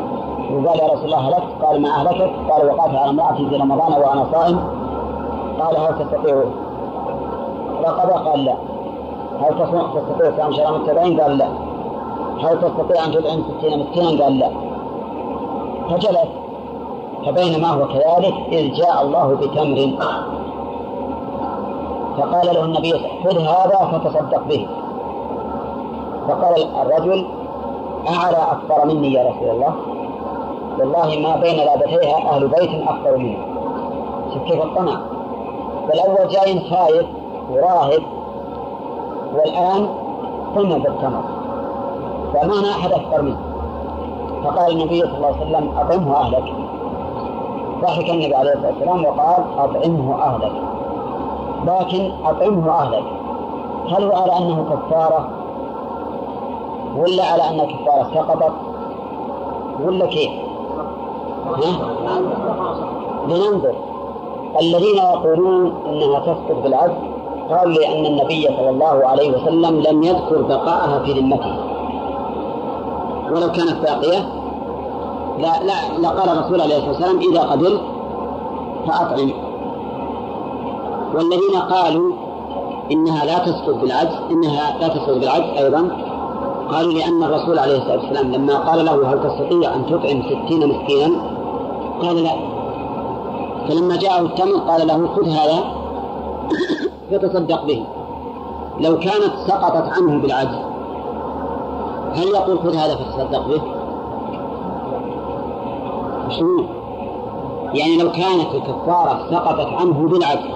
وقال 0.54 0.80
يا 0.80 0.88
رسول 0.88 1.06
الله 1.06 1.18
هلكت 1.18 1.64
قال 1.66 1.82
ما 1.82 1.89
أهلكت. 1.89 2.32
قال 2.52 2.70
وقعت 2.70 2.95
على 2.95 3.10
امرأتي 3.10 3.49
في 3.49 3.56
رمضان 3.56 3.93
وأنا 3.93 4.26
صائم. 4.34 4.60
قال 5.60 5.78
هل 5.78 6.06
تستطيع؟ 6.06 6.43
رقبة 7.84 8.30
قال 8.30 8.45
لا. 8.45 8.56
هل 9.41 9.49
تستطيع 9.49 10.32
صيام 10.36 10.54
شهر 10.54 10.78
متبعين 10.78 11.22
قال 11.22 11.38
لا. 11.38 11.47
هل 12.43 12.62
تستطيع 12.62 13.06
أن 13.06 13.12
تطعم 13.12 13.43
ستين 13.60 13.80
مسكينا؟ 13.80 14.24
قال 14.24 14.39
لا. 14.39 14.49
فجلس. 15.89 16.30
فبينما 17.26 17.68
هو 17.68 17.88
كذلك 17.88 18.34
إذ 18.52 18.74
جاء 18.74 19.02
الله 19.02 19.36
بتمر. 19.36 20.06
فقال 22.18 22.56
له 22.56 22.66
النبي 22.66 22.93
خذ 23.24 23.38
هذا 23.39 23.89
فتصدق 23.91 24.43
به. 24.49 24.68
فقال 26.28 26.68
الرجل 26.82 27.26
أعلى 28.10 28.38
أكثر 28.38 28.86
مني 28.86 29.14
يا 29.14 29.30
رسول 29.30 29.49
الله؟ 29.49 29.74
والله 30.82 31.20
ما 31.20 31.36
بين 31.36 31.58
لابتيها 31.58 32.18
أهل 32.18 32.48
بيت 32.48 32.88
أكثر 32.88 33.18
مني 33.18 33.38
شوف 34.34 34.44
كيف 34.44 34.64
الطمع. 34.64 35.00
فالأول 35.88 36.28
جاي 36.28 36.60
خايف 36.70 37.08
وراهب 37.52 38.04
والآن 39.36 39.88
طمع 40.56 40.78
بالتمر. 40.78 41.24
فما 42.34 42.72
أحد 42.72 42.92
أكثر 42.92 43.22
منه. 43.22 43.40
فقال 44.44 44.72
النبي 44.72 45.02
صلى 45.02 45.18
الله 45.18 45.28
عليه 45.28 45.42
وسلم 45.42 45.78
أطعمه 45.78 46.16
أهلك. 46.16 46.54
ضحك 47.82 48.10
النبي 48.10 48.36
عليه 48.36 48.54
الصلاة 48.54 48.72
والسلام 48.72 49.06
وقال 49.06 49.44
أطعمه 49.58 50.24
أهلك. 50.24 50.52
لكن 51.66 52.12
أطعمه 52.26 52.72
أهلك. 52.72 53.04
هل 53.90 54.04
هو 54.04 54.16
على 54.16 54.38
أنه 54.38 54.64
كفارة؟ 54.64 55.30
ولا 56.98 57.26
على 57.26 57.50
أن 57.50 57.60
الكفارة 57.60 58.08
سقطت؟ 58.14 58.54
ولا 59.84 60.06
كيف؟ 60.06 60.32
لننظر 63.28 63.76
الذين 64.62 64.97
يقولون 64.97 65.74
إنها 65.86 66.20
تسقط 66.20 66.64
بالعدل 66.64 66.93
قالوا 67.49 67.74
لأن 67.74 68.06
النبي 68.06 68.47
صلى 68.47 68.70
الله 68.70 69.08
عليه 69.08 69.30
وسلم 69.30 69.80
لم 69.82 70.04
يذكر 70.04 70.41
بقاءها 70.41 70.99
في 70.99 71.12
ذمته. 71.12 71.56
ولو 73.32 73.52
كانت 73.52 73.82
باقية 73.82 74.20
لا 75.38 75.64
لا 75.64 75.99
لقال 76.02 76.30
الرسول 76.30 76.62
عليه 76.62 76.78
الصلاة 76.78 76.91
والسلام 76.91 77.20
إذا 77.20 77.41
قبلت 77.41 77.82
فأطعم. 78.88 79.32
والذين 81.16 81.56
قالوا 81.70 82.12
إنها 82.91 83.26
لا 83.26 83.39
تسقط 83.39 83.76
بالعجز 83.76 84.16
إنها 84.32 84.78
لا 84.80 84.88
تسقط 84.88 85.18
بالعجز 85.18 85.64
أيضا 85.64 85.88
قالوا 86.72 86.93
لأن 86.93 87.24
الرسول 87.24 87.60
عليه 87.60 87.78
الصلاة 87.78 87.97
والسلام 87.97 88.32
لما 88.32 88.56
قال 88.56 88.86
له 88.86 89.14
هل 89.14 89.20
تستطيع 89.24 89.76
أن 89.76 89.86
تطعم 89.86 90.22
ستين 90.22 90.70
مسكينا 90.70 91.31
قال 92.02 92.24
لا. 92.24 92.32
فلما 93.68 93.95
جاءه 93.95 94.22
التمر 94.22 94.58
قال 94.58 94.88
له 94.88 95.08
خذ 95.16 95.30
هذا 95.30 95.64
فتصدق 97.12 97.66
به. 97.66 97.84
لو 98.80 98.99
كانت 98.99 99.34
سقطت 99.47 99.89
عنه 99.97 100.22
بالعجز. 100.22 100.58
هل 102.16 102.28
يقول 102.28 102.60
خذ 102.60 102.76
هذا 102.76 102.95
فتصدق 102.95 103.47
به؟ 103.47 103.62
شنو؟ 106.30 106.64
يعني 107.74 107.97
لو 107.97 108.12
كانت 108.12 108.56
الكفارة 108.56 109.20
سقطت 109.32 109.68
عنه 109.74 110.08
بالعجز. 110.08 110.52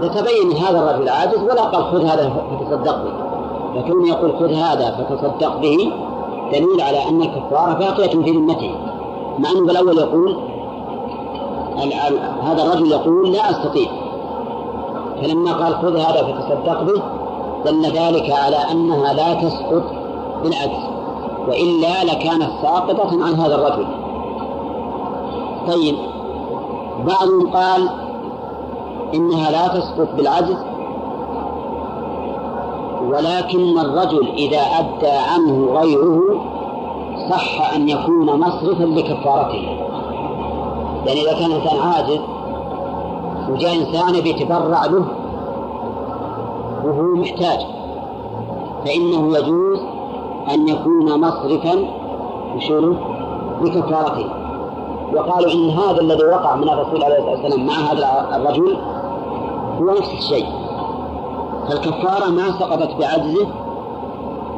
لتبين 0.00 0.56
هذا 0.66 0.78
الرجل 0.78 1.08
عاجز 1.08 1.42
ولا 1.42 1.62
قال 1.62 1.84
خذ 1.84 2.04
هذا 2.04 2.32
فتصدق 2.60 3.04
به. 3.04 3.12
لكن 3.74 4.06
يقول 4.06 4.32
خذ 4.38 4.52
هذا 4.52 4.90
فتصدق 4.90 5.56
به 5.56 5.92
دليل 6.52 6.80
على 6.80 7.08
أن 7.08 7.22
الكفارة 7.22 7.74
باقية 7.74 8.22
في 8.22 8.30
ذمته. 8.30 8.74
مع 9.38 9.50
أنه 9.50 9.66
بالأول 9.66 9.98
يقول 9.98 10.36
هذا 12.42 12.62
الرجل 12.62 12.90
يقول 12.90 13.32
لا 13.32 13.50
أستطيع. 13.50 13.88
فلما 15.22 15.52
قال 15.52 15.74
خذ 15.74 15.96
هذا 15.96 16.22
فتصدق 16.22 16.82
به 16.82 17.02
دل 17.64 17.86
ذلك 17.86 18.30
على 18.30 18.56
أنها 18.56 19.12
لا 19.12 19.34
تسقط 19.34 19.82
بالعجز 20.42 20.84
وإلا 21.48 22.04
لكانت 22.04 22.50
ساقطة 22.62 23.24
عن 23.24 23.34
هذا 23.34 23.54
الرجل. 23.54 23.86
طيب 25.66 25.96
بعضهم 27.06 27.50
قال 27.50 27.88
إنها 29.14 29.50
لا 29.50 29.68
تسقط 29.68 30.08
بالعجز 30.16 30.56
ولكن 33.08 33.78
الرجل 33.78 34.28
إذا 34.28 34.60
أدى 34.60 35.10
عنه 35.10 35.66
غيره 35.80 36.20
صح 37.30 37.74
أن 37.74 37.88
يكون 37.88 38.40
مصرفا 38.40 38.84
لكفارته. 38.84 39.68
يعني 41.06 41.20
إذا 41.20 41.32
كان 41.32 41.52
إنسان 41.52 41.78
عاجز 41.78 42.20
وجاء 43.50 43.74
إنسان 43.74 44.20
بيتبرع 44.20 44.84
له 44.86 45.04
وهو 46.84 47.14
محتاج 47.14 47.66
فإنه 48.84 49.38
يجوز 49.38 49.80
أن 50.54 50.68
يكون 50.68 51.20
مصرفا 51.20 51.84
وشنو 52.56 52.94
لكفارته 53.62 54.26
وقالوا 55.14 55.52
إن 55.52 55.70
هذا 55.70 56.00
الذي 56.00 56.24
وقع 56.24 56.56
من 56.56 56.68
الرسول 56.68 57.04
عليه 57.04 57.18
الصلاة 57.18 57.42
والسلام 57.42 57.66
مع 57.66 57.74
هذا 57.74 58.36
الرجل 58.36 58.76
هو 59.80 59.90
نفس 59.90 60.12
الشيء. 60.12 60.46
فالكفارة 61.68 62.30
ما 62.30 62.50
سقطت 62.60 62.94
بعجزه 63.00 63.46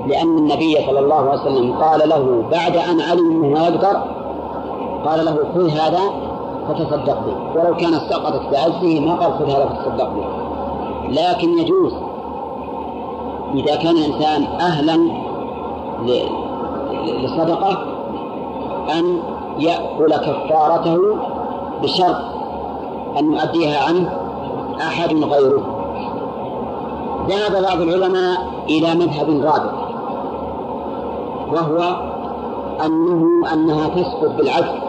لأن 0.06 0.38
النبي 0.38 0.76
صلى 0.86 0.98
الله 0.98 1.14
عليه 1.14 1.40
وسلم 1.40 1.72
قال 1.72 2.08
له 2.08 2.44
بعد 2.50 2.76
أن 2.76 3.00
علم 3.00 3.44
أنه 3.44 3.66
يقدر 3.66 4.00
قال 5.04 5.24
له 5.24 5.36
خذ 5.54 5.68
هذا 5.68 6.25
فتصدق 6.68 7.18
به. 7.26 7.60
ولو 7.60 7.76
كانت 7.76 8.02
سقطت 8.10 8.42
بعجزه 8.52 9.00
ما 9.00 9.14
قال 9.14 9.32
خذ 9.32 9.50
هذا 9.50 9.66
فتصدق 9.66 10.08
به. 10.08 10.26
لكن 11.08 11.58
يجوز 11.58 11.92
إذا 13.54 13.76
كان 13.76 13.96
الإنسان 13.96 14.42
أهلا 14.60 15.10
لصدقة 17.22 17.78
أن 18.98 19.18
يأكل 19.58 20.16
كفارته 20.16 20.98
بشرط 21.82 22.16
أن 23.18 23.32
يؤديها 23.32 23.88
عنه 23.88 24.12
أحد 24.80 25.14
غيره. 25.14 25.62
ذهب 27.28 27.62
بعض 27.62 27.80
العلماء 27.80 28.56
إلى 28.68 28.94
مذهب 28.94 29.28
رابع 29.28 29.72
وهو 31.52 31.96
أنه 32.84 33.52
أنها 33.52 33.88
تسقط 33.88 34.30
بالعدل 34.36 34.85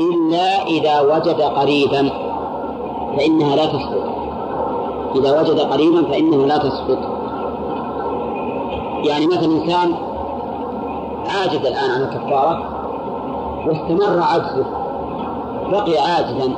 إلا 0.00 0.66
إذا 0.66 1.00
وجد 1.00 1.40
قريبا 1.40 2.10
فإنها 3.16 3.56
لا 3.56 3.66
تسقط. 3.66 4.10
إذا 5.16 5.40
وجد 5.40 5.60
قريبا 5.60 6.02
فإنه 6.02 6.46
لا 6.46 6.58
تسقط. 6.58 6.98
يعني 9.04 9.26
مثلا 9.26 9.44
إنسان 9.44 9.94
عاجز 11.26 11.66
الآن 11.66 11.90
عن 11.90 12.02
الكفارة 12.02 12.62
واستمر 13.66 14.22
عجزه 14.22 14.66
بقي 15.70 15.98
عاجزا 15.98 16.52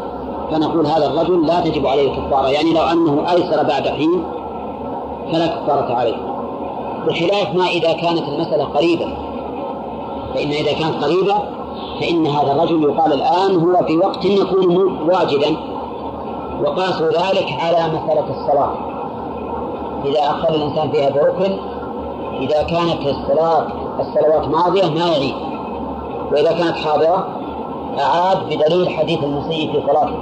فنقول 0.51 0.86
هذا 0.86 1.06
الرجل 1.06 1.47
لا 1.47 1.60
تجب 1.60 1.86
عليه 1.86 2.10
الكفارة. 2.10 2.48
يعني 2.48 2.73
لو 2.73 2.82
أنه 2.82 3.31
أيسر 3.31 3.62
بعد 3.62 3.89
حين 3.89 4.24
فلا 5.32 5.47
كفارة 5.47 5.94
عليه. 5.94 6.16
بخلاف 7.06 7.55
ما 7.55 7.66
إذا 7.66 7.93
كانت 7.93 8.28
المسألة 8.28 8.64
قريبة 8.64 9.06
فإن 10.35 10.48
إذا 10.48 10.73
كانت 10.73 11.05
قريبة 11.05 11.35
فإن 12.02 12.26
هذا 12.26 12.52
الرجل 12.52 12.82
يقال 12.82 13.12
الآن 13.12 13.56
هو 13.56 13.84
في 13.86 13.98
وقت 13.98 14.24
يكون 14.24 14.76
واجدا 15.08 15.56
وقاسوا 16.64 17.06
ذلك 17.06 17.46
على 17.60 17.92
مسألة 17.92 18.24
الصلاة. 18.30 18.72
إذا 20.04 20.20
أخذ 20.20 20.54
الإنسان 20.54 20.90
فيها 20.90 21.10
بركن 21.10 21.56
إذا 22.40 22.62
كانت 22.62 23.00
الصلاة 23.06 23.66
الصلوات 24.00 24.48
ماضية 24.48 24.90
ما 24.90 25.06
يعيد. 25.06 25.34
وإذا 26.32 26.52
كانت 26.52 26.76
حاضرة 26.76 27.26
أعاد 27.98 28.38
بدليل 28.46 28.88
حديث 28.88 29.24
المسيء 29.24 29.72
في 29.72 29.86
صلاته. 29.86 30.18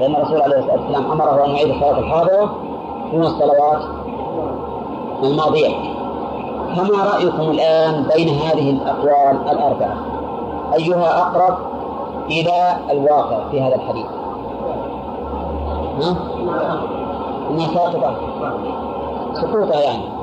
فإن 0.00 0.16
الرسول 0.16 0.42
عليه 0.42 0.58
الصلاة 0.58 0.80
والسلام 0.80 1.12
أمره 1.12 1.44
أن 1.46 1.50
يعيد 1.50 1.68
الصلاة 1.68 1.98
الحاضرة 1.98 2.56
من 3.12 3.22
الصلوات 3.22 3.82
الماضية. 5.22 5.74
فما 6.76 7.04
رأيكم 7.14 7.50
الآن 7.50 8.06
بين 8.16 8.28
هذه 8.28 8.70
الأقوال 8.70 9.38
الأربعة؟ 9.50 10.09
أيها 10.74 11.22
أقرب 11.22 11.58
إلى 12.26 12.76
الواقع 12.90 13.50
في 13.50 13.60
هذا 13.62 13.74
الحديث 13.74 14.06
ها؟ 16.02 16.16
إنها 17.50 17.74
ساقطة 17.74 18.14
سقوطها 19.34 19.80
يعني 19.80 20.20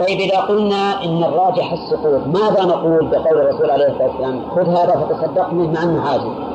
طيب 0.00 0.20
إذا 0.20 0.40
قلنا 0.40 1.04
إن 1.04 1.24
الراجح 1.24 1.72
السقوط 1.72 2.26
ماذا 2.26 2.64
نقول 2.64 3.06
بقول 3.06 3.40
الرسول 3.40 3.70
عليه 3.70 3.86
الصلاة 3.86 4.08
والسلام 4.08 4.42
خذ 4.54 4.68
هذا 4.68 5.06
فتصدق 5.06 5.52
منه 5.52 5.72
مع 5.72 5.82
أنه 5.82 6.02
عاجز 6.08 6.54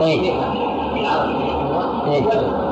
إيه. 0.00 0.32
إيه. 2.06 2.63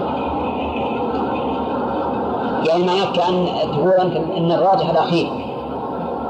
يعني 2.69 2.85
معناه 2.85 3.13
كأن 3.13 3.47
تقول 3.73 3.93
أنت 3.93 4.17
أن 4.17 4.53
الراجح 4.53 4.91
الأخير. 4.91 5.31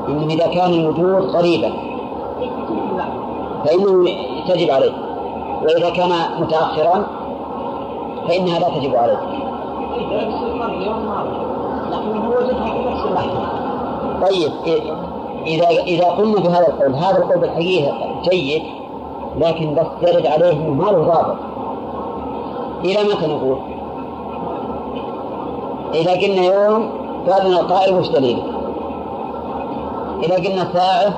أنه 0.08 0.26
إذا 0.26 0.46
كان 0.46 0.72
الوجود 0.74 1.36
قريبا. 1.36 1.72
فإنه 3.64 4.08
تجب 4.48 4.70
عليه. 4.70 4.92
وإذا 5.62 5.90
كان 5.90 6.10
متأخرا 6.40 7.06
فإنها 8.28 8.58
لا 8.58 8.68
تجب 8.68 8.96
عليه. 8.96 9.18
طيب 14.22 14.52
إذا 15.46 15.68
إذا 15.68 16.04
قلنا 16.04 16.40
بهذا 16.40 16.68
القول 16.68 16.94
هذا 16.94 17.18
القول 17.18 17.38
بالحقيقة 17.38 17.94
جيد 18.30 18.62
لكن 19.38 19.74
بس 19.74 20.08
يرد 20.08 20.26
عليه 20.26 20.52
أنه 20.52 20.70
ما 20.70 20.84
له 20.90 20.98
ضابط. 20.98 21.36
إلى 22.84 23.02
متى 23.02 23.26
نقول؟ 23.26 23.58
إذا 25.94 26.12
قلنا 26.12 26.42
يوم 26.42 26.90
قال 27.30 27.46
لنا 27.46 27.60
القائل 27.60 27.94
وش 27.94 28.08
دليلك؟ 28.08 28.44
إذا 30.22 30.34
قلنا 30.34 30.72
ساعة 30.72 31.14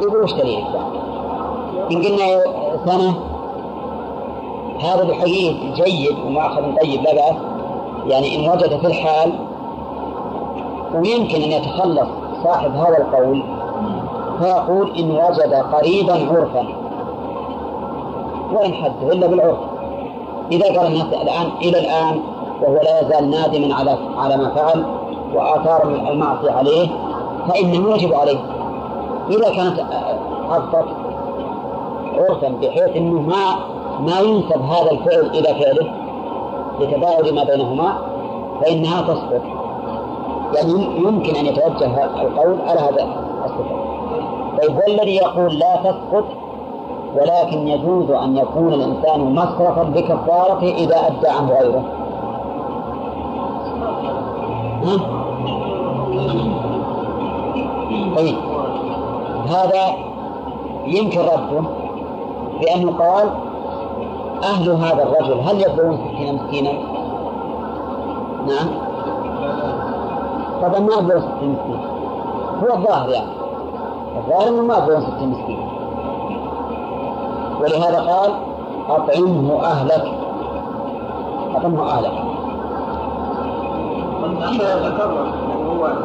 يقول 0.00 0.22
وش 0.22 0.32
دليلك؟ 0.32 0.66
إن 1.90 2.02
قلنا 2.02 2.42
سنة 2.86 3.14
هذا 4.80 5.04
بحقيقة 5.04 5.74
جيد 5.74 6.18
ومؤخذ 6.26 6.62
طيب 6.82 7.02
لا 7.02 7.14
بأس 7.14 7.36
يعني 8.06 8.36
إن 8.36 8.50
وجد 8.50 8.78
في 8.80 8.86
الحال 8.86 9.32
ويمكن 10.94 11.42
أن 11.42 11.52
يتخلص 11.52 12.08
صاحب 12.44 12.76
هذا 12.76 12.98
القول 12.98 13.42
فيقول 14.38 14.98
إن 14.98 15.10
وجد 15.10 15.54
قريبا 15.54 16.12
عرفا 16.12 16.66
وإن 18.52 18.74
حده 18.74 19.12
إلا 19.12 19.26
بالعرف 19.26 19.58
إذا 20.52 20.66
قال 20.66 20.86
الناس 20.86 21.06
الآن 21.22 21.46
إلى 21.62 21.78
الآن 21.78 22.20
وهو 22.62 22.74
لا 22.74 23.00
يزال 23.00 23.30
نادما 23.30 23.74
على 23.74 23.98
على 24.18 24.36
ما 24.36 24.54
فعل 24.54 24.84
وآثار 25.34 25.82
المعصية 26.10 26.50
عليه 26.50 26.88
فإنه 27.48 27.94
يجب 27.94 28.14
عليه. 28.14 28.38
إذا 29.30 29.50
كانت 29.50 29.80
حصلت 30.50 30.88
عرفا 32.18 32.48
بحيث 32.48 32.96
أنه 32.96 33.20
ما 33.20 33.54
ما 34.00 34.20
ينسب 34.20 34.62
هذا 34.62 34.90
الفعل 34.90 35.26
إلى 35.26 35.64
فعله 35.64 35.92
لتباعد 36.80 37.28
ما 37.28 37.44
بينهما 37.44 37.98
فإنها 38.60 39.02
تسقط 39.02 39.42
يعني 40.54 40.72
يمكن 40.96 41.36
أن 41.36 41.46
يتوجه 41.46 42.04
القول 42.22 42.56
على 42.66 42.80
هذا 42.80 43.08
الصفة. 43.44 43.88
طيب 44.58 44.76
والذي 44.76 45.16
يقول 45.16 45.58
لا 45.58 45.76
تسقط 45.76 46.24
ولكن 47.16 47.68
يجوز 47.68 48.10
أن 48.10 48.36
يكون 48.36 48.72
الإنسان 48.72 49.34
مصرفا 49.34 49.82
بكفارته 49.82 50.74
إذا 50.74 50.96
أدى 51.06 51.28
عنه 51.28 51.58
غيره؟ 51.60 51.97
طيب. 58.16 58.36
هذا 59.48 59.94
يمكن 60.86 61.20
رده 61.20 61.62
بأنه 62.60 62.92
قال 62.98 63.28
أهل 64.44 64.70
هذا 64.70 65.02
الرجل 65.02 65.40
هل 65.40 65.60
يبلغون 65.60 65.96
ستين 65.96 66.34
مسكينا؟ 66.34 66.72
نعم. 68.46 68.68
طبعا 70.62 70.78
ما 70.78 70.94
يبلغون 70.94 71.22
ستين 71.22 71.52
مسكين 71.52 71.80
هو 72.62 72.76
الظاهر 72.76 73.08
يعني. 73.08 73.32
الظاهر 74.16 74.48
أنه 74.48 74.62
ما 74.62 74.78
يبلغون 74.78 75.02
ستين 75.02 75.30
مسكين 75.30 75.68
ولهذا 77.60 78.00
قال 78.00 78.30
أطعمه 78.88 79.64
أهلك. 79.64 80.12
أطعمه 81.54 81.90
أهلك. 81.90 82.27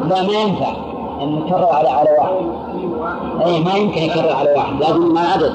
لا 0.08 0.22
ما 0.22 0.32
ينفع 0.32 0.72
أن 1.22 1.38
يكرر 1.38 1.68
على 1.72 1.88
على 1.88 2.10
واحد 2.18 2.46
أي 3.46 3.60
ما 3.60 3.74
يمكن 3.74 4.02
يكرر 4.02 4.32
على 4.32 4.50
واحد 4.56 4.80
لازم 4.80 5.14
ما 5.14 5.20
عدد 5.20 5.52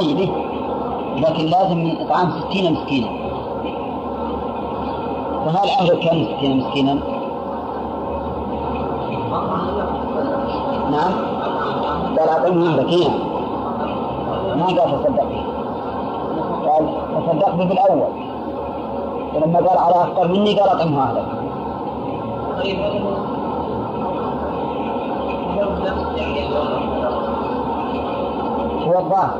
طيب؟ 0.00 0.30
لكن 1.16 1.44
لازم 1.46 1.78
من 1.78 1.96
إطعام 2.00 2.30
ستين 2.30 2.72
مسكينا 2.72 3.08
فهل 5.44 5.68
أهل 5.68 5.88
كم 5.88 6.36
ستين 6.36 6.58
مسكينا؟ 6.58 6.98
نعم 10.90 11.12
قال 12.18 12.28
أعطيهم 12.28 12.62
أهلك 12.62 13.31
ما 14.56 14.66
قال 14.66 14.76
تصدق 14.76 15.26
قال 16.66 16.84
تصدق 17.26 17.54
به 17.54 17.64
بالأول 17.64 18.08
ولما 19.34 19.58
قال 19.58 19.78
على 19.78 19.94
أفقر 19.94 20.28
مني 20.28 20.60
قال 20.60 20.68
أطعمه 20.68 21.02
أهلك 21.02 21.24
هو 28.86 28.98
الظاهر 28.98 29.34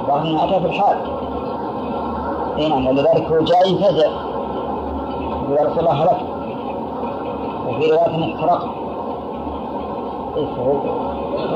الظاهر 0.00 0.22
انه 0.22 0.44
أتى 0.44 0.60
في 0.60 0.66
الحال. 0.66 0.96
اي 2.58 2.68
نعم 2.68 2.86
ولذلك 2.86 3.32
هو 3.32 3.44
جاء 3.44 3.68
ينتزع. 3.68 4.10
يا 5.50 5.64
رسول 5.64 5.78
الله 5.78 5.92
هلكت 5.92 6.26
وفي 7.68 7.90
رواية 7.90 8.14
أنه 8.14 8.34
احترقت 8.34 8.68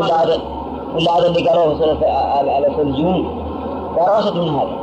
ولا 0.00 0.22
هذا 0.22 0.38
ولا 0.94 1.18
هذا 1.18 1.26
اللي 1.26 1.48
قالوه 1.48 1.74
الاسلجيون 2.40 3.44
قالوا 3.98 4.18
اشد 4.18 4.36
من 4.36 4.48
هذا. 4.48 4.76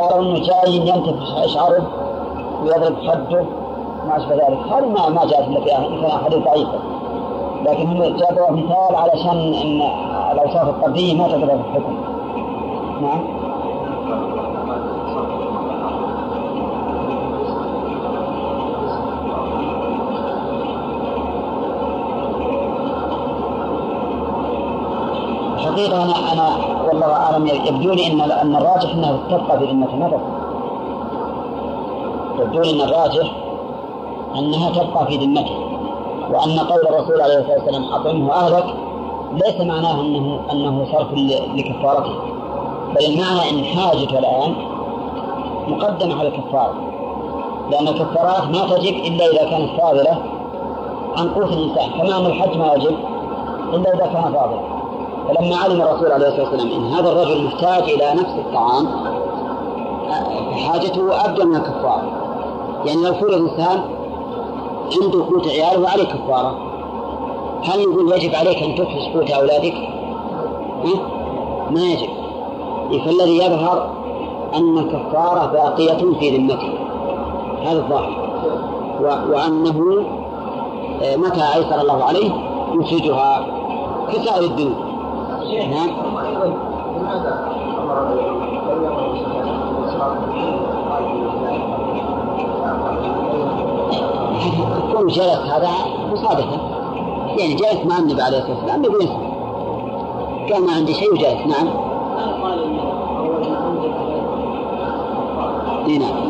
قالوا 0.00 0.22
إنه 0.22 0.38
جاي 0.38 0.76
ينتفخ 0.76 1.46
شعره 1.46 1.86
ويضرب 2.62 2.96
حده. 3.08 3.44
ما 4.06 4.16
أشبه 4.16 4.34
ذلك. 4.34 4.58
هذه 4.72 4.88
ما 4.88 5.08
ما 5.08 5.26
جاءت 5.26 5.48
الا 5.48 5.60
في 5.60 6.06
احاديث 6.06 6.44
ضعيفة. 6.44 6.78
لكن 7.64 7.86
هم 7.86 8.02
جابوا 8.02 8.50
مثال 8.50 8.96
علشان 8.96 9.54
إن 9.54 9.82
الأوصاف 10.32 10.68
الطبيعية 10.68 11.14
ما 11.14 11.28
تقدر 11.28 11.46
في 11.46 11.54
الحكم 11.54 11.96
نعم. 13.02 13.20
الحقيقة 25.78 26.04
أنا 26.04 26.32
أنا 26.32 26.56
والله 26.88 27.06
أعلم 27.06 27.46
يبدو 27.46 27.92
لي 27.92 28.06
أن 28.06 28.20
أن 28.20 28.56
الراجح 28.56 28.92
أنها 28.94 29.18
تبقى 29.30 29.58
في 29.58 29.72
ما 29.72 29.86
تبقى. 29.86 30.20
يبدو 32.38 32.60
لي 32.60 32.70
أن 32.70 32.88
الراجح 32.88 33.30
أنها 34.38 34.70
تبقى 34.70 35.06
في 35.06 35.16
ذمته 35.16 35.56
وأن 36.30 36.58
قول 36.58 36.86
الرسول 36.88 37.20
عليه 37.20 37.38
الصلاة 37.38 37.58
والسلام 37.58 37.84
أطعمه 37.84 38.32
أهلك 38.32 38.64
ليس 39.32 39.60
معناه 39.60 40.00
أنه 40.00 40.40
أنه 40.52 40.86
صرف 40.92 41.12
لكفارته. 41.54 42.14
بل 42.94 43.04
المعنى 43.06 43.50
أن 43.50 43.64
حاجته 43.64 44.18
الآن 44.18 44.54
مقدمة 45.68 46.18
على 46.18 46.28
الكفارة. 46.28 46.74
لأن 47.70 47.88
الكفارات 47.88 48.42
ما 48.42 48.76
تجب 48.76 48.94
إلا 48.94 49.26
إذا 49.26 49.50
كانت 49.50 49.80
فاضلة 49.80 50.18
عن 51.16 51.28
قوت 51.28 51.52
الإنسان. 51.52 52.00
أن 52.00 52.26
الحج 52.26 52.56
ما 52.56 52.74
يجب 52.74 52.96
إلا 53.74 53.94
إذا 53.94 54.06
كان 54.06 54.32
فاضلا. 54.32 54.77
فلما 55.28 55.56
علم 55.56 55.80
الرسول 55.82 56.12
عليه 56.12 56.28
الصلاة 56.28 56.50
والسلام 56.50 56.72
أن 56.72 56.92
هذا 56.92 57.12
الرجل 57.12 57.44
محتاج 57.44 57.82
إلى 57.82 58.12
نفس 58.14 58.32
الطعام 58.38 58.86
حاجته 60.52 61.24
أبدى 61.24 61.44
من 61.44 61.56
الكفارة. 61.56 62.02
يعني 62.84 63.02
لو 63.02 63.14
فرض 63.14 63.32
إنسان 63.32 63.80
عنده 65.02 65.24
قوت 65.24 65.48
عياله 65.48 65.80
وعليه 65.80 66.04
كفارة 66.04 66.58
هل 67.64 67.88
نقول 67.90 68.12
يجب 68.12 68.34
عليك 68.34 68.62
أن 68.62 68.74
تخرج 68.74 69.12
قوت 69.14 69.30
أولادك؟ 69.30 69.74
ما 71.70 71.80
يجب. 71.80 72.08
فالذي 73.04 73.36
يظهر 73.36 73.90
أن 74.54 74.78
الكفارة 74.78 75.46
باقية 75.46 76.18
في 76.20 76.36
ذمته. 76.36 76.72
هذا 77.62 77.78
الظاهر. 77.78 78.28
وأنه 79.30 80.04
آه، 81.02 81.16
متى 81.16 81.42
أيسر 81.54 81.80
الله 81.80 82.04
عليه؟ 82.04 82.30
يخرجها 82.74 83.46
كسائر 84.12 84.44
الدين 84.44 84.87
نعم 85.48 85.90
كون 94.92 95.06
جلس 95.06 95.22
هذا 95.26 95.70
مصادفة 96.12 96.60
يعني 97.36 97.54
جالس 97.54 97.86
مع 97.86 97.98
النبي 97.98 98.22
عليه 98.22 98.38
الصلاة 98.38 98.56
والسلام 98.56 98.84
يقول 98.84 99.08
قال 100.52 100.66
ما 100.66 100.72
عندي 100.72 100.94
شيء 100.94 101.12
وجالس 101.12 101.46
نعم. 101.46 101.68
إي 105.86 105.98
نعم 105.98 106.28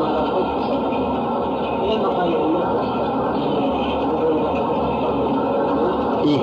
إيه؟ 6.25 6.39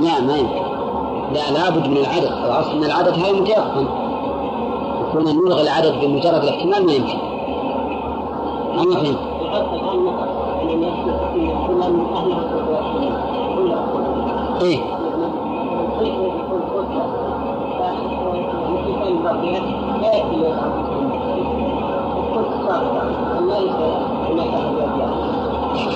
لا 0.00 0.20
ما 0.20 0.36
يمكن 0.36 0.64
لا 1.34 1.50
لابد 1.50 1.88
من 1.88 1.96
العدد. 1.96 2.32
الاصل 2.44 2.70
إن 2.70 2.84
العدد 2.84 3.12
هذا 3.12 3.32
متيقن. 3.32 3.86
يكون 5.08 5.24
نلغي 5.24 5.62
العدد 5.62 6.00
بمجرد 6.00 6.42
الاحتمال 6.42 6.86
ما 6.86 6.92
يمكن. 6.92 7.18
ما 8.76 8.96
فهمت؟ 8.96 9.18
إيه. 14.62 14.78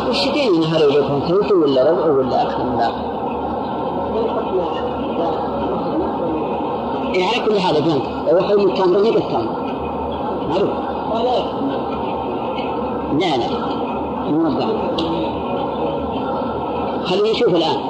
وش 0.09 0.25
تدري 0.25 0.67
هل 0.67 0.83
يكون 0.83 1.21
ثلث 1.21 1.53
ولا 1.53 1.91
ربع 1.91 2.05
ولا 2.05 2.43
أكثر 2.43 2.65
من 2.65 2.81
ذلك؟ 2.81 3.08
إيه 7.19 7.27
على 7.27 7.47
كل 7.47 7.61
حال 7.61 7.75
فهمت 7.75 8.03
لو 8.33 8.41
حلم 8.49 8.61
التمر 8.61 8.99
يبقى 8.99 9.19
التمر 9.19 9.69
معروف 10.49 11.45
لا 13.19 13.37
لا 13.37 13.49
مو 14.31 14.51
خلينا 17.05 17.31
نشوف 17.31 17.49
الآن 17.49 17.81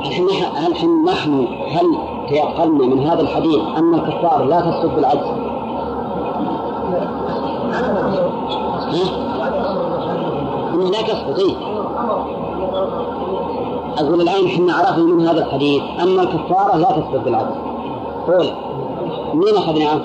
الحين 0.00 0.26
الحين 0.66 1.04
نحن 1.04 1.46
هل 1.70 1.98
تيقنا 2.28 2.86
من 2.86 3.06
هذا 3.06 3.20
الحديث 3.20 3.60
أن 3.76 3.94
الكفار 3.94 4.44
لا 4.44 4.60
تسقط 4.60 4.94
بالعجز؟ 4.96 5.26
ها؟ 8.92 9.28
إنها 10.74 10.90
لا 10.90 11.02
تسقط 11.02 11.38
إيه؟ 11.38 11.54
أقول 13.98 14.20
الآن 14.20 14.46
إحنا 14.46 14.74
عرفنا 14.74 15.04
من 15.04 15.26
هذا 15.26 15.46
الحديث 15.46 15.82
أن 16.00 16.20
الكفارة 16.20 16.76
لا 16.76 16.84
تسقط 16.84 17.24
بالعجز. 17.24 17.67
قول 18.28 18.46
مين 19.34 19.56
أخذناه؟ 19.56 20.00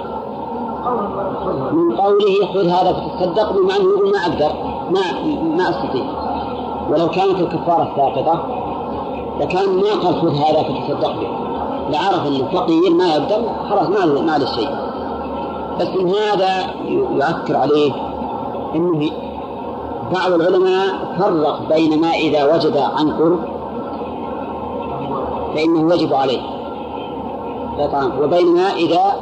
من 1.72 1.96
قوله 1.96 2.46
خذ 2.54 2.68
هذا 2.68 2.94
فتصدق 2.94 3.52
بما 3.52 3.76
أنه 3.76 3.90
يقول 3.90 4.12
ما 4.12 4.20
أقدر 4.20 4.52
ما 4.92 5.02
ما 5.58 5.70
أستطيع. 5.70 6.06
ولو 6.90 7.10
كانت 7.10 7.40
الكفارة 7.40 7.92
ساقطة 7.96 8.40
لكان 9.40 9.70
ما 9.70 9.90
قال 10.04 10.16
خذ 10.16 10.36
هذا 10.36 10.64
فتصدق 10.64 11.14
به. 11.20 11.28
لعرف 11.90 12.28
أنه 12.28 12.48
فقير 12.54 12.94
ما 12.94 13.16
يقدر 13.16 13.42
خلاص 13.70 13.90
ما 13.90 14.06
ما 14.06 14.38
له 14.38 14.46
شيء. 14.46 14.70
بس 15.80 15.88
من 15.88 16.10
هذا 16.10 16.74
يؤثر 16.86 17.58
عليه 17.58 17.92
أنه 18.76 19.12
بعض 20.14 20.32
العلماء 20.32 21.16
فرق 21.20 21.60
بين 21.70 22.02
ما 22.02 22.12
إذا 22.14 22.56
وجد 22.56 22.78
عن 22.78 23.12
قرب 23.12 23.40
فإنه 25.56 25.94
يجب 25.96 26.14
عليه. 26.14 26.63
وبين 28.22 28.48
ما 28.56 28.74
إذا 28.74 29.16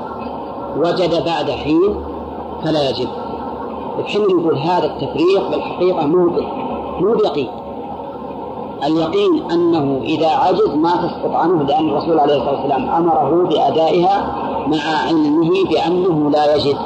وجد 0.77 1.25
بعد 1.25 1.51
حين 1.51 1.95
فلا 2.63 2.89
يجب. 2.89 3.07
الحين 3.99 4.21
يقول 4.21 4.57
هذا 4.57 4.85
التفريق 4.85 5.49
بالحقيقة 5.51 6.05
مو 6.05 6.29
مو 6.99 7.13
بيقين. 7.13 7.49
اليقين 8.83 9.51
أنه 9.51 10.01
إذا 10.03 10.29
عجز 10.29 10.75
ما 10.75 10.91
تسقط 10.91 11.35
عنه 11.35 11.63
لأن 11.63 11.89
الرسول 11.89 12.19
عليه 12.19 12.35
الصلاة 12.35 12.51
والسلام 12.51 12.89
أمره 12.89 13.47
بأدائها 13.49 14.35
مع 14.67 15.07
علمه 15.07 15.49
بأنه 15.69 16.29
لا 16.29 16.55
يجد. 16.55 16.77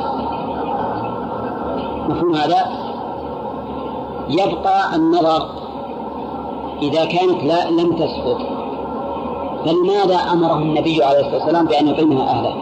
مفهوم 2.09 2.35
هذا؟ 2.35 2.65
يبقى 4.29 4.95
النظر 4.95 5.47
إذا 6.81 7.05
كانت 7.05 7.43
لا 7.43 7.69
لم 7.69 7.95
تسقط. 7.95 8.54
فلماذا 9.65 10.15
أمره 10.15 10.55
النبي 10.55 11.03
عليه 11.03 11.19
الصلاة 11.19 11.35
والسلام 11.35 11.65
بأن 11.65 11.87
يطعمها 11.87 12.29
أهله؟ 12.29 12.55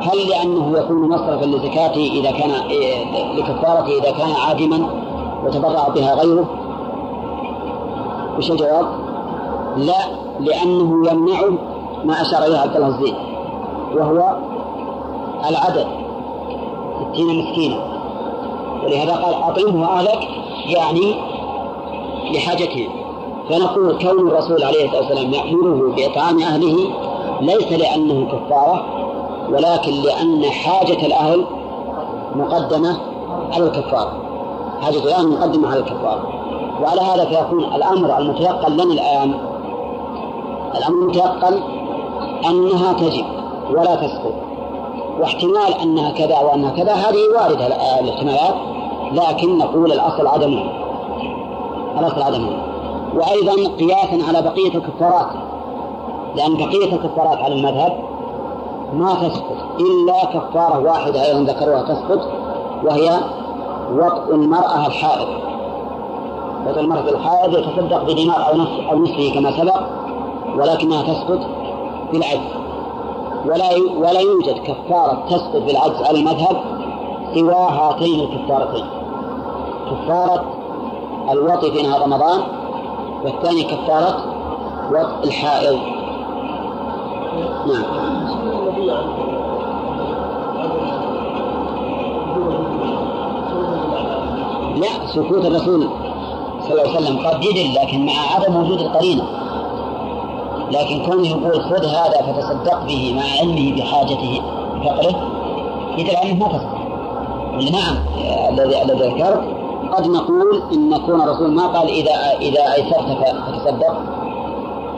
هل 0.00 0.28
لأنه 0.28 0.78
يكون 0.78 1.08
مصرفا 1.08 1.44
لزكاته 1.44 2.10
إذا 2.12 2.30
كان 2.30 2.50
لكفارته 3.36 3.98
إذا 3.98 4.10
كان 4.10 4.30
عادما 4.46 4.90
وتبرع 5.44 5.88
بها 5.88 6.14
غيره؟ 6.14 6.48
وش 8.38 8.50
الجواب؟ 8.50 8.86
لا 9.76 9.98
لأنه 10.40 11.10
يمنعه 11.10 11.50
ما 12.04 12.22
أشار 12.22 12.46
إليه 12.46 12.58
عبد 12.58 12.76
الله 12.76 12.88
الزين 12.88 13.14
وهو 13.94 14.36
العدد 15.48 15.86
ستين 17.12 17.38
مسكينا 17.38 17.76
ولهذا 18.84 19.14
قال 19.14 19.34
أطعمه 19.34 19.86
أهلك 19.86 20.28
يعني 20.66 21.14
لحاجتهم 22.30 22.97
فنقول 23.48 23.98
كون 23.98 24.28
الرسول 24.28 24.64
عليه 24.64 24.84
الصلاة 24.84 25.00
والسلام 25.00 25.32
يأمره 25.32 25.94
بإطعام 25.96 26.42
أهله 26.42 26.76
ليس 27.40 27.72
لأنه 27.72 28.26
كفارة 28.26 28.84
ولكن 29.52 29.92
لأن 29.92 30.44
حاجة 30.44 31.06
الأهل 31.06 31.44
مقدمة 32.34 32.96
على 33.52 33.64
الكفارة. 33.64 34.12
حاجة 34.80 34.98
الأهل 34.98 35.28
مقدمة 35.28 35.68
على 35.70 35.80
الكفارة. 35.80 36.28
وعلى 36.82 37.00
هذا 37.00 37.24
فيكون 37.24 37.64
الأمر 37.64 38.18
المتيقن 38.18 38.72
لنا 38.72 38.84
الآن. 38.84 39.34
الأمر 40.78 41.02
المتيقن 41.02 41.60
أنها 42.48 42.92
تجب 42.92 43.24
ولا 43.70 43.94
تسقط. 43.94 44.34
واحتمال 45.20 45.74
أنها 45.82 46.10
كذا 46.10 46.38
وأنها 46.38 46.70
كذا 46.70 46.92
هذه 46.92 47.18
واردة 47.34 47.66
الاحتمالات 47.66 48.54
لكن 49.12 49.58
نقول 49.58 49.92
الأصل 49.92 50.26
عدمها. 50.26 50.72
الأصل 51.98 52.22
عدمها. 52.22 52.67
وأيضا 53.18 53.76
قياسا 53.78 54.28
على 54.28 54.42
بقية 54.42 54.74
الكفارات 54.74 55.26
لأن 56.36 56.54
بقية 56.54 56.92
الكفارات 56.94 57.38
على 57.38 57.54
المذهب 57.54 58.04
ما 58.92 59.14
تسقط 59.14 59.56
إلا 59.80 60.24
كفارة 60.24 60.78
واحدة 60.78 61.26
أيضا 61.26 61.52
ذكروها 61.52 61.82
تسقط 61.82 62.20
وهي 62.84 63.10
وطء 63.92 64.34
المرأة 64.34 64.86
الحائض. 64.86 65.28
وطء 66.66 66.80
المرأة 66.80 67.08
الحائض 67.08 67.58
يتصدق 67.58 68.02
بدينار 68.02 68.48
أو 68.48 68.56
نصف 68.56 68.90
أو 68.90 68.98
نصفه 68.98 69.34
كما 69.34 69.50
سبق 69.50 69.80
ولكنها 70.56 71.02
تسقط 71.02 71.40
بالعجز. 72.12 72.50
ولا 73.46 73.64
ولا 73.98 74.20
يوجد 74.20 74.58
كفارة 74.58 75.22
تسقط 75.30 75.62
بالعجز 75.66 76.02
على 76.02 76.18
المذهب 76.18 76.56
سوى 77.34 77.54
هاتين 77.54 78.20
الكفارتين. 78.20 78.84
كفارة 79.90 80.44
الوطي 81.32 81.70
في 81.70 81.82
نهار 81.82 82.02
رمضان 82.02 82.57
والثاني 83.24 83.62
كفارة 83.62 84.24
وطء 84.90 85.24
الحائض. 85.24 85.78
نعم. 87.66 87.84
لا 94.76 95.06
سكوت 95.14 95.44
الرسول 95.44 95.88
صلى 96.60 96.72
الله 96.72 96.96
عليه 96.96 97.06
وسلم 97.06 97.26
قد 97.26 97.44
يدل 97.44 97.74
لكن 97.74 98.06
مع 98.06 98.12
عدم 98.34 98.56
وجود 98.56 98.80
القرينة. 98.80 99.24
لكن 100.70 101.02
كونه 101.06 101.28
يقول 101.28 101.62
خذ 101.62 101.84
هذا 101.84 102.22
فتصدق 102.22 102.84
به 102.86 103.14
مع 103.16 103.22
علمه 103.40 103.76
بحاجته 103.76 104.42
فقره 104.84 105.14
يدل 105.98 106.16
على 106.16 106.34
ما 106.34 106.48
تصدق. 106.48 106.78
نعم 107.72 107.96
الذي 108.48 108.82
الذي 108.82 109.08
ذكرت 109.08 109.57
قد 109.92 110.06
نقول 110.06 110.62
إن 110.72 110.96
كون 111.06 111.20
الرسول 111.20 111.50
ما 111.50 111.66
قال 111.66 111.88
إذا 111.88 112.38
إذا 112.40 112.74
أيسرت 112.74 113.18
فتصدق. 113.48 113.94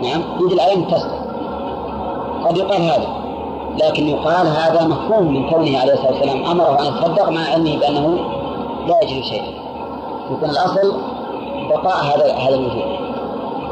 نعم 0.02 0.22
يدل 0.40 0.60
على 0.60 0.74
تصدق 0.74 1.20
قد 2.44 2.56
يقال 2.56 2.82
هذا. 2.82 3.08
لكن 3.78 4.08
يقال 4.08 4.46
هذا 4.46 4.86
مفهوم 4.86 5.34
من 5.34 5.50
كونه 5.50 5.78
عليه 5.78 5.92
الصلاة 5.92 6.12
والسلام 6.12 6.44
أمره 6.44 6.78
أن 6.80 6.84
يتصدق 6.84 7.28
مع 7.28 7.40
علمه 7.40 7.78
بأنه 7.78 8.18
لا 8.86 9.00
يجد 9.02 9.24
شيئا. 9.24 9.52
يكون 10.30 10.50
الأصل 10.50 10.92
بقاء 11.70 12.04
هذا 12.04 12.34
هذا 12.34 12.54
الوجود 12.54 12.82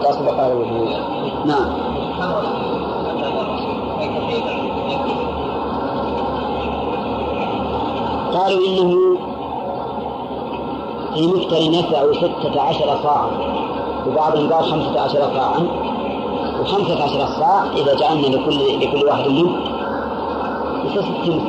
الأصل 0.01 0.24
بقاء 0.24 0.47
هذا 0.47 0.53
الوجود. 0.53 0.89
نعم. 1.47 1.66
قالوا 8.35 8.66
إنه 8.69 9.19
في 11.14 11.26
مفتر 11.26 11.70
نفع 11.70 12.12
ستة 12.12 12.60
عشر 12.60 12.98
صاعا. 13.02 13.30
وبعضهم 14.06 14.52
قال 14.52 14.64
خمسة 14.64 15.01
عشر 15.01 15.30
صاعا. 15.36 15.68
وخمسة 16.60 17.02
عشر 17.05 17.26
صاع 17.26 17.64
إذا 17.76 17.94
جعلنا 17.94 18.26
لكل 18.26 18.80
لكل 18.80 19.06
واحد 19.06 19.28
منه 19.28 19.51
يصير 20.85 21.02
ستين 21.02 21.44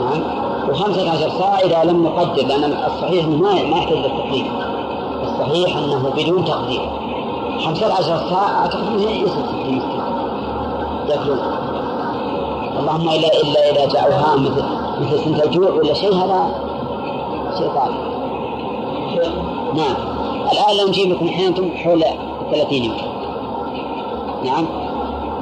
نعم. 0.00 0.22
وخمسة 0.70 1.10
عشر 1.10 1.30
ساعة 1.38 1.58
إذا 1.58 1.90
لم 1.90 2.04
نقدر 2.04 2.46
لأن 2.46 2.64
الصحيح 2.64 3.26
ما 3.26 3.52
ما 3.52 3.76
يحتاج 3.76 3.98
للتقدير. 3.98 4.46
الصحيح 5.22 5.76
أنه 5.76 6.12
بدون 6.16 6.44
تقدير. 6.44 6.80
خمسة 7.64 7.94
عشر 7.94 8.16
ساعة 8.30 8.60
أعتقد 8.60 8.86
أنه 8.86 9.10
يصل 9.10 9.30
ستين 9.30 9.76
مسكين 9.76 10.02
يأكلون. 11.08 11.38
اللهم 12.80 13.08
إلا 13.08 13.40
إلا 13.42 13.70
إذا 13.70 13.92
جاءوها 13.92 14.36
مثل 14.36 14.64
مثل 15.00 15.24
سنة 15.24 15.42
الجوع 15.44 15.70
ولا 15.70 15.94
شيء 15.94 16.14
هذا 16.14 16.71
طارئ 17.68 18.22
نعم 19.74 19.96
الآن 20.52 20.76
لو 20.76 20.88
نجيب 20.88 21.12
لكم 21.12 21.24
الحين 21.24 21.46
أنتم 21.46 21.70
حول 21.76 22.04
30 22.50 22.72
يمكن 22.72 23.04
نعم 24.44 24.66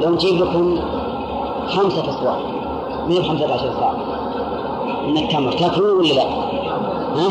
لو 0.01 0.11
نجيب 0.11 0.43
لكم 0.43 0.79
خمسة 1.69 2.11
أسواق 2.11 2.41
من 3.09 3.23
خمسة 3.23 3.55
عشر 3.55 3.71
ساعة 3.81 3.97
من 5.07 5.19
التمر 5.19 5.53
تأكلون 5.53 5.99
ولا 5.99 6.13
لا؟ 6.13 6.23
ها؟ 7.17 7.31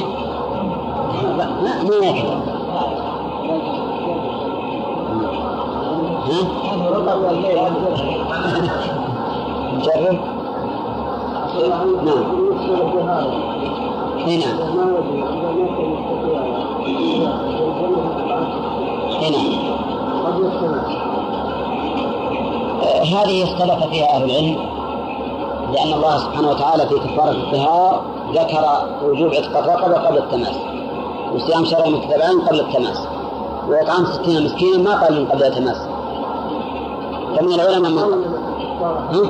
لا 1.37 1.83
ما 1.83 1.95
يأكل 2.05 2.27
ها؟ 6.27 6.59
نجرب؟ 9.73 10.19
نعم 12.05 12.23
اي 14.27 14.37
نعم 14.37 14.59
آه، 22.83 23.03
هذه 23.03 23.43
اختلف 23.43 23.87
فيها 23.91 24.15
أهل 24.15 24.23
العلم 24.23 24.57
لأن 25.73 25.93
الله 25.93 26.17
سبحانه 26.17 26.49
وتعالى 26.49 26.87
في 26.87 26.95
كفارة 26.95 27.31
الطهار 27.31 28.01
ذكر 28.33 28.65
وجوب 29.03 29.33
عتق 29.33 29.57
الرقبة 29.57 30.07
قبل 30.07 30.17
التماس 30.17 30.55
وصيام 31.35 31.65
شهرين 31.65 31.93
متتابعين 31.93 32.41
قبل 32.41 32.59
التماس 32.59 33.07
وإطعام 33.67 34.05
ستين 34.05 34.45
مسكينا 34.45 34.77
ما 34.77 35.03
قال 35.03 35.21
من 35.21 35.27
قبل 35.27 35.43
التماس. 35.43 35.77
فمن 37.37 37.53
العلماء 37.53 37.91
من 37.91 37.97
ها؟ 37.97 39.29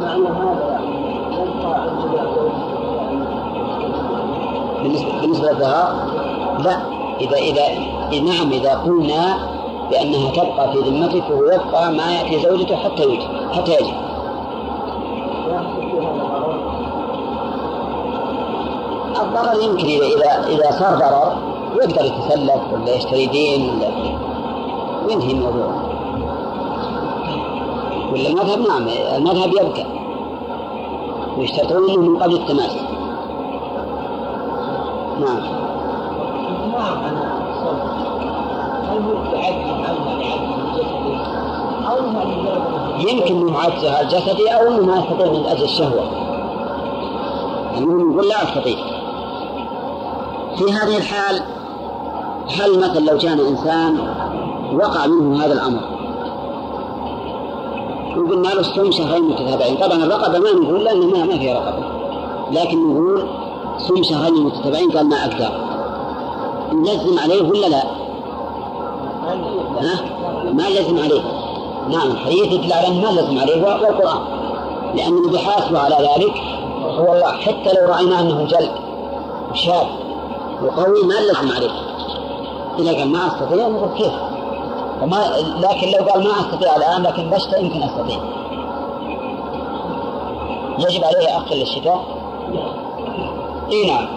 معنى 0.00 0.28
هذا 0.28 0.75
بالنسبة, 4.82 5.48
للظهار 5.50 5.92
لا 6.64 6.76
إذا 7.20 7.36
إذا 7.36 8.20
نعم 8.20 8.52
إذا 8.52 8.74
قلنا 8.74 9.38
بأنها 9.90 10.30
تبقى 10.30 10.72
في 10.72 10.78
ذمته 10.78 11.20
فهو 11.20 11.44
يبقى 11.44 11.92
ما 11.92 12.12
يأتي 12.12 12.38
زوجته 12.38 12.76
حتى 12.76 13.02
يجي 13.02 13.28
حتى 13.52 13.72
يجي. 13.72 13.92
الضرر 19.22 19.62
يمكن 19.62 19.86
إذا 19.86 20.46
إذا 20.48 20.70
صار 20.70 20.94
ضرر 20.94 21.36
يقدر 21.76 22.04
يتسلف 22.04 22.60
ولا 22.72 22.94
يشتري 22.94 23.26
دين 23.26 23.70
ولا 23.70 23.88
وينتهي 25.06 25.32
الموضوع؟ 25.32 25.66
ولا 28.12 28.28
المذهب؟ 28.28 28.58
نعم 28.58 28.88
المذهب 29.16 29.48
يبقى. 29.48 29.95
ويشترطون 31.38 31.98
من 31.98 32.22
قبل 32.22 32.34
التماس. 32.36 32.76
نعم. 35.20 35.56
يمكن 42.98 43.36
انه 43.36 43.58
عجزها 43.58 44.00
الجسدي 44.00 44.48
أو 44.48 44.68
انه 44.68 44.86
ما 44.86 44.96
يستطيع 44.96 45.32
من 45.32 45.46
أجل 45.46 45.64
الشهوة. 45.64 46.04
المهم 47.76 48.12
يقول 48.12 48.28
لا 48.28 48.42
أستطيع. 48.42 48.76
في 50.56 50.72
هذه 50.72 50.96
الحال 50.96 51.42
هل 52.60 52.78
مثلا 52.78 53.00
لو 53.00 53.16
جاءنا 53.16 53.48
إنسان 53.48 53.98
وقع 54.72 55.06
منه 55.06 55.44
هذا 55.44 55.52
الأمر 55.52 55.95
وقلنا 58.16 58.48
له 58.48 58.60
الصوم 58.60 58.90
شهرين 58.90 59.22
متتابعين. 59.22 59.76
طبعا 59.76 60.04
الرقبة 60.04 60.38
ما 60.38 60.52
نقول 60.52 60.84
لأنه 60.84 61.06
ما 61.06 61.24
ما 61.24 61.38
فيها 61.38 61.54
رقبة. 61.54 61.84
لكن 62.52 62.90
نقول 62.90 63.26
صوم 63.78 64.02
شهرين 64.02 64.44
متتابعين 64.44 64.90
قال 64.90 65.08
ما 65.08 65.16
أقدر. 65.16 65.50
نلزم 66.72 67.18
عليه 67.18 67.42
ولا 67.42 67.66
لا؟ 67.66 67.82
ها؟ 69.80 70.00
ما 70.52 70.62
لزم 70.62 70.98
عليه. 70.98 71.22
نعم 71.90 72.10
الحديث 72.10 72.52
يدل 72.52 72.72
على 72.72 73.00
ما 73.00 73.20
لزم 73.20 73.38
عليه 73.38 73.62
والقران 73.62 74.18
لأنه 74.94 75.32
بحاسبه 75.32 75.78
على 75.78 75.94
ذلك 75.94 76.34
هو 76.98 77.12
الله. 77.12 77.32
حتى 77.32 77.72
لو 77.80 77.88
رأينا 77.88 78.20
أنه 78.20 78.44
جلد 78.44 78.70
شاب 79.54 79.86
وقوي 80.62 81.02
ما 81.02 81.14
لزم 81.14 81.52
عليه. 81.56 81.70
إذا 82.78 82.98
قال 82.98 83.08
ما 83.12 83.26
أستطيع 83.26 83.68
نقول 83.68 83.88
كيف؟ 83.96 84.12
وما 85.02 85.16
لكن 85.60 85.88
لو 85.88 86.10
قال 86.10 86.24
ما 86.24 86.30
أستطيع 86.40 86.76
الآن 86.76 87.02
لكن 87.02 87.30
بشتى 87.30 87.60
يمكن 87.60 87.82
أستطيع. 87.82 88.18
يجب 90.78 91.04
عليه 91.04 91.36
اخر 91.36 91.54
للشتاء؟ 91.54 92.04
إي 93.72 93.86
نعم. 93.86 94.08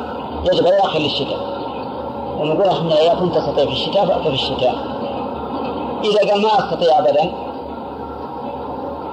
يجب 0.54 0.68
عليه 0.68 0.80
اخر 0.80 1.00
للشتاء. 1.00 1.38
ونقول 2.40 2.68
إحنا 2.68 3.02
اذا 3.02 3.14
كنت 3.20 3.36
تستطيع 3.36 3.66
في 3.66 3.72
الشتاء 3.72 4.06
فأت 4.06 4.22
في 4.22 4.34
الشتاء. 4.34 4.76
إذا 6.04 6.32
قال 6.32 6.42
ما 6.42 6.50
أستطيع 6.60 7.00
ابدا 7.00 7.32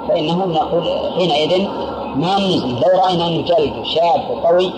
فإنه 0.09 0.47
نقول 0.47 0.84
حينئذ 1.16 1.66
ما 2.16 2.38
نلزم. 2.38 2.68
لو 2.68 3.01
رأينا 3.05 3.26
إنه 3.26 3.43
جلد 3.43 3.84
شاب 3.84 4.20
وقوي 4.30 4.70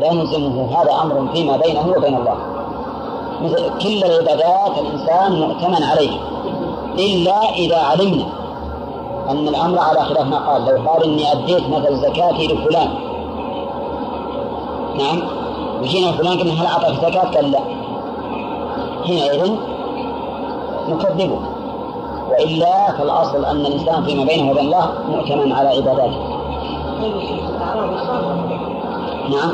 لا 0.00 0.12
نلزمه. 0.12 0.80
هذا 0.80 0.92
أمر 1.02 1.28
فيما 1.34 1.56
بينه 1.56 1.94
وبين 1.96 2.16
الله. 2.16 2.53
كل 3.82 4.04
العبادات 4.04 4.78
الإنسان 4.78 5.40
مؤتمن 5.40 5.82
عليه 5.82 6.18
إلا 6.98 7.50
إذا 7.50 7.76
علمنا 7.76 8.24
أن 9.30 9.48
الأمر 9.48 9.78
على 9.78 10.04
خلاف 10.04 10.26
ما 10.26 10.36
قال 10.36 10.64
لو 10.64 10.90
قال 10.90 11.04
إني 11.04 11.32
أديت 11.32 11.68
مثل 11.70 11.96
زكاتي 11.96 12.46
لفلان. 12.46 12.88
نعم. 14.98 15.22
وجينا 15.82 16.12
فلان 16.12 16.38
قلنا 16.38 16.62
هل 16.62 16.66
أعطاك 16.66 16.94
زكاة؟ 16.94 17.34
قال 17.34 17.50
لا. 17.50 17.60
حينئذ 19.04 19.52
نكذبه 20.88 21.40
وإلا 22.30 22.92
فالأصل 22.92 23.44
أن 23.44 23.66
الإنسان 23.66 24.04
فيما 24.04 24.24
بينه 24.24 24.50
وبين 24.50 24.64
الله 24.64 24.92
مؤتمن 25.08 25.52
على 25.52 25.68
عباداته. 25.68 26.18
نعم. 29.30 29.52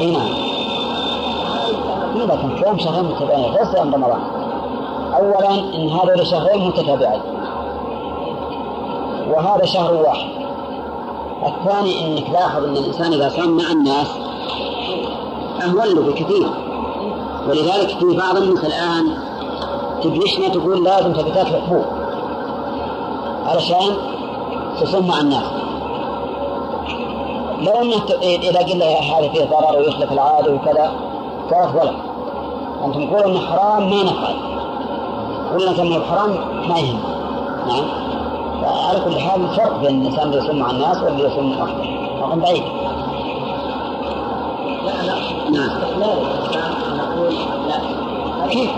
اي 0.00 0.47
لكن 2.26 2.48
كم 2.62 2.78
شهرين 2.78 3.04
متتابعين 3.04 3.44
غير 3.44 3.64
صيام 3.64 3.94
رمضان. 3.94 4.20
اولا 5.14 5.50
إن 5.50 5.88
هذول 5.88 6.26
شهرين 6.26 6.68
متتابعين. 6.68 7.20
وهذا 9.30 9.64
شهر 9.64 9.94
واحد. 9.94 10.28
الثاني 11.46 12.06
إنك 12.06 12.30
لاحظ 12.30 12.64
إن 12.64 12.76
الإنسان 12.76 13.12
إذا 13.12 13.28
صام 13.28 13.56
مع 13.56 13.72
الناس 13.72 14.08
اهون 15.62 15.94
له 15.94 16.02
بكثير. 16.02 16.48
ولذلك 17.48 17.88
في 17.88 18.16
بعض 18.16 18.36
الناس 18.36 18.64
الآن 18.64 19.18
تبلشنا 20.02 20.48
تقول 20.48 20.84
لازم 20.84 21.12
تبي 21.12 21.30
تاكل 21.30 21.56
حبوب 21.56 21.84
علشان 23.46 23.96
تصوم 24.80 25.08
مع 25.08 25.20
الناس. 25.20 25.44
لو 27.60 27.82
إنه 27.82 27.96
إذا 28.22 28.58
قلنا 28.58 28.84
هذا 28.84 29.28
فيه 29.28 29.44
ضرر 29.44 29.78
ويخلف 29.78 30.12
العادة 30.12 30.54
وكذا 30.54 30.92
صارت 31.50 31.76
غلط 31.76 31.94
أنتم 32.84 33.06
تقولوا 33.06 33.26
إنه 33.26 33.40
حرام 33.40 33.90
ما 33.90 34.02
نفعل. 34.02 34.34
قلنا 35.54 35.72
كما 35.72 36.00
حرام 36.04 36.30
ما 36.68 36.78
يهم. 36.78 37.00
نعم. 37.68 37.84
على 38.88 39.00
كل 39.00 39.18
حال 39.20 39.40
الفرق 39.40 39.76
بين 39.80 40.02
الإنسان 40.02 40.26
اللي 40.26 40.38
يصوم 40.38 40.58
مع 40.58 40.70
الناس 40.70 41.02
واللي 41.02 41.24
يصوم 41.24 41.60
وحده 41.60 41.82
فرق 42.20 42.34
بعيد. 42.34 42.62
لا 44.84 45.02
لا. 45.06 45.14
نعم. 45.50 45.70
لا 45.98 46.14
كيف؟ 48.48 48.70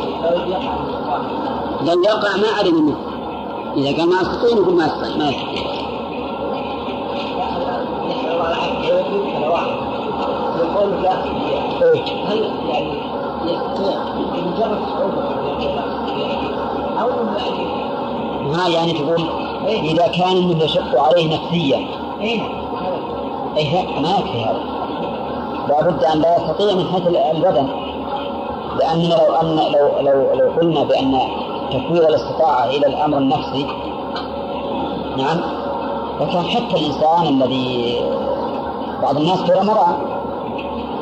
لو 1.86 2.02
يقع 2.02 2.36
ما 2.36 2.48
علم 2.58 2.86
منه. 2.86 2.96
إذا 3.76 3.96
قال 3.98 4.08
ما 4.08 4.22
استطيع 4.22 4.56
نقول 4.58 4.74
ما 4.74 4.86
استطيع 4.86 5.16
ما 5.16 5.28
يستطيع. 5.30 5.62
يقول 10.58 11.02
لا. 11.02 11.24
إيه. 11.82 12.02
هل 12.28 12.38
يعني 12.68 12.92
بمجرد 13.40 14.78
صعوبة 14.92 15.22
أو 17.00 17.10
ها 18.54 18.68
يعني 18.68 18.92
تقول 18.92 19.24
إذا 19.66 20.06
كان 20.06 20.36
انه 20.36 20.64
يشق 20.64 21.00
عليه 21.02 21.34
نفسيا 21.34 21.86
أين 22.20 22.42
اي 23.56 23.72
لا 23.72 24.00
ما 24.00 24.08
يكفي 24.18 24.44
هذا. 24.44 24.60
لابد 25.68 26.04
أن 26.04 26.20
لا 26.20 26.36
يستطيع 26.36 26.74
من 26.74 26.86
حيث 26.92 27.06
البدن 27.06 27.68
لأن 28.78 29.02
لو 29.02 29.34
أن 29.42 29.56
لو 29.56 29.88
لو 30.00 30.34
لو 30.34 30.50
قلنا 30.60 30.84
بأن 30.84 31.20
تفويض 31.70 32.04
الاستطاعة 32.04 32.66
إلى 32.66 32.86
الأمر 32.86 33.18
النفسي 33.18 33.66
نعم 35.16 35.40
وكان 36.20 36.44
حتى 36.44 36.76
الإنسان 36.76 37.26
الذي 37.26 38.00
بعض 39.02 39.16
الناس 39.16 39.38
في 39.38 39.52
رمضان 39.52 39.94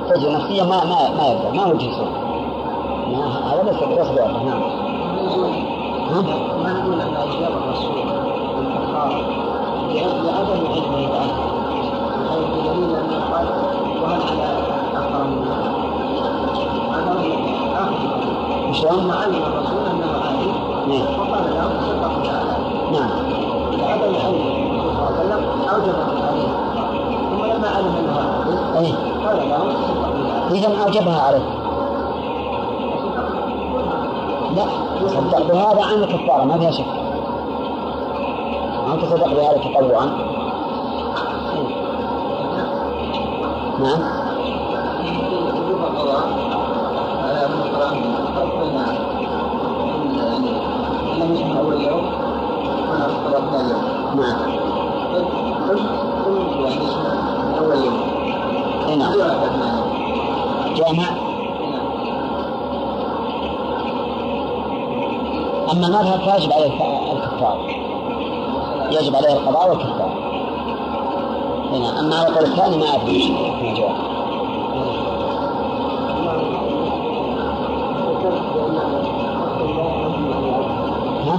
تجد 0.08 0.28
نفسيا 0.28 0.64
ما 0.64 0.84
ما 0.84 1.10
ما 1.10 1.26
يقدر 1.26 1.52
ما 1.52 1.66
وجه 1.66 1.90
يصوم 3.12 3.32
هذا 3.50 3.62
ليس 3.62 3.80
بواضح 3.82 4.42
نعم 4.42 4.62
ما 6.64 6.72
نقول 6.72 7.00
ان 7.00 7.16
اجابه 7.16 7.56
الرسول 7.56 7.98
لعدم 10.24 10.66
علمه 10.66 11.08
بأنه 11.08 11.36
غير 12.30 12.44
بدليل 12.44 12.96
انه 12.96 13.18
قال 13.32 13.46
وهل 14.02 14.22
على 14.22 14.46
أكثر 14.94 15.24
من 15.24 15.40
هذا 15.48 15.78
شلون؟ 18.72 19.10
علم 19.10 19.42
الرسول 19.42 19.86
انه 19.92 20.18
نعم 20.88 21.20
وقال 21.20 21.44
له 21.54 21.70
صدق 21.88 22.22
تعالى 22.24 22.54
نعم 22.92 23.10
لعدم 23.72 24.14
علمه 24.24 24.68
صلى 24.80 24.90
الله 24.90 25.06
عليه 25.06 25.20
وسلم 25.20 25.42
اوجب 25.70 25.96
عليه 26.28 26.48
ثم 27.30 27.44
لما 27.44 27.68
علم 27.68 27.94
انه 27.98 28.16
إيه 28.78 28.94
قال 29.26 29.36
له 29.48 29.58
صدق 29.88 30.12
تعالى 30.28 30.58
إذا 30.58 30.84
أوجبها 30.84 31.20
عليه 31.22 31.57
تصدق 35.00 35.52
بهذا 35.52 35.84
عن 35.84 36.02
الكفارة 36.02 36.44
ما 36.44 36.58
فيها 36.58 36.70
شك. 36.70 36.86
ما 38.88 38.96
تصدق 38.96 39.26
بهذا 39.28 39.58
تطوعا 39.58 40.06
نعم. 43.82 44.00
وجوب 45.54 45.80
القضاء 45.84 46.28
على 47.22 47.48
مثلا 47.48 47.92
الفرق 47.92 48.58
بين 48.60 48.74
يعني 50.16 50.50
لم 51.18 51.34
يصح 51.34 51.56
اول 51.56 51.80
يوم 51.80 52.04
وأنا 52.90 53.06
افطر 53.06 53.50
ثاني 53.50 53.70
يوم 53.70 54.20
نعم 54.20 54.40
قلت 55.14 55.80
قلت 56.26 56.50
يعني 56.60 56.88
اسمه 56.88 57.58
اول 57.58 57.84
يوم 57.84 58.00
اي 58.88 58.96
نعم 58.96 59.12
بدون 59.12 59.30
اثناء 59.30 59.88
جامع 60.76 61.28
أما 65.78 65.86
المذهب 65.86 66.20
فيجب 66.20 66.52
عليه 66.52 66.66
الكفارة 67.12 67.66
يجب 68.90 69.16
عليه 69.16 69.32
القضاء 69.32 69.70
والكفارة 69.70 70.14
هنا 71.72 72.00
أما 72.00 72.16
على 72.16 72.28
القول 72.28 72.44
الثاني 72.44 72.76
ما 72.76 72.94
أدري 72.94 73.36
الجواب 73.62 73.96
ها؟ 81.26 81.38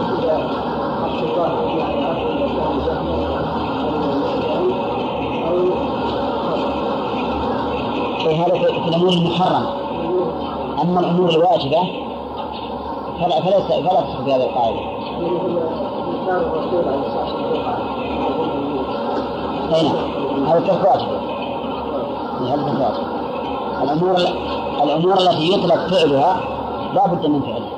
إيه 8.28 8.46
هذا 8.46 8.54
في 8.54 8.82
في 8.82 8.88
الأمور 8.90 9.10
المحرمة. 9.10 9.74
أما 10.82 11.00
الأمور 11.00 11.30
الواجبة 11.30 12.09
فلا 13.20 13.42
فلا 13.42 13.60
فلا 13.60 14.02
في 14.26 14.34
هذه 14.34 14.44
القاعدة 14.44 14.80
أي 19.76 19.84
نعم 19.84 20.46
هذا 20.46 20.58
الترك 20.58 20.90
واجب. 20.90 21.08
هذا 22.42 22.56
الترك 22.56 22.80
واجب. 22.80 23.04
الأمور 23.84 24.16
الأمور 24.84 25.14
التي 25.14 25.54
يطلق 25.54 25.88
فعلها 25.88 26.42
لا 26.94 27.08
بد 27.08 27.26
من 27.26 27.42
فعلها. 27.42 27.70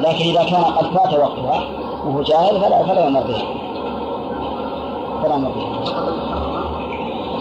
لكن 0.00 0.24
إذا 0.24 0.44
كان 0.44 0.64
قد 0.64 0.86
فات 0.86 1.14
وقتها 1.14 1.62
وهو 2.06 2.22
جاهل 2.22 2.60
فلا 2.60 2.82
فلا 2.82 3.04
يؤمر 3.04 3.20
بها. 3.20 3.42
فلا 5.22 5.34
يؤمر 5.34 5.50
بها. 5.50 5.70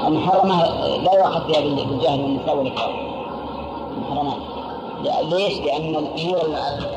المحرمة 0.08 0.64
لا 1.04 1.14
يؤخذ 1.20 1.42
فيها 1.48 1.86
بالجهل 1.86 2.22
والنساء 2.22 2.58
والإكراه. 2.58 2.90
المحرمات 2.90 2.99
ليش؟ 5.04 5.58
لأن 5.58 5.96
الأمور 5.96 6.46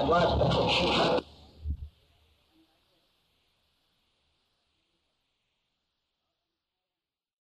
الواجبة 0.05 1.22